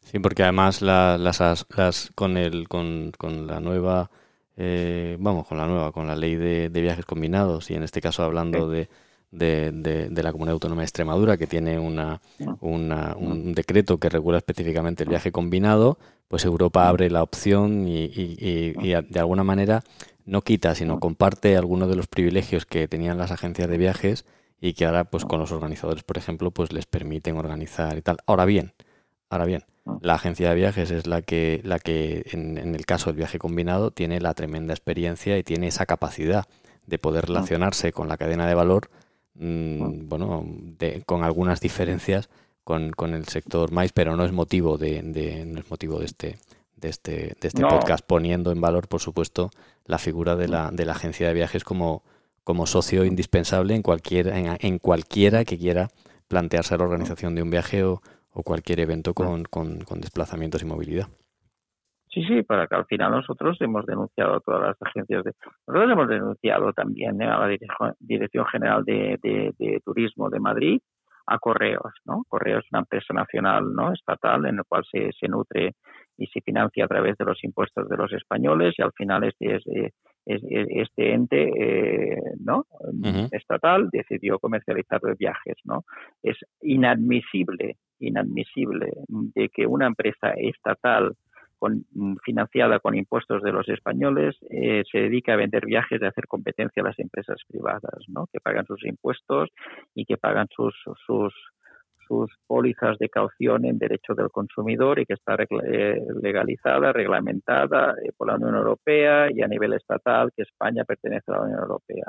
Sí, 0.00 0.18
porque 0.18 0.42
además 0.42 0.82
las, 0.82 1.20
las, 1.20 2.12
con, 2.14 2.36
el, 2.36 2.68
con, 2.68 3.12
con 3.16 3.46
la 3.46 3.60
nueva, 3.60 4.10
eh, 4.56 5.16
vamos, 5.18 5.46
con 5.46 5.58
la 5.58 5.66
nueva, 5.66 5.92
con 5.92 6.06
la 6.06 6.16
ley 6.16 6.36
de, 6.36 6.68
viajes 6.68 7.04
combinados 7.04 7.70
y 7.70 7.74
en 7.74 7.82
este 7.82 8.00
caso 8.00 8.22
hablando 8.22 8.68
de, 8.68 8.88
de, 9.32 9.72
de, 10.10 10.22
la 10.22 10.30
Comunidad 10.30 10.52
Autónoma 10.52 10.82
de 10.82 10.86
Extremadura 10.86 11.36
que 11.36 11.46
tiene 11.46 11.78
una, 11.78 12.20
una, 12.60 13.16
un 13.16 13.52
decreto 13.54 13.98
que 13.98 14.08
regula 14.08 14.38
específicamente 14.38 15.02
el 15.02 15.08
viaje 15.08 15.32
combinado, 15.32 15.98
pues 16.28 16.44
Europa 16.44 16.88
abre 16.88 17.10
la 17.10 17.22
opción 17.22 17.88
y, 17.88 18.04
y, 18.04 18.76
y, 18.80 18.92
de 18.92 19.18
alguna 19.18 19.42
manera 19.42 19.82
no 20.24 20.42
quita, 20.42 20.74
sino 20.74 21.00
comparte 21.00 21.56
algunos 21.56 21.88
de 21.88 21.96
los 21.96 22.06
privilegios 22.06 22.66
que 22.66 22.86
tenían 22.86 23.18
las 23.18 23.32
agencias 23.32 23.68
de 23.68 23.78
viajes 23.78 24.24
y 24.60 24.74
que 24.74 24.86
ahora, 24.86 25.04
pues 25.04 25.24
con 25.24 25.40
los 25.40 25.50
organizadores, 25.50 26.04
por 26.04 26.18
ejemplo, 26.18 26.52
pues 26.52 26.72
les 26.72 26.86
permiten 26.86 27.36
organizar 27.36 27.98
y 27.98 28.02
tal. 28.02 28.18
Ahora 28.26 28.44
bien, 28.44 28.72
ahora 29.28 29.46
bien, 29.46 29.64
Ah. 29.86 29.98
La 30.00 30.14
agencia 30.14 30.48
de 30.48 30.54
viajes 30.54 30.90
es 30.90 31.06
la 31.06 31.22
que, 31.22 31.60
la 31.64 31.78
que 31.78 32.24
en, 32.30 32.56
el 32.58 32.86
caso 32.86 33.10
del 33.10 33.16
viaje 33.16 33.38
combinado, 33.38 33.90
tiene 33.90 34.20
la 34.20 34.34
tremenda 34.34 34.72
experiencia 34.74 35.36
y 35.38 35.42
tiene 35.42 35.68
esa 35.68 35.86
capacidad 35.86 36.46
de 36.86 36.98
poder 36.98 37.24
ah. 37.24 37.28
relacionarse 37.28 37.92
con 37.92 38.08
la 38.08 38.16
cadena 38.16 38.46
de 38.46 38.54
valor, 38.54 38.90
mm, 39.42 39.82
ah. 39.82 39.90
bueno, 40.04 40.46
con 41.06 41.24
algunas 41.24 41.60
diferencias 41.60 42.28
con, 42.64 42.92
con, 42.92 43.14
el 43.14 43.26
sector 43.26 43.72
más, 43.72 43.92
pero 43.92 44.16
no 44.16 44.24
es 44.24 44.32
motivo 44.32 44.78
de, 44.78 45.02
no 45.02 45.60
es 45.60 45.70
motivo 45.70 45.98
de 45.98 46.06
este 46.06 46.38
de 46.76 46.88
este, 46.88 47.36
de 47.40 47.48
este 47.48 47.62
podcast, 47.62 48.04
poniendo 48.04 48.50
en 48.50 48.60
valor, 48.60 48.88
por 48.88 49.00
supuesto, 49.00 49.50
la 49.84 49.98
figura 49.98 50.34
de 50.34 50.48
la, 50.48 50.70
de 50.72 50.84
la 50.84 50.92
agencia 50.92 51.28
de 51.28 51.34
viajes 51.34 51.62
como, 51.62 52.02
como 52.42 52.66
socio 52.66 53.04
indispensable 53.04 53.76
en, 53.76 53.82
cualquier, 53.82 54.26
en, 54.28 54.56
en 54.58 54.78
cualquiera 54.80 55.44
que 55.44 55.58
quiera 55.58 55.90
plantearse 56.26 56.76
la 56.76 56.82
organización 56.82 57.36
de 57.36 57.42
un 57.42 57.50
viaje 57.50 57.84
o, 57.84 58.02
o 58.32 58.42
cualquier 58.42 58.80
evento 58.80 59.14
con, 59.14 59.44
con, 59.44 60.00
desplazamientos 60.00 60.62
y 60.62 60.64
movilidad. 60.64 61.08
Sí, 62.12 62.22
sí, 62.24 62.42
para 62.42 62.66
que 62.66 62.74
al 62.74 62.84
final 62.84 63.10
nosotros 63.10 63.56
hemos 63.60 63.86
denunciado 63.86 64.34
a 64.34 64.40
todas 64.40 64.60
las 64.60 64.76
agencias 64.82 65.24
de... 65.24 65.32
Nosotros 65.66 65.92
hemos 65.92 66.08
denunciado 66.08 66.72
también 66.74 67.22
¿eh? 67.22 67.26
a 67.26 67.46
la 67.46 67.94
Dirección 68.00 68.44
General 68.46 68.84
de, 68.84 69.18
de, 69.22 69.80
Turismo 69.82 70.28
de 70.28 70.38
Madrid, 70.38 70.80
a 71.26 71.38
Correos, 71.38 71.94
¿no? 72.04 72.24
Correos 72.28 72.64
es 72.64 72.72
una 72.72 72.80
empresa 72.80 73.14
nacional, 73.14 73.72
¿no? 73.74 73.92
Estatal, 73.92 74.44
en 74.44 74.56
la 74.56 74.64
cual 74.64 74.84
se, 74.90 75.10
se 75.18 75.26
nutre 75.26 75.74
y 76.18 76.26
se 76.26 76.42
financia 76.42 76.84
a 76.84 76.88
través 76.88 77.16
de 77.16 77.24
los 77.24 77.42
impuestos 77.44 77.88
de 77.88 77.96
los 77.96 78.12
españoles 78.12 78.74
y 78.76 78.82
al 78.82 78.92
final 78.92 79.24
este 79.24 79.56
es, 79.56 79.66
eh, 79.66 79.90
este 80.26 81.14
ente 81.14 81.48
eh, 81.48 82.20
no 82.38 82.64
estatal 83.32 83.88
decidió 83.90 84.38
comercializar 84.38 85.00
los 85.02 85.18
viajes 85.18 85.56
no 85.64 85.82
es 86.22 86.36
inadmisible 86.60 87.76
inadmisible 87.98 88.92
de 89.08 89.48
que 89.48 89.66
una 89.66 89.86
empresa 89.86 90.30
estatal 90.36 91.16
con, 91.62 91.86
financiada 92.24 92.80
con 92.80 92.96
impuestos 92.96 93.40
de 93.40 93.52
los 93.52 93.68
españoles 93.68 94.34
eh, 94.50 94.82
se 94.90 94.98
dedica 94.98 95.34
a 95.34 95.36
vender 95.36 95.64
viajes 95.64 96.02
y 96.02 96.04
a 96.04 96.08
hacer 96.08 96.26
competencia 96.26 96.82
a 96.82 96.86
las 96.86 96.98
empresas 96.98 97.38
privadas, 97.46 98.02
¿no? 98.08 98.26
que 98.32 98.40
pagan 98.40 98.66
sus 98.66 98.84
impuestos 98.84 99.48
y 99.94 100.04
que 100.04 100.16
pagan 100.16 100.48
sus, 100.50 100.74
sus, 101.06 101.32
sus 102.06 102.30
pólizas 102.46 102.98
de 102.98 103.08
caución 103.08 103.64
en 103.64 103.78
derecho 103.78 104.14
del 104.14 104.30
consumidor 104.30 104.98
y 104.98 105.06
que 105.06 105.14
está 105.14 105.36
eh, 105.36 106.00
legalizada, 106.22 106.92
reglamentada 106.92 107.94
eh, 108.02 108.10
por 108.16 108.28
la 108.28 108.36
Unión 108.36 108.54
Europea 108.56 109.28
y 109.30 109.42
a 109.42 109.48
nivel 109.48 109.72
estatal 109.74 110.30
que 110.36 110.42
España 110.42 110.84
pertenece 110.84 111.30
a 111.30 111.36
la 111.36 111.42
Unión 111.42 111.60
Europea. 111.60 112.06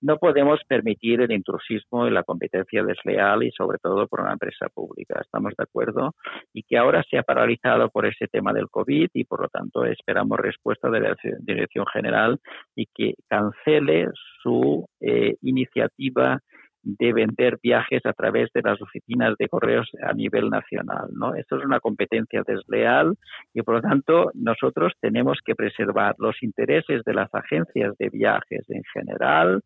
No 0.00 0.18
podemos 0.18 0.60
permitir 0.68 1.22
el 1.22 1.32
intrusismo 1.32 2.06
y 2.06 2.10
la 2.10 2.24
competencia 2.24 2.82
desleal 2.82 3.42
y 3.42 3.50
sobre 3.52 3.78
todo 3.78 4.06
por 4.06 4.20
una 4.20 4.32
empresa 4.32 4.68
pública. 4.68 5.20
Estamos 5.20 5.54
de 5.56 5.64
acuerdo 5.64 6.14
y 6.52 6.62
que 6.62 6.76
ahora 6.76 7.02
se 7.08 7.18
ha 7.18 7.22
paralizado 7.22 7.88
por 7.88 8.06
ese 8.06 8.26
tema 8.28 8.52
del 8.52 8.68
COVID 8.68 9.08
y 9.14 9.24
por 9.24 9.40
lo 9.40 9.48
tanto 9.48 9.84
esperamos 9.84 10.38
respuesta 10.38 10.90
de 10.90 11.00
la 11.00 11.16
Dirección 11.40 11.86
General 11.86 12.38
y 12.74 12.86
que 12.94 13.14
cancele 13.28 14.08
su 14.42 14.86
eh, 15.00 15.36
iniciativa 15.42 16.40
de 16.84 17.12
vender 17.12 17.58
viajes 17.62 18.04
a 18.04 18.12
través 18.12 18.52
de 18.52 18.62
las 18.62 18.80
oficinas 18.80 19.34
de 19.38 19.48
correos 19.48 19.90
a 20.02 20.12
nivel 20.12 20.50
nacional. 20.50 21.08
¿no? 21.12 21.34
Esto 21.34 21.56
es 21.56 21.64
una 21.64 21.80
competencia 21.80 22.42
desleal 22.46 23.16
y, 23.52 23.62
por 23.62 23.76
lo 23.76 23.80
tanto, 23.80 24.30
nosotros 24.34 24.92
tenemos 25.00 25.38
que 25.44 25.54
preservar 25.54 26.14
los 26.18 26.42
intereses 26.42 27.02
de 27.04 27.14
las 27.14 27.34
agencias 27.34 27.96
de 27.98 28.10
viajes 28.10 28.64
en 28.68 28.82
general, 28.92 29.62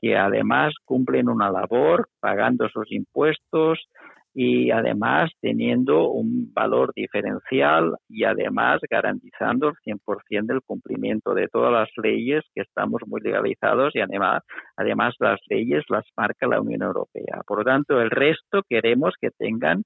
que 0.00 0.16
además 0.16 0.74
cumplen 0.84 1.28
una 1.28 1.50
labor 1.50 2.08
pagando 2.20 2.68
sus 2.68 2.90
impuestos, 2.90 3.86
y 4.34 4.72
además 4.72 5.30
teniendo 5.40 6.10
un 6.10 6.52
valor 6.52 6.92
diferencial 6.94 7.94
y 8.08 8.24
además 8.24 8.80
garantizando 8.90 9.68
el 9.68 9.74
100% 9.84 10.46
del 10.46 10.60
cumplimiento 10.62 11.34
de 11.34 11.46
todas 11.48 11.72
las 11.72 11.88
leyes 12.02 12.42
que 12.52 12.62
estamos 12.62 13.00
muy 13.06 13.20
legalizados 13.20 13.94
y 13.94 14.00
además, 14.00 14.42
además 14.76 15.14
las 15.20 15.40
leyes 15.48 15.84
las 15.88 16.04
marca 16.16 16.48
la 16.48 16.60
Unión 16.60 16.82
Europea. 16.82 17.42
Por 17.46 17.58
lo 17.58 17.64
tanto, 17.64 18.00
el 18.00 18.10
resto 18.10 18.62
queremos 18.68 19.14
que 19.20 19.30
tengan 19.30 19.84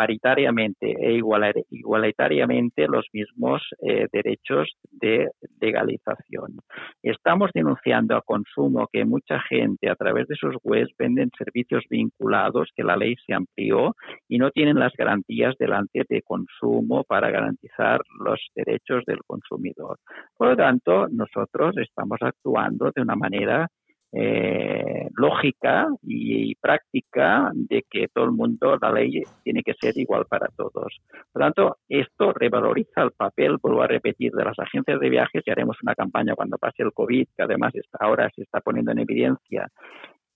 paritariamente 0.00 0.96
e 0.98 1.20
igualitariamente 1.68 2.86
los 2.88 3.04
mismos 3.12 3.60
eh, 3.86 4.06
derechos 4.10 4.66
de 4.90 5.28
legalización. 5.60 6.56
Estamos 7.02 7.50
denunciando 7.52 8.16
a 8.16 8.22
consumo 8.22 8.88
que 8.90 9.04
mucha 9.04 9.38
gente 9.40 9.90
a 9.90 9.96
través 9.96 10.26
de 10.26 10.36
sus 10.36 10.56
webs 10.64 10.90
venden 10.98 11.30
servicios 11.36 11.84
vinculados 11.90 12.70
que 12.74 12.82
la 12.82 12.96
ley 12.96 13.14
se 13.26 13.34
amplió 13.34 13.94
y 14.26 14.38
no 14.38 14.50
tienen 14.50 14.78
las 14.78 14.94
garantías 14.96 15.54
delante 15.58 16.06
de 16.08 16.22
consumo 16.22 17.04
para 17.04 17.30
garantizar 17.30 18.00
los 18.24 18.40
derechos 18.54 19.04
del 19.04 19.20
consumidor. 19.26 19.98
Por 20.34 20.48
lo 20.48 20.56
tanto, 20.56 21.08
nosotros 21.08 21.76
estamos 21.76 22.16
actuando 22.22 22.90
de 22.94 23.02
una 23.02 23.16
manera 23.16 23.68
eh, 24.12 25.08
lógica 25.14 25.88
y, 26.02 26.54
práctica 26.56 27.50
de 27.54 27.84
que 27.88 28.08
todo 28.08 28.24
el 28.24 28.32
mundo, 28.32 28.76
la 28.80 28.92
ley 28.92 29.22
tiene 29.42 29.62
que 29.62 29.74
ser 29.80 29.96
igual 29.96 30.26
para 30.28 30.48
todos. 30.56 31.00
Por 31.32 31.42
lo 31.42 31.46
tanto, 31.46 31.76
esto 31.88 32.32
revaloriza 32.32 33.02
el 33.02 33.12
papel, 33.12 33.58
vuelvo 33.62 33.82
a 33.82 33.86
repetir, 33.86 34.32
de 34.32 34.44
las 34.44 34.58
agencias 34.58 34.98
de 34.98 35.08
viajes 35.08 35.42
y 35.46 35.50
haremos 35.50 35.76
una 35.82 35.94
campaña 35.94 36.34
cuando 36.34 36.58
pase 36.58 36.82
el 36.82 36.92
COVID, 36.92 37.28
que 37.36 37.42
además 37.42 37.72
ahora 37.98 38.30
se 38.34 38.42
está 38.42 38.60
poniendo 38.60 38.92
en 38.92 38.98
evidencia 38.98 39.68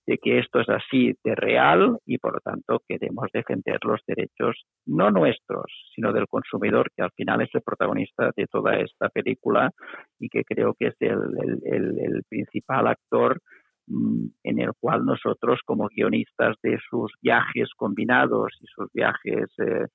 de 0.07 0.17
que 0.17 0.39
esto 0.39 0.59
es 0.59 0.69
así 0.69 1.15
de 1.23 1.35
real 1.35 1.97
y 2.05 2.17
por 2.17 2.33
lo 2.33 2.39
tanto 2.39 2.81
queremos 2.87 3.27
defender 3.33 3.79
los 3.83 4.01
derechos 4.05 4.65
no 4.85 5.09
nuestros, 5.09 5.65
sino 5.95 6.13
del 6.13 6.27
consumidor, 6.27 6.91
que 6.95 7.03
al 7.03 7.11
final 7.11 7.41
es 7.41 7.49
el 7.53 7.61
protagonista 7.61 8.31
de 8.35 8.45
toda 8.47 8.75
esta 8.77 9.09
película 9.09 9.71
y 10.19 10.29
que 10.29 10.43
creo 10.43 10.75
que 10.77 10.87
es 10.87 10.95
el, 10.99 12.23
principal 12.29 12.87
actor 12.87 13.39
en 13.87 14.59
el 14.59 14.71
cual 14.79 15.05
nosotros 15.05 15.59
como 15.65 15.87
guionistas 15.87 16.55
de 16.63 16.77
sus 16.89 17.13
viajes 17.21 17.69
combinados 17.75 18.53
y 18.61 18.65
sus 18.67 18.91
viajes 18.93 19.47
eh, 19.59 19.85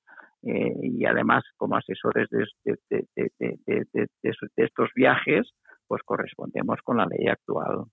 eh, 0.43 0.73
y 0.81 1.05
además 1.05 1.43
como 1.57 1.75
asesores 1.75 2.27
de, 2.29 2.47
de, 2.89 4.47
estos 4.55 4.89
viajes, 4.95 5.51
pues 5.87 6.01
correspondemos 6.03 6.79
con 6.83 6.97
la 6.97 7.05
ley 7.05 7.27
actual. 7.27 7.83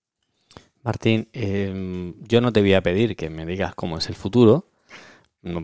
Martín, 0.82 1.28
em, 1.32 2.14
yo 2.26 2.40
no 2.40 2.53
te 2.53 2.61
voy 2.61 2.74
a 2.74 2.82
pedir 2.82 3.16
que 3.16 3.28
me 3.28 3.44
digas 3.44 3.74
cómo 3.74 3.99
es 3.99 4.09
el 4.09 4.14
futuro. 4.14 4.64
No, 5.42 5.61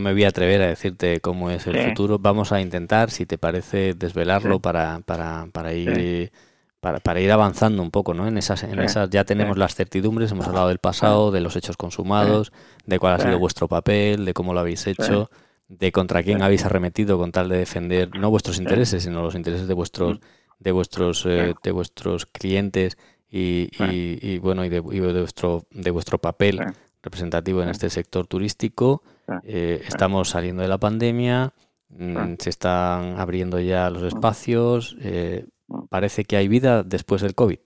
me 0.00 0.12
voy 0.12 0.24
a 0.24 0.28
atrever 0.28 0.62
a 0.62 0.68
decirte 0.68 1.20
cómo 1.20 1.50
es 1.50 1.66
el 1.66 1.76
futuro. 1.76 2.18
Vamos 2.18 2.52
a 2.52 2.60
intentar, 2.60 3.10
si 3.10 3.26
te 3.26 3.36
parece, 3.36 3.94
desvelarlo 3.94 4.60
para, 4.60 5.00
para, 5.00 5.46
para, 5.52 5.74
ir 5.74 6.32
para, 6.80 7.20
ir 7.20 7.30
avanzando 7.30 7.82
un 7.82 7.90
poco, 7.90 8.14
¿no? 8.14 8.26
En 8.26 8.38
esas, 8.38 8.62
en 8.62 8.78
esas 8.80 9.10
ya 9.10 9.24
tenemos 9.24 9.58
las 9.58 9.74
certidumbres, 9.74 10.32
hemos 10.32 10.46
hablado 10.46 10.68
del 10.68 10.78
pasado, 10.78 11.30
de 11.30 11.40
los 11.40 11.54
hechos 11.56 11.76
consumados, 11.76 12.52
de 12.86 12.98
cuál 12.98 13.14
ha 13.14 13.18
sido 13.18 13.38
vuestro 13.38 13.68
papel, 13.68 14.24
de 14.24 14.32
cómo 14.32 14.54
lo 14.54 14.60
habéis 14.60 14.86
hecho, 14.86 15.30
de 15.68 15.92
contra 15.92 16.22
quién 16.22 16.42
habéis 16.42 16.64
arremetido 16.64 17.18
con 17.18 17.32
tal 17.32 17.48
de 17.48 17.58
defender 17.58 18.10
no 18.18 18.30
vuestros 18.30 18.58
intereses, 18.58 19.04
sino 19.04 19.22
los 19.22 19.34
intereses 19.34 19.68
de 19.68 19.74
vuestros 19.74 20.18
mm. 20.18 20.22
de 20.58 20.72
vuestros 20.72 21.26
eh, 21.26 21.54
de 21.62 21.70
vuestros 21.70 22.26
clientes 22.26 22.96
y, 23.30 23.70
y, 23.78 24.38
bueno 24.38 24.64
y 24.64 24.68
de, 24.68 24.80
vuestro 24.80 25.66
de 25.70 25.90
vuestro 25.90 26.18
papel 26.18 26.60
representativo 27.02 27.62
en 27.62 27.68
este 27.68 27.90
sector 27.90 28.26
turístico. 28.26 29.02
Eh, 29.44 29.82
estamos 29.86 30.30
saliendo 30.30 30.62
de 30.62 30.68
la 30.68 30.78
pandemia, 30.78 31.52
mm, 31.90 32.34
se 32.38 32.50
están 32.50 33.20
abriendo 33.20 33.60
ya 33.60 33.90
los 33.90 34.02
espacios. 34.02 34.96
Eh, 35.00 35.46
parece 35.88 36.24
que 36.24 36.36
hay 36.36 36.48
vida 36.48 36.82
después 36.82 37.22
del 37.22 37.34
COVID. 37.34 37.58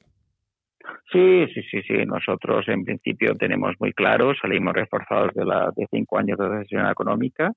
Sí, 1.13 1.47
sí, 1.55 1.63
sí, 1.71 1.83
sí. 1.83 1.95
Nosotros 2.07 2.67
en 2.69 2.85
principio 2.85 3.35
tenemos 3.35 3.75
muy 3.79 3.93
claro, 3.93 4.33
salimos 4.35 4.75
reforzados 4.75 5.33
de 5.35 5.45
la 5.45 5.71
de 5.77 5.87
cinco 5.91 6.19
años 6.19 6.39
de 6.39 6.49
recesión 6.49 6.89
económica, 6.89 7.53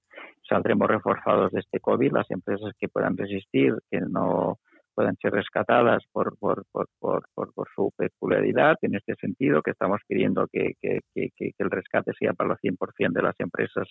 saldremos 0.47 0.87
reforzados 0.87 1.51
de 1.51 1.61
este 1.61 1.79
COVID. 1.79 2.11
Las 2.11 2.29
empresas 2.29 2.71
que 2.79 2.87
puedan 2.87 3.17
resistir, 3.17 3.73
que 3.89 3.99
no 4.01 4.57
puedan 4.93 5.15
ser 5.21 5.31
rescatadas 5.31 6.03
por, 6.11 6.37
por, 6.39 6.65
por, 6.71 6.87
por, 6.99 7.53
por 7.53 7.67
su 7.75 7.91
peculiaridad 7.95 8.77
en 8.81 8.95
este 8.95 9.15
sentido, 9.15 9.61
que 9.61 9.71
estamos 9.71 10.01
pidiendo 10.07 10.47
que, 10.51 10.73
que, 10.81 11.01
que, 11.13 11.29
que 11.35 11.53
el 11.57 11.69
rescate 11.69 12.13
sea 12.19 12.33
para 12.33 12.53
el 12.53 12.57
100% 12.57 13.13
de 13.13 13.21
las 13.21 13.39
empresas, 13.39 13.87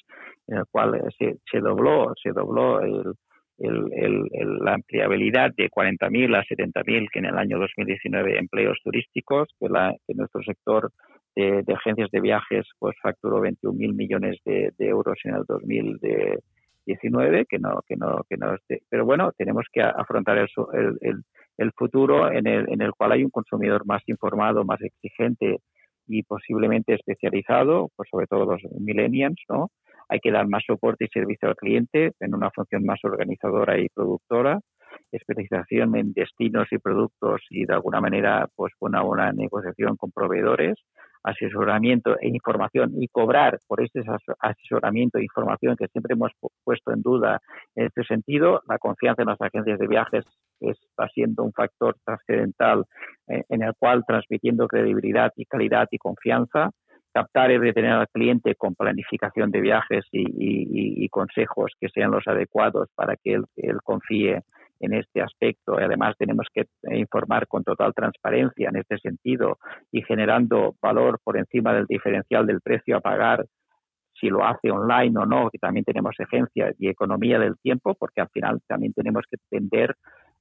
en 0.49 0.59
el 0.59 0.65
cual 0.71 1.01
se, 1.17 1.39
se 1.51 1.61
dobló, 1.61 2.13
se 2.21 2.31
dobló 2.31 2.81
el, 2.81 3.15
el, 3.59 3.91
el, 3.93 4.59
la 4.61 4.75
ampliabilidad 4.75 5.51
de 5.57 5.71
40.000 5.71 6.37
a 6.37 6.45
70.000 6.45 7.09
que 7.11 7.19
en 7.21 7.27
el 7.27 7.39
año 7.39 7.59
2019 7.59 8.39
empleos 8.39 8.79
turísticos, 8.85 9.49
que, 9.59 9.69
la, 9.69 9.95
que 10.07 10.15
nuestro 10.15 10.43
sector 10.43 10.91
de, 11.35 11.63
de, 11.63 11.75
agencias 11.75 12.11
de 12.11 12.21
viajes 12.21 12.67
pues 12.79 12.97
facturó 13.03 13.41
21.000 13.41 13.95
millones 13.95 14.39
de, 14.45 14.73
de, 14.77 14.89
euros 14.89 15.19
en 15.25 15.35
el 15.35 15.45
2000 15.47 15.99
de, 15.99 16.39
19, 16.87 17.47
que 17.47 17.59
no, 17.59 17.81
que 17.87 17.97
no, 17.97 18.23
que 18.29 18.37
no. 18.37 18.57
Pero 18.89 19.05
bueno, 19.05 19.33
tenemos 19.37 19.67
que 19.73 19.83
afrontar 19.83 20.39
el, 20.39 20.49
el, 21.01 21.23
el, 21.59 21.73
futuro 21.73 22.31
en 22.31 22.47
el, 22.47 22.71
en 22.71 22.81
el 22.81 22.93
cual 22.93 23.13
hay 23.13 23.25
un 23.25 23.31
consumidor 23.31 23.85
más 23.87 24.03
informado, 24.07 24.65
más 24.65 24.81
exigente 24.81 25.59
y 26.07 26.23
posiblemente 26.23 26.95
especializado, 26.95 27.91
pues 27.97 28.09
sobre 28.11 28.27
todo 28.27 28.47
los 28.47 28.63
millennials, 28.79 29.43
¿no? 29.49 29.71
Hay 30.09 30.21
que 30.21 30.31
dar 30.31 30.47
más 30.47 30.63
soporte 30.67 31.05
y 31.05 31.09
servicio 31.09 31.49
al 31.49 31.57
cliente 31.57 32.13
en 32.21 32.35
una 32.35 32.51
función 32.51 32.85
más 32.85 33.01
organizadora 33.05 33.79
y 33.79 33.89
productora. 33.89 34.61
Especialización 35.13 35.97
en 35.97 36.13
destinos 36.13 36.69
y 36.71 36.79
productos 36.79 37.43
y 37.51 37.67
de 37.67 37.75
alguna 37.75 38.01
manera 38.01 38.49
pues 38.55 38.73
una 38.81 39.03
buena 39.03 39.33
negociación 39.33 39.97
con 39.97 40.11
proveedores, 40.11 40.75
asesoramiento 41.27 42.17
e 42.21 42.29
información 42.29 42.93
y 43.03 43.09
cobrar 43.09 43.59
por 43.67 43.83
este 43.83 44.03
asesoramiento 44.41 45.19
e 45.19 45.25
información 45.25 45.77
que 45.77 45.89
siempre 45.89 46.15
hemos 46.15 46.31
puesto 46.65 46.93
en 46.93 47.03
duda 47.03 47.41
en 47.75 47.87
este 47.87 48.05
sentido, 48.05 48.63
la 48.69 48.79
confianza 48.79 49.23
en 49.23 49.29
las 49.29 49.41
agencias 49.41 49.79
de 49.79 49.89
viajes 49.89 50.25
está 50.61 51.09
siendo 51.09 51.43
un 51.43 51.53
factor 51.53 51.97
trascendental 52.05 52.85
eh, 53.29 53.43
en 53.49 53.63
el 53.63 53.75
cual 53.79 54.05
transmitiendo 54.07 54.69
credibilidad 54.69 55.33
y 55.37 55.45
calidad 55.47 55.89
y 55.91 55.99
confianza 55.99 56.71
captar 57.17 57.51
y 57.51 57.57
retener 57.57 57.93
al 57.93 58.09
cliente 58.09 58.57
con 58.57 58.75
planificación 58.75 59.51
de 59.51 59.63
viajes 59.63 60.05
y, 60.13 61.09
consejos 61.09 61.73
que 61.81 61.89
sean 61.89 62.11
los 62.11 62.27
adecuados 62.27 62.91
para 62.95 63.17
que 63.17 63.33
él 63.33 63.79
confíe 63.83 64.43
en 64.81 64.93
este 64.93 65.23
aspecto. 65.23 65.79
Además, 65.79 66.15
tenemos 66.19 66.47
que 66.53 66.67
informar 66.91 67.47
con 67.47 67.65
total 67.65 67.95
transparencia 67.95 68.69
en 68.69 68.77
este 68.77 68.99
sentido 68.99 69.57
y 69.91 70.03
generando 70.03 70.75
valor 70.83 71.19
por 71.25 71.39
encima 71.39 71.73
del 71.73 71.87
diferencial 71.87 72.47
del 72.47 72.61
precio 72.61 72.99
a 72.99 73.01
pagar 73.01 73.47
si 74.21 74.29
lo 74.29 74.45
hace 74.45 74.71
online 74.71 75.19
o 75.19 75.25
no, 75.25 75.49
que 75.51 75.59
también 75.59 75.87
tenemos 75.87 76.15
agencias 76.19 76.75
y 76.79 76.89
economía 76.89 77.39
del 77.39 77.57
tiempo, 77.57 77.95
porque 77.95 78.21
al 78.21 78.29
final 78.29 78.61
también 78.67 78.93
tenemos 78.93 79.25
que 79.31 79.39
entender 79.51 79.95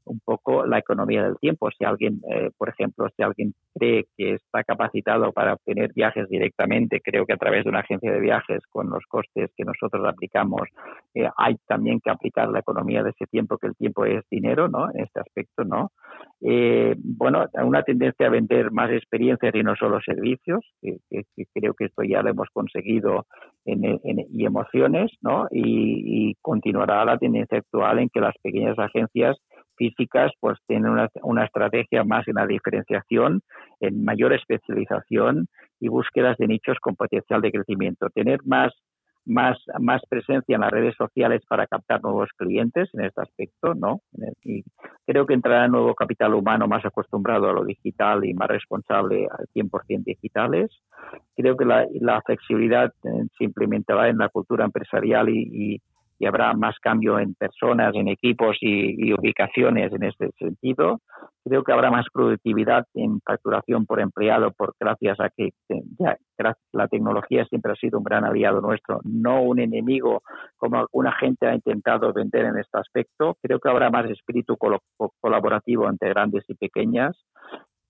un 0.06 0.20
poco 0.24 0.66
la 0.66 0.80
economía 0.80 1.24
del 1.24 1.38
tiempo. 1.38 1.70
Si 1.72 1.84
alguien, 1.84 2.22
eh, 2.30 2.52
por 2.58 2.70
ejemplo, 2.70 3.08
si 3.16 3.24
alguien 3.24 3.54
cree 3.74 4.06
que 4.16 4.34
está 4.36 4.64
capacitado 4.64 5.32
para 5.32 5.54
obtener 5.54 5.92
viajes 5.94 6.30
directamente, 6.30 7.02
creo 7.02 7.26
que 7.26 7.34
a 7.34 7.38
través 7.38 7.64
de 7.64 7.70
una 7.70 7.80
agencia 7.80 8.12
de 8.12 8.20
viajes 8.20 8.64
con 8.70 8.90
los 8.90 9.04
costes 9.08 9.52
que 9.58 9.66
nosotros 9.66 10.06
aplicamos, 10.08 10.70
eh, 11.14 11.28
hay 11.38 11.56
también 11.68 12.00
que 12.00 12.12
aplicar 12.12 12.50
la 12.50 12.60
economía 12.60 13.04
de 13.04 13.10
ese 13.12 13.26
tiempo, 13.26 13.58
que 13.58 13.68
el 13.68 13.76
tiempo 13.76 14.06
es 14.06 14.24
dinero, 14.30 14.68
¿no? 14.68 14.90
En 14.92 15.02
este 15.02 15.20
aspecto, 15.20 15.64
¿no? 15.64 15.92
Eh, 16.42 16.96
bueno, 16.98 17.46
una 17.64 17.84
tendencia 17.84 18.28
a 18.28 18.30
vender 18.30 18.72
más 18.72 18.92
experiencias 18.92 19.54
y 19.56 19.64
no 19.64 19.76
solo 19.76 20.00
servicios, 20.02 20.62
que, 20.82 21.00
creo 21.54 21.74
que 21.74 21.86
esto 21.86 22.04
ya 22.04 22.22
lo 22.22 22.30
hemos 22.30 22.50
conseguido 22.54 23.26
en, 23.66 24.00
y 24.04 24.46
emociones, 24.46 25.12
¿no? 25.22 25.48
Y, 25.50 26.30
y 26.30 26.36
continuará 26.42 27.04
la 27.06 27.18
tendencia 27.18 27.58
actual 27.58 28.00
en 28.00 28.10
que 28.10 28.20
las 28.20 28.36
pequeñas 28.44 28.78
agencias 28.78 29.38
físicas 29.78 30.32
pues 30.40 30.58
tienen 30.68 30.92
una, 30.92 31.10
una 31.24 31.46
estrategia 31.46 32.04
más 32.04 32.28
en 32.28 32.36
la 32.36 32.48
diferenciación, 32.48 33.42
en 33.80 34.04
mayor 34.04 34.34
especialización 34.34 35.48
y 35.80 35.90
búsquedas 35.90 36.38
de 36.38 36.48
nichos 36.48 36.78
con 36.82 36.96
potencial 36.96 37.42
de 37.42 37.52
crecimiento. 37.52 38.10
Tener 38.10 38.40
más 38.46 38.74
más, 39.26 39.58
más 39.80 40.02
presencia 40.08 40.56
en 40.56 40.62
las 40.62 40.72
redes 40.72 40.96
sociales 40.96 41.42
para 41.48 41.68
captar 41.68 42.02
nuevos 42.02 42.30
clientes 42.38 42.90
en 42.94 43.06
este 43.06 43.22
aspecto, 43.22 43.74
¿no? 43.74 44.02
Y 44.44 44.64
creo 45.06 45.26
que 45.26 45.34
entrará 45.34 45.68
nuevo 45.68 45.96
capital 45.96 46.36
humano 46.36 46.68
más 46.68 46.86
acostumbrado 46.86 47.50
a 47.50 47.54
lo 47.54 47.66
digital 47.66 48.24
y 48.24 48.34
más 48.34 48.48
responsable 48.48 49.28
al 49.32 49.48
100% 49.54 50.04
digitales. 50.04 50.72
Creo 51.36 51.58
que 51.58 51.66
la, 51.66 51.88
la 52.00 52.22
flexibilidad 52.22 52.94
eh, 53.04 53.28
se 53.38 53.44
implementará 53.44 54.10
en 54.10 54.20
la 54.20 54.30
cultura 54.30 54.66
empresarial 54.66 55.30
y, 55.30 55.74
y 55.76 55.82
habrá 56.24 56.54
más 56.54 56.78
cambio 56.80 57.20
en 57.20 57.34
personas, 57.36 57.94
en 57.96 58.08
equipos 58.08 58.58
y, 58.62 59.14
ubicaciones 59.14 59.92
en 59.94 60.04
este 60.04 60.32
sentido. 60.40 61.02
Creo 61.44 61.64
que 61.64 61.74
habrá 61.74 61.92
más 61.92 62.06
productividad 62.12 62.86
en 62.94 63.20
facturación 63.22 63.86
por 63.86 64.00
empleado 64.00 64.52
por 64.52 64.74
gracias 64.80 65.20
a 65.20 65.30
que 65.30 65.50
ya, 66.00 66.18
la 66.72 66.88
tecnología 66.88 67.46
siempre 67.46 67.74
ha 67.74 67.76
sido 67.76 67.98
un 67.98 68.04
gran 68.04 68.24
aliado 68.24 68.62
nuestro, 68.62 69.02
no 69.04 69.42
un 69.42 69.60
enemigo 69.60 70.22
como 70.58 70.80
alguna 70.80 71.12
gente 71.14 71.48
ha 71.48 71.56
intentado 71.56 72.14
vender 72.14 72.46
en 72.46 72.58
este 72.58 72.80
aspecto. 72.80 73.38
Creo 73.42 73.60
que 73.60 73.70
habrá 73.70 73.90
más 73.90 74.10
espíritu 74.10 74.58
colaborativo 74.58 75.90
entre 75.90 76.10
grandes 76.10 76.44
y 76.48 76.56
pequeñas. 76.56 77.16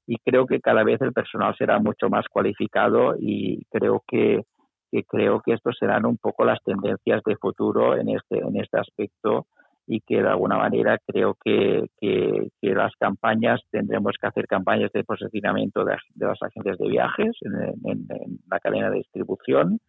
y 0.06 0.18
creo 0.18 0.46
que 0.46 0.60
cada 0.60 0.84
vez 0.84 1.02
el 1.02 1.14
personal 1.14 1.56
será 1.58 1.80
mucho 1.80 2.10
más 2.10 2.28
cualificado 2.30 3.16
y 3.20 3.64
creo 3.66 4.04
que, 4.08 4.44
que 4.92 5.04
creo 5.04 5.42
que 5.42 5.54
estos 5.54 5.78
serán 5.78 6.06
un 6.06 6.18
poco 6.18 6.46
las 6.46 6.64
tendencias 6.64 7.22
de 7.26 7.36
futuro 7.36 7.96
en 7.96 8.10
este 8.10 8.40
en 8.40 8.58
este 8.58 8.80
aspecto 8.80 9.46
y 9.88 10.02
que 10.02 10.22
de 10.22 10.28
alguna 10.28 10.58
manera 10.58 11.00
creo 11.08 11.38
que, 11.44 11.88
que, 12.00 12.50
las 12.62 12.94
campañas 13.00 13.62
tendremos 13.72 14.14
que 14.20 14.28
hacer 14.28 14.46
campañas 14.46 14.92
de 14.92 15.04
posicionamiento 15.04 15.84
de, 15.86 15.96
las 16.16 16.44
agencias 16.44 16.78
de 16.78 16.90
viajes 16.90 17.36
en, 17.42 18.08
la 18.52 18.60
cadena 18.60 18.92
de 18.92 18.98
distribución 18.98 19.80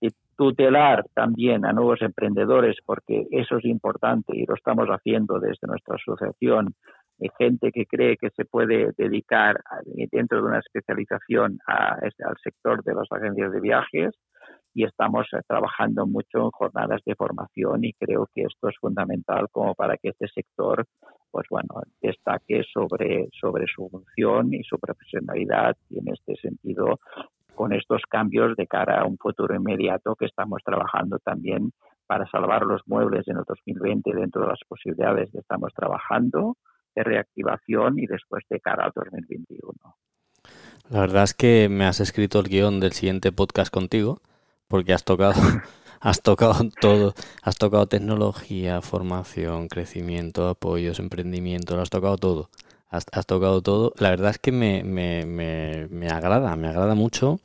y 0.00 0.08
tutelar 0.36 1.04
también 1.14 1.64
a 1.66 1.72
nuevos 1.72 2.00
emprendedores, 2.00 2.76
porque 2.84 3.26
eso 3.30 3.58
es 3.58 3.66
importante 3.66 4.36
y 4.36 4.46
lo 4.46 4.54
estamos 4.54 4.88
haciendo 4.88 5.38
desde 5.38 5.66
nuestra 5.66 5.96
asociación. 5.96 6.74
Hay 7.20 7.28
gente 7.38 7.70
que 7.70 7.84
cree 7.84 8.16
que 8.16 8.30
se 8.30 8.44
puede 8.46 8.92
dedicar 8.96 9.60
dentro 10.10 10.38
de 10.38 10.48
una 10.48 10.60
especialización 10.60 11.58
este, 12.02 12.24
al 12.24 12.36
sector 12.42 12.82
de 12.82 12.94
las 12.94 13.06
agencias 13.12 13.52
de 13.52 13.60
viajes 13.60 14.14
y 14.78 14.84
estamos 14.84 15.26
eh, 15.32 15.40
trabajando 15.44 16.06
mucho 16.06 16.38
en 16.38 16.50
jornadas 16.52 17.00
de 17.04 17.16
formación 17.16 17.84
y 17.84 17.92
creo 17.94 18.28
que 18.32 18.42
esto 18.42 18.68
es 18.68 18.76
fundamental 18.80 19.48
como 19.50 19.74
para 19.74 19.96
que 19.96 20.10
este 20.10 20.28
sector 20.28 20.86
pues 21.32 21.48
bueno 21.50 21.82
destaque 22.00 22.62
sobre 22.72 23.28
sobre 23.40 23.66
su 23.66 23.88
función 23.88 24.54
y 24.54 24.62
su 24.62 24.78
profesionalidad 24.78 25.76
y 25.90 25.98
en 25.98 26.10
este 26.12 26.36
sentido 26.36 27.00
con 27.56 27.72
estos 27.72 28.02
cambios 28.08 28.54
de 28.54 28.68
cara 28.68 29.00
a 29.00 29.04
un 29.04 29.18
futuro 29.18 29.52
inmediato 29.56 30.14
que 30.14 30.26
estamos 30.26 30.62
trabajando 30.64 31.18
también 31.18 31.72
para 32.06 32.24
salvar 32.30 32.62
los 32.62 32.80
muebles 32.86 33.26
en 33.26 33.38
el 33.38 33.44
2020 33.48 34.14
dentro 34.14 34.42
de 34.42 34.48
las 34.48 34.60
posibilidades 34.68 35.28
que 35.32 35.38
estamos 35.38 35.72
trabajando 35.74 36.56
de 36.94 37.02
reactivación 37.02 37.98
y 37.98 38.06
después 38.06 38.44
de 38.48 38.60
cara 38.60 38.84
al 38.84 38.92
2021. 38.94 39.72
La 40.88 41.00
verdad 41.00 41.24
es 41.24 41.34
que 41.34 41.68
me 41.68 41.84
has 41.84 41.98
escrito 41.98 42.38
el 42.38 42.48
guion 42.48 42.78
del 42.78 42.92
siguiente 42.92 43.32
podcast 43.32 43.74
contigo, 43.74 44.20
porque 44.68 44.92
has 44.92 45.04
tocado, 45.04 45.34
has 46.00 46.22
tocado 46.22 46.68
todo, 46.80 47.14
has 47.42 47.56
tocado 47.56 47.86
tecnología, 47.86 48.80
formación, 48.82 49.68
crecimiento, 49.68 50.48
apoyos, 50.48 50.98
emprendimiento, 51.00 51.76
lo 51.76 51.82
has 51.82 51.90
tocado 51.90 52.16
todo 52.18 52.50
has, 52.90 53.26
tocado 53.26 53.62
todo. 53.62 53.92
La 53.98 54.10
verdad 54.10 54.30
es 54.30 54.38
que 54.38 54.52
me, 54.52 54.82
me, 54.82 55.24
me, 55.26 56.08
agrada, 56.08 56.54
me 56.56 56.68
agrada 56.68 56.94
mucho 56.94 57.40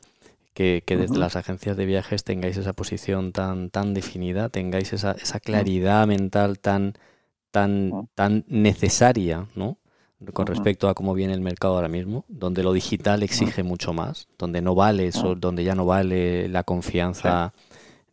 que, 0.53 0.83
desde 0.87 1.17
las 1.17 1.35
agencias 1.35 1.77
de 1.77 1.85
viajes 1.85 2.23
tengáis 2.23 2.57
esa 2.57 2.73
posición 2.73 3.31
tan, 3.31 3.69
tan 3.69 3.93
definida, 3.93 4.49
tengáis 4.49 4.93
esa, 4.93 5.11
esa 5.11 5.39
claridad 5.39 6.07
mental 6.07 6.59
tan, 6.59 6.93
tan, 7.51 8.07
tan 8.15 8.45
necesaria, 8.47 9.47
¿no? 9.55 9.77
Con 10.31 10.47
respecto 10.47 10.87
a 10.87 10.93
cómo 10.93 11.13
viene 11.13 11.33
el 11.33 11.41
mercado 11.41 11.75
ahora 11.75 11.87
mismo, 11.87 12.25
donde 12.27 12.63
lo 12.63 12.73
digital 12.73 13.23
exige 13.23 13.63
mucho 13.63 13.93
más, 13.93 14.27
donde 14.37 14.61
no 14.61 14.75
vale 14.75 15.07
eso, 15.07 15.35
donde 15.35 15.63
ya 15.63 15.75
no 15.75 15.85
vale 15.85 16.47
la 16.47 16.63
confianza 16.63 17.53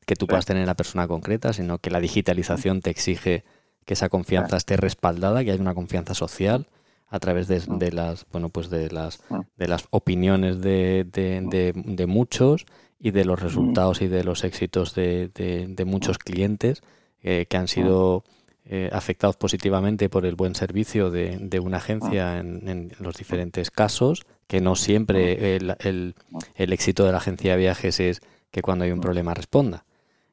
que 0.06 0.16
tú 0.16 0.26
puedas 0.26 0.46
tener 0.46 0.62
en 0.62 0.66
la 0.66 0.74
persona 0.74 1.06
concreta, 1.06 1.52
sino 1.52 1.78
que 1.78 1.90
la 1.90 2.00
digitalización 2.00 2.80
te 2.80 2.90
exige 2.90 3.44
que 3.84 3.94
esa 3.94 4.08
confianza 4.08 4.56
esté 4.56 4.76
respaldada, 4.76 5.44
que 5.44 5.52
haya 5.52 5.60
una 5.60 5.74
confianza 5.74 6.14
social, 6.14 6.66
a 7.10 7.18
través 7.18 7.48
de, 7.48 7.60
de, 7.60 7.92
las 7.92 8.24
bueno 8.32 8.48
pues 8.48 8.70
de 8.70 8.90
las 8.90 9.20
de 9.56 9.68
las 9.68 9.86
opiniones 9.90 10.60
de, 10.60 11.04
de, 11.12 11.72
de, 11.74 12.06
muchos 12.06 12.66
y 13.00 13.10
de 13.10 13.24
los 13.24 13.40
resultados 13.40 14.00
y 14.00 14.08
de 14.08 14.22
los 14.22 14.44
éxitos 14.44 14.94
de, 14.94 15.84
muchos 15.86 16.18
clientes 16.18 16.82
eh, 17.22 17.46
que 17.50 17.56
han 17.56 17.66
sido 17.66 18.24
eh, 18.64 18.90
afectados 18.92 19.36
positivamente 19.36 20.08
por 20.08 20.26
el 20.26 20.34
buen 20.34 20.54
servicio 20.54 21.10
de, 21.10 21.60
una 21.60 21.78
agencia 21.78 22.38
en, 22.38 22.92
los 22.98 23.16
diferentes 23.16 23.70
casos 23.70 24.26
que 24.46 24.60
no 24.60 24.76
siempre 24.76 25.56
el, 25.56 25.76
el, 25.80 26.14
el 26.54 26.72
éxito 26.72 27.04
de 27.04 27.12
la 27.12 27.18
agencia 27.18 27.52
de 27.52 27.58
viajes 27.58 28.00
es 28.00 28.20
que 28.50 28.62
cuando 28.62 28.84
hay 28.84 28.90
un 28.90 29.00
problema 29.00 29.34
responda. 29.34 29.84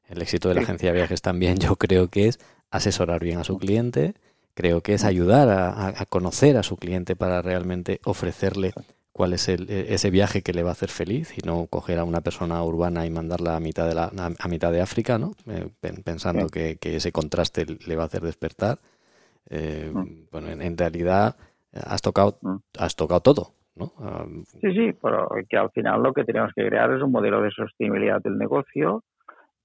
El 0.07 0.21
éxito 0.21 0.49
de 0.49 0.55
la 0.55 0.61
agencia 0.61 0.89
de 0.89 0.95
viajes 0.97 1.21
también 1.21 1.57
yo 1.57 1.75
creo 1.75 2.09
que 2.09 2.28
es 2.28 2.39
asesorar 2.71 3.23
bien 3.23 3.39
a 3.39 3.43
su 3.43 3.57
cliente 3.57 4.15
creo 4.57 4.82
que 4.82 4.95
es 4.95 5.03
ayudar 5.03 5.49
a, 5.49 6.05
conocer 6.07 6.57
a 6.57 6.63
su 6.63 6.78
cliente 6.78 7.15
para 7.15 7.43
realmente 7.43 8.01
ofrecerle 8.03 8.73
cuál 9.18 9.34
es 9.34 9.49
el, 9.49 9.70
e, 9.70 9.93
ese 9.93 10.09
viaje 10.09 10.41
que 10.41 10.53
le 10.53 10.63
va 10.63 10.70
a 10.70 10.72
hacer 10.74 10.89
feliz 10.89 11.38
y 11.38 11.45
no 11.45 11.68
coger 11.68 11.99
a 11.99 12.05
una 12.05 12.22
persona 12.22 12.63
urbana 12.63 13.05
y 13.05 13.09
mandarla 13.09 13.57
a 13.57 13.59
mitad 13.59 13.88
de, 13.88 13.95
la, 13.95 14.11
a, 14.15 14.47
mitad 14.47 14.72
de 14.72 14.82
África, 14.82 15.18
¿no? 15.18 15.32
Eh, 15.47 15.68
pensando 16.05 16.47
que, 16.47 16.78
ese 16.82 17.11
contraste 17.11 17.65
le 17.65 17.95
va 17.95 18.03
a 18.03 18.05
hacer 18.05 18.22
despertar. 18.22 18.78
Eh, 19.49 19.91
mm. 19.93 20.30
Bueno, 20.32 20.49
en, 20.49 20.78
realidad 20.78 21.36
has 21.74 22.01
tocado, 22.01 22.38
mm. 22.41 22.55
has 22.80 22.95
tocado 22.95 23.20
todo. 23.20 23.51
¿no? 23.76 23.91
Ah, 23.99 24.26
sí, 24.61 24.74
sí, 24.74 24.93
pero 25.01 25.30
que 25.47 25.57
al 25.57 25.70
final 25.70 26.01
lo 26.01 26.13
que 26.13 26.24
tenemos 26.24 26.51
que 26.55 26.65
crear 26.65 26.91
es 26.93 27.01
un 27.01 27.11
modelo 27.11 27.41
de 27.41 27.51
sostenibilidad 27.51 28.22
del 28.22 28.38
negocio 28.38 29.03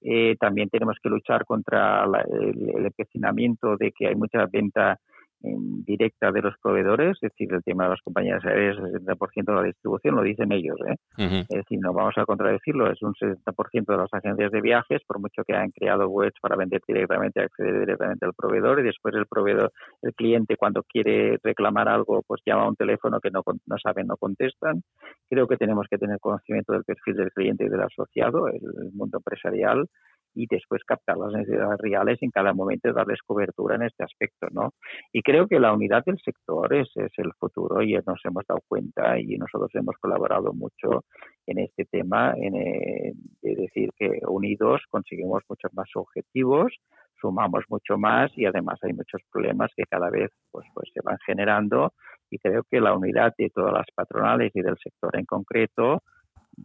eh, 0.05 0.35
también 0.37 0.69
tenemos 0.69 0.97
que 1.01 1.07
luchar 1.07 1.45
contra 1.45 2.03
el, 2.03 2.69
el, 2.75 2.85
empecinamiento 2.85 3.77
de 3.77 3.93
que 3.93 4.07
hay 4.07 4.15
mucha 4.15 4.45
venta 4.51 4.99
directa 5.43 6.31
de 6.31 6.41
los 6.41 6.55
proveedores, 6.61 7.17
es 7.21 7.31
decir, 7.31 7.53
el 7.53 7.63
tema 7.63 7.83
de 7.83 7.91
las 7.91 8.01
compañías 8.01 8.43
aéreas, 8.45 8.77
el 8.77 9.05
60% 9.05 9.45
de 9.45 9.53
la 9.53 9.63
distribución, 9.63 10.15
lo 10.15 10.23
dicen 10.23 10.51
ellos. 10.51 10.77
¿eh? 10.87 10.95
Es 11.17 11.47
decir, 11.47 11.79
no 11.81 11.93
vamos 11.93 12.17
a 12.17 12.25
contradecirlo, 12.25 12.89
es 12.89 13.01
un 13.01 13.13
60% 13.13 13.85
de 13.85 13.97
las 13.97 14.13
agencias 14.13 14.51
de 14.51 14.61
viajes, 14.61 15.01
por 15.05 15.19
mucho 15.19 15.43
que 15.45 15.55
han 15.55 15.71
creado 15.71 16.07
webs 16.07 16.39
para 16.41 16.55
vender 16.55 16.81
directamente, 16.87 17.41
acceder 17.41 17.79
directamente 17.81 18.25
al 18.25 18.33
proveedor 18.33 18.79
y 18.79 18.83
después 18.83 19.13
el 19.15 19.25
proveedor, 19.27 19.71
el 20.01 20.13
cliente 20.13 20.55
cuando 20.55 20.83
quiere 20.83 21.37
reclamar 21.43 21.89
algo, 21.89 22.23
pues 22.25 22.41
llama 22.45 22.63
a 22.63 22.69
un 22.69 22.75
teléfono 22.75 23.19
que 23.19 23.29
no, 23.29 23.41
no 23.45 23.77
saben, 23.77 24.07
no 24.07 24.17
contestan. 24.17 24.81
Creo 25.29 25.47
que 25.47 25.57
tenemos 25.57 25.87
que 25.89 25.97
tener 25.97 26.19
conocimiento 26.19 26.73
del 26.73 26.83
perfil 26.83 27.15
del 27.15 27.31
cliente 27.31 27.65
y 27.65 27.69
del 27.69 27.81
asociado, 27.81 28.47
el 28.47 28.91
mundo 28.93 29.17
empresarial, 29.17 29.87
y 30.35 30.47
después 30.47 30.83
captar 30.83 31.17
las 31.17 31.31
necesidades 31.33 31.77
reales 31.79 32.17
en 32.21 32.31
cada 32.31 32.53
momento 32.53 32.89
y 32.89 32.93
darles 32.93 33.21
cobertura 33.25 33.75
en 33.75 33.83
este 33.83 34.03
aspecto, 34.03 34.47
¿no? 34.51 34.73
Y 35.11 35.21
creo 35.21 35.47
que 35.47 35.59
la 35.59 35.73
unidad 35.73 36.03
del 36.05 36.19
sector 36.19 36.73
es, 36.73 36.89
es 36.95 37.11
el 37.17 37.31
futuro 37.39 37.81
y 37.81 37.93
nos 38.05 38.19
hemos 38.25 38.43
dado 38.47 38.61
cuenta 38.67 39.19
y 39.19 39.37
nosotros 39.37 39.69
hemos 39.73 39.95
colaborado 39.97 40.53
mucho 40.53 41.05
en 41.45 41.59
este 41.59 41.85
tema, 41.85 42.33
en, 42.35 42.55
eh, 42.55 43.13
de 43.41 43.55
decir 43.55 43.89
que 43.97 44.19
unidos 44.27 44.81
conseguimos 44.89 45.43
muchos 45.47 45.73
más 45.73 45.89
objetivos, 45.95 46.73
sumamos 47.19 47.63
mucho 47.69 47.97
más 47.97 48.31
y 48.37 48.45
además 48.45 48.79
hay 48.83 48.93
muchos 48.93 49.21
problemas 49.31 49.71
que 49.75 49.83
cada 49.89 50.09
vez 50.09 50.31
pues, 50.51 50.65
pues 50.73 50.89
se 50.93 51.01
van 51.03 51.17
generando 51.25 51.93
y 52.29 52.37
creo 52.39 52.63
que 52.69 52.81
la 52.81 52.95
unidad 52.95 53.33
de 53.37 53.49
todas 53.49 53.73
las 53.73 53.85
patronales 53.95 54.51
y 54.55 54.61
del 54.61 54.77
sector 54.77 55.15
en 55.17 55.25
concreto 55.25 56.01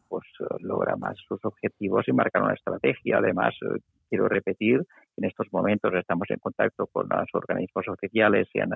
pues 0.08 0.24
eh, 0.40 0.44
logra 0.60 0.96
más 0.96 1.16
sus 1.26 1.44
objetivos 1.44 2.06
y 2.08 2.12
marcar 2.12 2.42
una 2.42 2.54
estrategia. 2.54 3.18
Además, 3.18 3.54
eh, 3.62 3.80
quiero 4.08 4.28
repetir, 4.28 4.82
en 5.16 5.24
estos 5.24 5.46
momentos 5.52 5.92
estamos 5.94 6.28
en 6.30 6.38
contacto 6.38 6.86
con 6.86 7.08
los 7.08 7.28
organismos 7.32 7.86
oficiales, 7.88 8.48
sean, 8.52 8.70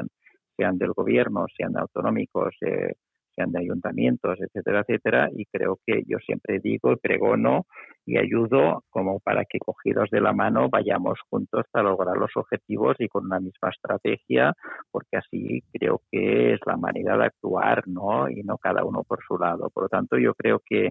del 0.79 0.93
gobierno, 0.93 1.47
sean 1.57 1.77
autonómicos, 1.77 2.55
eh, 2.61 2.95
sean 3.35 3.53
de 3.53 3.61
ayuntamientos, 3.61 4.39
etcétera, 4.41 4.81
etcétera, 4.81 5.29
y 5.35 5.47
creo 5.47 5.79
que 5.87 6.03
yo 6.07 6.19
siempre 6.19 6.61
digo, 6.61 6.97
pregono 6.97 7.67
y 8.05 8.19
ayudo 8.19 8.85
como 8.91 9.21
para 9.21 9.45
que 9.45 9.59
cogidos 9.59 10.11
de 10.11 10.21
la 10.21 10.33
mano 10.33 10.69
vayamos 10.69 11.19
juntos 11.31 11.65
para 11.71 11.89
lograr 11.89 12.17
los 12.17 12.31
objetivos 12.37 12.97
y 12.99 13.09
con 13.09 13.27
una 13.27 13.41
misma 13.41 13.71
estrategia, 13.71 14.55
porque 14.91 15.17
así 15.17 15.63
creo 15.73 16.01
que 16.11 16.55
es 16.55 16.61
la 16.67 16.77
manera 16.77 17.17
de 17.17 17.27
actuar, 17.27 17.87
¿no? 17.87 18.29
Y 18.29 18.43
no 18.43 18.59
cada 18.59 18.85
uno 18.85 19.03
por 19.05 19.23
su 19.27 19.39
lado. 19.39 19.71
Por 19.71 19.85
lo 19.85 19.89
tanto, 19.89 20.19
yo 20.19 20.35
creo 20.35 20.61
que 20.65 20.91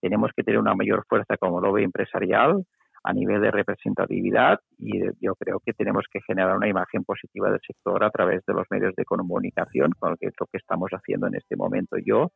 tenemos 0.00 0.30
que 0.36 0.42
tener 0.42 0.60
una 0.60 0.74
mayor 0.74 1.04
fuerza 1.08 1.36
como 1.36 1.60
lobby 1.60 1.84
empresarial, 1.84 2.64
a 3.04 3.12
nivel 3.12 3.40
de 3.40 3.50
representatividad 3.50 4.60
y 4.78 5.00
yo 5.20 5.34
creo 5.34 5.60
que 5.64 5.72
tenemos 5.72 6.04
que 6.10 6.20
generar 6.20 6.56
una 6.56 6.68
imagen 6.68 7.04
positiva 7.04 7.50
del 7.50 7.60
sector 7.66 8.04
a 8.04 8.10
través 8.10 8.44
de 8.46 8.54
los 8.54 8.66
medios 8.70 8.94
de 8.94 9.04
comunicación, 9.04 9.92
con 9.98 10.10
lo 10.10 10.16
que 10.16 10.58
estamos 10.58 10.90
haciendo 10.90 11.26
en 11.26 11.34
este 11.36 11.56
momento 11.56 11.96
yo. 11.98 12.30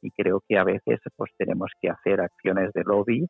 Y 0.00 0.10
creo 0.12 0.42
que 0.46 0.58
a 0.58 0.64
veces 0.64 1.00
pues 1.16 1.32
tenemos 1.36 1.72
que 1.80 1.90
hacer 1.90 2.20
acciones 2.20 2.72
de 2.72 2.84
lobby 2.84 3.26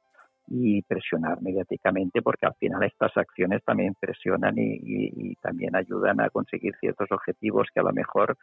y 0.49 0.83
presionar 0.83 1.41
mediáticamente 1.41 2.21
porque 2.21 2.47
al 2.47 2.55
final 2.55 2.83
estas 2.83 3.17
acciones 3.17 3.63
también 3.65 3.95
presionan 3.99 4.55
y, 4.57 5.35
también 5.37 5.75
ayudan 5.75 6.21
a 6.21 6.31
conseguir 6.31 6.75
ciertos 6.79 7.11
objetivos 7.11 7.69
que 7.73 7.81
a 7.81 7.83
lo 7.83 7.93
mejor 7.93 8.37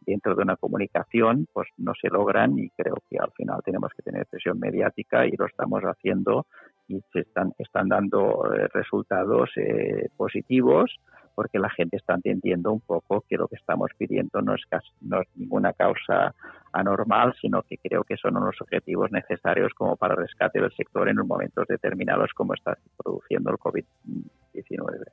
dentro 0.00 0.34
de 0.34 0.42
una 0.42 0.56
comunicación 0.56 1.46
pues 1.52 1.68
no 1.76 1.92
se 2.00 2.08
logran. 2.08 2.58
Y 2.58 2.70
creo 2.70 2.96
que 3.08 3.18
al 3.18 3.30
final 3.32 3.60
tenemos 3.64 3.90
que 3.96 4.02
tener 4.02 4.26
presión 4.26 4.58
mediática 4.58 5.26
y 5.26 5.32
lo 5.36 5.46
estamos 5.46 5.82
haciendo 5.82 6.46
y 6.88 7.00
se 7.12 7.20
están, 7.20 7.52
están 7.58 7.88
dando 7.88 8.52
eh, 8.54 8.68
resultados 8.72 9.50
eh, 9.56 10.08
positivos 10.16 10.90
porque 11.34 11.58
la 11.58 11.70
gente 11.70 11.96
está 11.96 12.14
entendiendo 12.14 12.72
un 12.72 12.80
poco 12.80 13.24
que 13.26 13.36
lo 13.38 13.48
que 13.48 13.56
estamos 13.56 13.90
pidiendo 13.96 14.42
no 14.42 14.54
es, 14.54 14.62
no 15.00 15.22
es 15.22 15.28
ninguna 15.34 15.72
causa 15.72 16.34
anormal, 16.72 17.34
sino 17.40 17.62
que 17.62 17.78
creo 17.78 18.04
que 18.04 18.18
son 18.18 18.36
unos 18.36 18.60
objetivos 18.60 19.10
necesarios 19.10 19.72
como 19.74 19.96
para 19.96 20.14
rescate 20.14 20.60
del 20.60 20.72
sector 20.72 21.08
en 21.08 21.16
momentos 21.26 21.66
determinados 21.66 22.30
como 22.34 22.52
está 22.52 22.76
produciendo 23.02 23.50
el 23.50 23.56
COVID-19. 23.56 25.04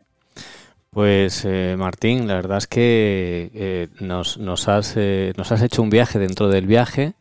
Pues 0.90 1.46
eh, 1.46 1.76
Martín, 1.78 2.28
la 2.28 2.36
verdad 2.36 2.58
es 2.58 2.68
que 2.68 3.90
nos, 4.02 4.38
nos, 4.38 4.68
has, 4.68 4.98
nos 5.38 5.52
has 5.54 5.62
hecho 5.62 5.82
un 5.82 5.90
viaje 5.90 6.20
dentro 6.20 6.50
del 6.50 6.68
viaje. 6.68 7.14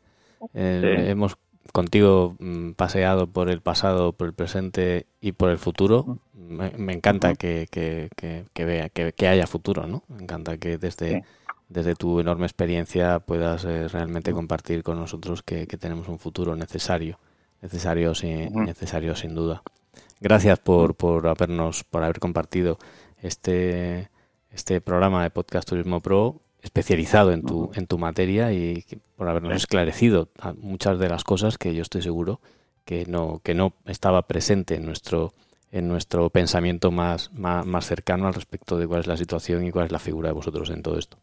Hemos 0.54 1.36
contigo 1.72 2.36
mm, 2.38 2.72
paseado 2.72 3.26
por 3.26 3.50
el 3.50 3.60
pasado, 3.60 4.12
por 4.12 4.28
el 4.28 4.34
presente 4.34 5.06
y 5.20 5.32
por 5.32 5.50
el 5.50 5.58
futuro. 5.58 6.18
Me, 6.34 6.92
encanta 6.92 7.34
que, 7.34 7.66
que, 7.70 8.08
que, 8.16 8.64
vea, 8.64 8.88
que, 8.88 9.28
haya 9.28 9.46
futuro, 9.46 9.86
¿no? 9.86 10.02
Me 10.08 10.22
encanta 10.22 10.56
que 10.56 10.78
desde, 10.78 11.24
desde 11.68 11.94
tu 11.94 12.20
enorme 12.20 12.46
experiencia 12.46 13.20
puedas 13.20 13.64
eh, 13.64 13.88
realmente 13.88 14.32
compartir 14.32 14.82
con 14.82 14.98
nosotros 14.98 15.42
que, 15.42 15.66
tenemos 15.66 16.08
un 16.08 16.18
futuro 16.18 16.56
necesario, 16.56 17.18
necesario 17.60 18.14
sin, 18.14 18.52
necesario 18.64 19.14
sin 19.14 19.34
duda. 19.34 19.62
gracias 20.20 20.58
por, 20.58 20.94
por 20.94 21.26
habernos, 21.26 21.84
por 21.84 22.02
haber 22.02 22.18
compartido 22.18 22.78
este, 23.20 24.10
este 24.50 24.80
programa 24.80 25.22
de 25.22 25.30
Podcast 25.30 25.68
Turismo 25.68 26.00
Pro 26.00 26.40
especializado 26.62 27.32
en 27.32 27.42
tu, 27.42 27.70
en 27.74 27.86
tu 27.86 27.98
materia 27.98 28.52
y 28.52 28.84
por 29.16 29.28
habernos 29.28 29.54
esclarecido 29.54 30.28
muchas 30.56 30.98
de 30.98 31.08
las 31.08 31.24
cosas 31.24 31.58
que 31.58 31.74
yo 31.74 31.82
estoy 31.82 32.02
seguro 32.02 32.40
que 32.84 33.04
no, 33.06 33.40
que 33.44 33.54
no 33.54 33.74
estaba 33.84 34.22
presente 34.22 34.76
en 34.76 34.86
nuestro, 34.86 35.32
en 35.70 35.88
nuestro 35.88 36.30
pensamiento 36.30 36.90
más, 36.90 37.30
más, 37.34 37.84
cercano 37.84 38.26
al 38.26 38.32
respecto 38.32 38.78
de 38.78 38.86
cuál 38.86 39.00
es 39.00 39.06
la 39.06 39.18
situación 39.18 39.64
y 39.66 39.70
cuál 39.70 39.84
es 39.84 39.92
la 39.92 39.98
figura 39.98 40.28
de 40.28 40.34
vosotros 40.34 40.70
en 40.70 40.82
todo 40.82 40.98
esto. 40.98 41.18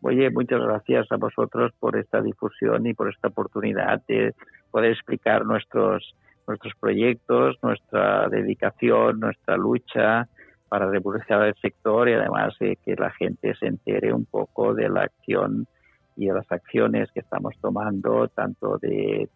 Oye, 0.00 0.30
muchas 0.30 0.62
gracias 0.62 1.12
a 1.12 1.16
vosotros 1.16 1.72
por 1.78 1.96
esta 1.98 2.22
difusión 2.22 2.86
y 2.86 2.94
por 2.94 3.10
esta 3.10 3.28
oportunidad 3.28 4.02
de 4.08 4.34
poder 4.70 4.92
explicar 4.92 5.44
nuestros, 5.44 6.14
nuestros 6.46 6.72
proyectos, 6.80 7.58
nuestra 7.62 8.28
dedicación, 8.30 9.20
nuestra 9.20 9.58
lucha 9.58 10.26
para 10.74 10.90
revolucionar 10.90 11.46
el 11.46 11.54
sector 11.62 12.08
y 12.08 12.14
además 12.14 12.52
eh, 12.58 12.74
que 12.84 12.96
la 12.96 13.12
gente 13.12 13.54
se 13.60 13.66
entere 13.66 14.12
un 14.12 14.24
poco 14.24 14.74
de 14.74 14.88
la 14.88 15.02
acción 15.02 15.68
y 16.16 16.26
de 16.26 16.34
las 16.34 16.50
acciones 16.50 17.12
que 17.12 17.20
estamos 17.20 17.54
tomando, 17.60 18.26
tanto 18.26 18.78
de, 18.78 19.28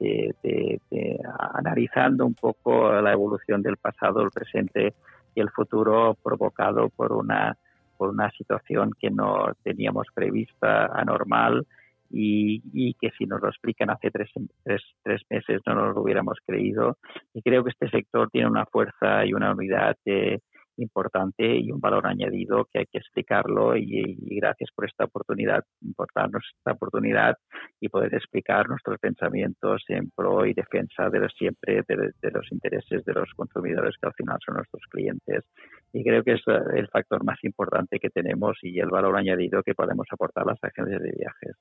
analizando 1.54 2.26
un 2.26 2.34
poco 2.34 2.90
la 3.00 3.12
evolución 3.12 3.62
del 3.62 3.76
pasado, 3.76 4.20
el 4.20 4.32
presente 4.32 4.94
y 5.32 5.40
el 5.40 5.48
futuro 5.50 6.16
provocado 6.20 6.88
por 6.88 7.12
una 7.12 7.56
por 7.96 8.08
una 8.08 8.32
situación 8.32 8.90
que 8.98 9.10
no 9.10 9.52
teníamos 9.62 10.08
prevista, 10.12 10.86
anormal, 10.86 11.68
y, 12.10 12.62
y, 12.72 12.94
que 12.94 13.10
si 13.16 13.26
nos 13.26 13.40
lo 13.40 13.48
explican 13.48 13.90
hace 13.90 14.10
tres, 14.10 14.28
tres, 14.64 14.82
tres, 15.04 15.22
meses 15.30 15.60
no 15.66 15.74
nos 15.76 15.94
lo 15.94 16.02
hubiéramos 16.02 16.38
creído. 16.44 16.96
Y 17.32 17.42
creo 17.42 17.62
que 17.62 17.70
este 17.70 17.90
sector 17.90 18.28
tiene 18.30 18.48
una 18.48 18.66
fuerza 18.66 19.24
y 19.24 19.34
una 19.34 19.52
unidad 19.52 19.96
de, 20.04 20.40
importante 20.78 21.56
y 21.56 21.70
un 21.70 21.80
valor 21.80 22.06
añadido 22.06 22.66
que 22.72 22.80
hay 22.80 22.86
que 22.86 22.98
explicarlo 22.98 23.76
y, 23.76 24.16
gracias 24.40 24.70
por 24.74 24.86
esta 24.86 25.04
oportunidad, 25.04 25.64
por 25.96 26.08
darnos 26.14 26.44
esta 26.56 26.72
oportunidad 26.72 27.36
y 27.80 27.88
poder 27.88 28.14
explicar 28.14 28.68
nuestros 28.68 28.98
pensamientos 28.98 29.82
en 29.88 30.10
pro 30.10 30.46
y 30.46 30.54
defensa 30.54 31.10
de 31.10 31.20
los, 31.20 31.32
siempre 31.32 31.82
de, 31.86 32.30
los 32.30 32.50
intereses 32.52 33.04
de 33.04 33.12
los 33.12 33.30
consumidores 33.34 33.94
que 34.00 34.06
al 34.06 34.14
final 34.14 34.38
son 34.44 34.56
nuestros 34.56 34.82
clientes 34.90 35.44
y 35.92 36.04
creo 36.04 36.22
que 36.22 36.34
es 36.34 36.42
el 36.74 36.88
factor 36.88 37.24
más 37.24 37.38
importante 37.42 37.98
que 37.98 38.10
tenemos 38.10 38.56
y 38.62 38.78
el 38.78 38.88
valor 38.88 39.16
añadido 39.16 39.62
que 39.62 39.74
podemos 39.74 40.06
aportar 40.10 40.44
a 40.44 40.52
las 40.52 40.64
agencias 40.64 41.02
de 41.02 41.12
viajes. 41.12 41.56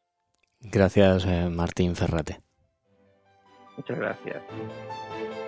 Gracias, 0.59 1.25
eh, 1.25 1.49
Martín 1.49 1.95
Ferrate. 1.95 2.37
Muchas 3.77 3.99
gracias. 3.99 5.46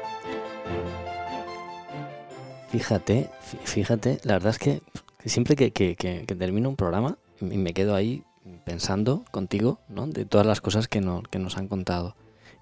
Fíjate, 2.71 3.29
fíjate, 3.63 4.19
la 4.23 4.33
verdad 4.33 4.51
es 4.51 4.59
que 4.59 4.81
siempre 5.25 5.55
que, 5.55 6.25
termino 6.27 6.69
un 6.69 6.75
programa 6.75 7.17
me 7.39 7.73
quedo 7.73 7.95
ahí 7.95 8.23
pensando 8.63 9.25
contigo, 9.31 9.79
¿no? 9.89 10.05
De 10.05 10.25
todas 10.25 10.45
las 10.45 10.61
cosas 10.61 10.87
que, 10.87 11.01
que 11.31 11.39
nos 11.39 11.57
han 11.57 11.67
contado 11.67 12.15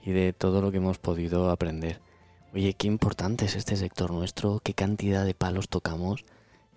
y 0.04 0.12
de 0.12 0.32
todo 0.32 0.62
lo 0.62 0.72
que 0.72 0.78
hemos 0.78 0.98
podido 0.98 1.50
aprender. 1.50 2.00
Oye, 2.54 2.74
qué 2.74 2.88
importante 2.88 3.46
es 3.46 3.56
este 3.56 3.76
sector 3.76 4.12
nuestro, 4.12 4.62
qué 4.64 4.74
cantidad 4.74 5.26
de 5.26 5.34
palos 5.34 5.68
tocamos, 5.68 6.24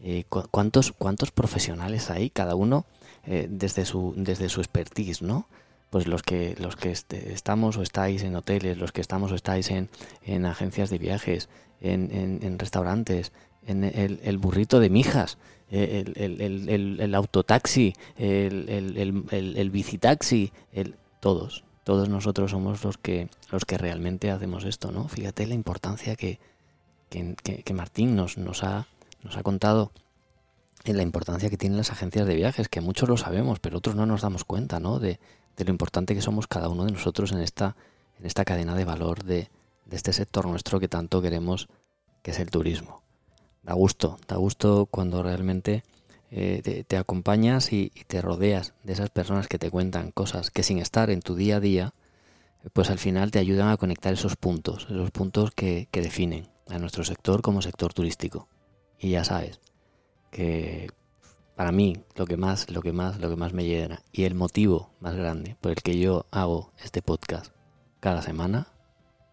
eh, 0.02 0.24
cuántos, 0.50 0.92
cuántos 0.92 1.30
profesionales 1.30 2.10
hay, 2.10 2.30
cada 2.30 2.56
uno 2.56 2.84
eh, 3.24 3.46
desde, 3.48 3.84
su, 3.84 4.12
desde 4.16 4.48
su 4.48 4.60
expertise, 4.60 5.22
¿no? 5.22 5.46
Pues 5.90 6.06
los 6.06 6.22
que, 6.22 6.54
los 6.58 6.76
que 6.76 6.90
estamos 6.90 7.76
o 7.76 7.82
estáis 7.82 8.22
en 8.22 8.36
hoteles, 8.36 8.78
los 8.78 8.92
que 8.92 9.00
estamos 9.00 9.32
o 9.32 9.34
estáis 9.34 9.70
en, 9.70 9.88
en 10.22 10.46
agencias 10.46 10.88
de 10.88 10.98
viajes, 10.98 11.48
en, 11.80 12.58
restaurantes, 12.58 13.32
en 13.66 13.84
el, 13.84 14.38
burrito 14.38 14.78
de 14.80 14.88
mijas, 14.88 15.36
el, 15.70 16.14
el, 16.16 17.00
el 17.00 17.14
autotaxi, 17.14 17.94
el, 18.16 19.70
bicitaxi, 19.72 20.52
todos, 21.20 21.64
todos 21.84 22.08
nosotros 22.08 22.50
somos 22.50 22.84
los 22.84 22.96
que, 22.96 23.28
los 23.50 23.64
que 23.64 23.78
realmente 23.78 24.30
hacemos 24.30 24.64
esto, 24.64 24.92
¿no? 24.92 25.08
Fíjate 25.08 25.46
la 25.46 25.54
importancia 25.54 26.14
que, 26.16 26.38
que, 27.08 27.74
Martín 27.74 28.14
nos, 28.14 28.38
nos, 28.38 28.62
ha, 28.62 28.86
nos 29.22 29.36
ha 29.36 29.42
contado 29.42 29.90
en 30.84 30.96
la 30.96 31.02
importancia 31.02 31.50
que 31.50 31.56
tienen 31.56 31.76
las 31.76 31.90
agencias 31.90 32.26
de 32.26 32.34
viajes, 32.34 32.68
que 32.68 32.80
muchos 32.80 33.08
lo 33.08 33.16
sabemos, 33.16 33.60
pero 33.60 33.78
otros 33.78 33.96
no 33.96 34.06
nos 34.06 34.22
damos 34.22 34.44
cuenta, 34.44 34.80
¿no? 34.80 34.98
De, 34.98 35.18
de 35.60 35.66
lo 35.66 35.70
importante 35.70 36.14
que 36.14 36.22
somos 36.22 36.46
cada 36.46 36.68
uno 36.68 36.84
de 36.84 36.92
nosotros 36.92 37.32
en 37.32 37.38
esta, 37.38 37.76
en 38.18 38.26
esta 38.26 38.44
cadena 38.44 38.74
de 38.74 38.84
valor 38.84 39.22
de, 39.22 39.48
este 39.90 40.12
sector 40.12 40.46
nuestro 40.46 40.80
que 40.80 40.88
tanto 40.88 41.20
queremos, 41.20 41.68
que 42.22 42.30
es 42.30 42.38
el 42.38 42.50
turismo. 42.50 43.02
Da 43.62 43.74
gusto, 43.74 44.18
da 44.26 44.36
gusto 44.36 44.86
cuando 44.86 45.22
realmente 45.22 45.84
eh, 46.30 46.84
te, 46.86 46.96
acompañas 46.96 47.72
y, 47.72 47.90
te 48.06 48.22
rodeas 48.22 48.72
de 48.84 48.92
esas 48.94 49.10
personas 49.10 49.48
que 49.48 49.58
te 49.58 49.70
cuentan 49.70 50.12
cosas 50.12 50.50
que 50.50 50.62
sin 50.62 50.78
estar 50.78 51.10
en 51.10 51.20
tu 51.20 51.34
día 51.34 51.56
a 51.56 51.60
día, 51.60 51.94
pues 52.72 52.88
al 52.90 52.98
final 52.98 53.30
te 53.30 53.38
ayudan 53.38 53.68
a 53.68 53.76
conectar 53.76 54.12
esos 54.12 54.36
puntos, 54.36 54.86
esos 54.88 55.10
puntos 55.10 55.50
que 55.50 55.88
definen 55.92 56.48
a 56.68 56.78
nuestro 56.78 57.04
sector 57.04 57.42
como 57.42 57.62
sector 57.62 57.92
turístico. 57.92 58.48
Y 58.98 59.10
ya 59.10 59.24
sabes 59.24 59.60
que 60.30 60.88
para 61.60 61.72
mí 61.72 61.92
lo 62.14 62.24
que 62.24 62.38
más, 62.38 62.70
lo 62.70 62.80
que 62.80 62.94
más, 62.94 63.20
lo 63.20 63.28
que 63.28 63.36
más 63.36 63.52
me 63.52 63.66
llena 63.66 64.02
y 64.12 64.24
el 64.24 64.34
motivo 64.34 64.94
más 64.98 65.14
grande 65.14 65.58
por 65.60 65.72
el 65.72 65.82
que 65.82 65.98
yo 65.98 66.24
hago 66.30 66.72
este 66.82 67.02
podcast 67.02 67.52
cada 68.00 68.22
semana 68.22 68.68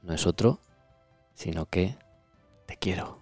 no 0.01 0.13
es 0.13 0.27
otro, 0.27 0.59
sino 1.35 1.67
que 1.67 1.95
te 2.65 2.75
quiero. 2.75 3.16